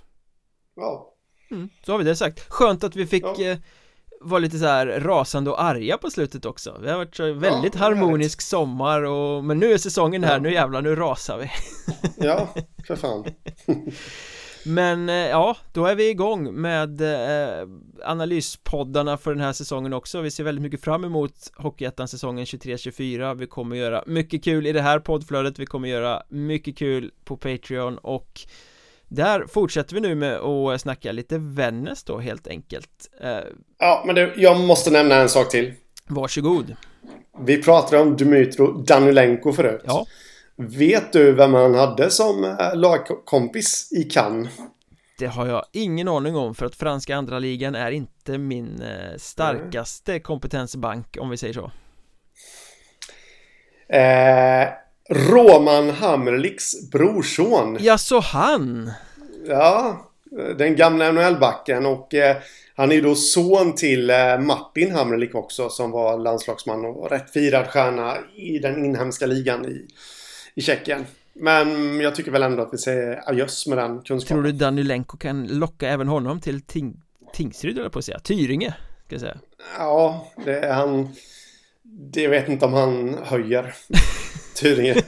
Ja. 0.76 1.14
Mm, 1.50 1.68
så 1.82 1.92
har 1.92 1.98
vi 1.98 2.04
det 2.04 2.16
sagt. 2.16 2.40
Skönt 2.48 2.84
att 2.84 2.96
vi 2.96 3.06
fick 3.06 3.24
ja. 3.24 3.50
eh, 3.50 3.58
var 4.28 4.40
lite 4.40 4.58
så 4.58 4.66
här 4.66 4.86
rasande 4.86 5.50
och 5.50 5.62
arga 5.62 5.98
på 5.98 6.10
slutet 6.10 6.44
också. 6.44 6.78
Det 6.82 6.90
har 6.90 6.98
varit 6.98 7.16
så 7.16 7.32
väldigt 7.32 7.74
ja, 7.74 7.80
harmonisk 7.80 8.40
sommar 8.42 9.02
och 9.02 9.44
Men 9.44 9.58
nu 9.58 9.72
är 9.72 9.78
säsongen 9.78 10.24
här, 10.24 10.32
ja. 10.32 10.38
nu 10.38 10.52
jävlar, 10.52 10.82
nu 10.82 10.96
rasar 10.96 11.38
vi. 11.38 11.50
Ja, 12.26 12.48
för 12.86 12.96
fan. 12.96 13.24
Men 14.66 15.08
eh, 15.08 15.14
ja, 15.14 15.56
då 15.72 15.86
är 15.86 15.94
vi 15.94 16.10
igång 16.10 16.54
med 16.54 17.00
eh, 17.00 17.68
analyspoddarna 18.04 19.16
för 19.16 19.30
den 19.34 19.40
här 19.40 19.52
säsongen 19.52 19.92
också. 19.92 20.20
Vi 20.20 20.30
ser 20.30 20.44
väldigt 20.44 20.62
mycket 20.62 20.84
fram 20.84 21.04
emot 21.04 21.34
Hockeyettan 21.56 22.08
säsongen 22.08 22.44
23-24 22.44 23.34
Vi 23.34 23.46
kommer 23.46 23.76
göra 23.76 24.04
mycket 24.06 24.44
kul 24.44 24.66
i 24.66 24.72
det 24.72 24.82
här 24.82 24.98
poddflödet. 24.98 25.58
Vi 25.58 25.66
kommer 25.66 25.88
göra 25.88 26.22
mycket 26.28 26.78
kul 26.78 27.10
på 27.24 27.36
Patreon 27.36 27.98
och 27.98 28.40
där 29.08 29.46
fortsätter 29.46 29.94
vi 29.94 30.00
nu 30.00 30.14
med 30.14 30.36
att 30.36 30.80
snacka 30.80 31.12
lite 31.12 31.38
Vännäs 31.38 32.04
då 32.04 32.18
helt 32.18 32.46
enkelt. 32.46 32.90
Eh, 33.20 33.38
Ja, 33.78 34.02
men 34.06 34.14
det, 34.14 34.32
jag 34.36 34.60
måste 34.60 34.90
nämna 34.90 35.14
en 35.14 35.28
sak 35.28 35.50
till. 35.50 35.74
Varsågod. 36.06 36.76
Vi 37.38 37.62
pratade 37.62 38.02
om 38.02 38.16
Dmytro 38.16 38.72
Danulenko 38.72 39.52
förut. 39.52 39.82
Ja. 39.84 40.06
Vet 40.56 41.12
du 41.12 41.32
vem 41.32 41.54
han 41.54 41.74
hade 41.74 42.10
som 42.10 42.44
eh, 42.44 42.74
lagkompis 42.74 43.92
i 43.92 44.02
Cannes? 44.02 44.52
Det 45.18 45.26
har 45.26 45.46
jag 45.46 45.64
ingen 45.72 46.08
aning 46.08 46.36
om 46.36 46.54
för 46.54 46.66
att 46.66 46.76
franska 46.76 47.16
andra 47.16 47.38
ligan 47.38 47.74
är 47.74 47.90
inte 47.90 48.38
min 48.38 48.82
eh, 48.82 49.16
starkaste 49.16 50.20
kompetensbank 50.20 51.16
om 51.20 51.30
vi 51.30 51.36
säger 51.36 51.54
så. 51.54 51.70
Eh, 53.94 54.68
Roman 55.08 55.90
Hamrliks 55.90 56.90
brorson 56.90 57.78
Ja, 57.80 57.98
så 57.98 58.20
han? 58.20 58.90
Ja, 59.48 60.02
den 60.58 60.76
gamla 60.76 61.12
NHL-backen 61.12 61.86
och 61.86 62.14
eh, 62.14 62.36
han 62.74 62.90
är 62.90 62.94
ju 62.94 63.00
då 63.00 63.14
son 63.14 63.74
till 63.74 64.10
eh, 64.10 64.38
Martin 64.38 64.94
Hamrlik 64.94 65.34
också 65.34 65.68
som 65.68 65.90
var 65.90 66.18
landslagsman 66.18 66.84
och 66.84 67.10
rätt 67.10 67.30
firad 67.30 67.66
stjärna 67.66 68.16
i 68.34 68.58
den 68.58 68.84
inhemska 68.84 69.26
ligan 69.26 69.64
i, 69.64 69.86
i 70.54 70.62
Tjeckien. 70.62 71.06
Men 71.32 72.00
jag 72.00 72.14
tycker 72.14 72.30
väl 72.30 72.42
ändå 72.42 72.62
att 72.62 72.72
vi 72.72 72.78
säger 72.78 73.28
adjöss 73.28 73.66
med 73.66 73.78
den 73.78 74.02
kunskapen. 74.02 74.36
Tror 74.36 74.42
du 74.42 74.52
Danilenko 74.52 75.16
kan 75.16 75.46
locka 75.46 75.88
även 75.88 76.08
honom 76.08 76.40
till 76.40 76.60
ting 76.60 77.02
Tingsryd 77.32 77.78
eller 77.78 77.88
på 77.88 77.98
att 77.98 78.04
säga? 78.04 78.18
Tyringe, 78.18 78.74
ska 79.06 79.14
jag 79.14 79.20
säga. 79.20 79.38
Ja, 79.78 80.32
det 80.44 80.58
är 80.58 80.72
han... 80.72 81.08
Det 82.12 82.28
vet 82.28 82.48
inte 82.48 82.64
om 82.64 82.72
han 82.72 83.18
höjer 83.24 83.74
Tyringe. 84.56 85.02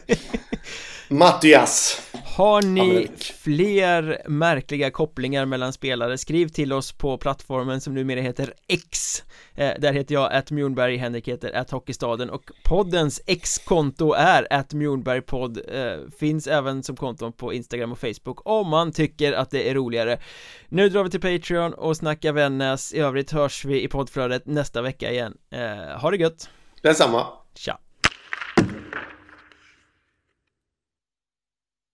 Mattias. 1.08 2.02
Har 2.36 2.62
ni 2.62 3.08
fler 3.18 4.22
märkliga 4.28 4.90
kopplingar 4.90 5.46
mellan 5.46 5.72
spelare, 5.72 6.18
skriv 6.18 6.48
till 6.48 6.72
oss 6.72 6.92
på 6.92 7.18
plattformen 7.18 7.80
som 7.80 7.94
numera 7.94 8.20
heter 8.20 8.54
X 8.68 9.22
eh, 9.54 9.72
Där 9.78 9.92
heter 9.92 10.14
jag 10.14 10.32
att 10.32 10.50
Mjornberg, 10.50 10.96
Henrik 10.96 11.28
heter 11.28 11.52
att 11.52 11.70
Hockeystaden 11.70 12.30
och 12.30 12.50
poddens 12.64 13.20
X-konto 13.26 14.12
är 14.12 14.52
att 14.52 14.72
Mjornbergpodd 14.72 15.60
eh, 15.68 16.10
Finns 16.18 16.46
även 16.46 16.82
som 16.82 16.96
konton 16.96 17.32
på 17.32 17.52
Instagram 17.52 17.92
och 17.92 17.98
Facebook 17.98 18.46
om 18.46 18.68
man 18.68 18.92
tycker 18.92 19.32
att 19.32 19.50
det 19.50 19.70
är 19.70 19.74
roligare 19.74 20.18
Nu 20.68 20.88
drar 20.88 21.04
vi 21.04 21.10
till 21.10 21.20
Patreon 21.20 21.74
och 21.74 21.96
snackar 21.96 22.32
Vännäs 22.32 22.94
I 22.94 22.98
övrigt 22.98 23.30
hörs 23.30 23.64
vi 23.64 23.82
i 23.82 23.88
poddflödet 23.88 24.46
nästa 24.46 24.82
vecka 24.82 25.12
igen 25.12 25.34
eh, 25.50 26.00
Ha 26.00 26.10
det 26.10 26.16
gött! 26.16 26.50
Detsamma! 26.82 27.26
Tja! 27.54 27.78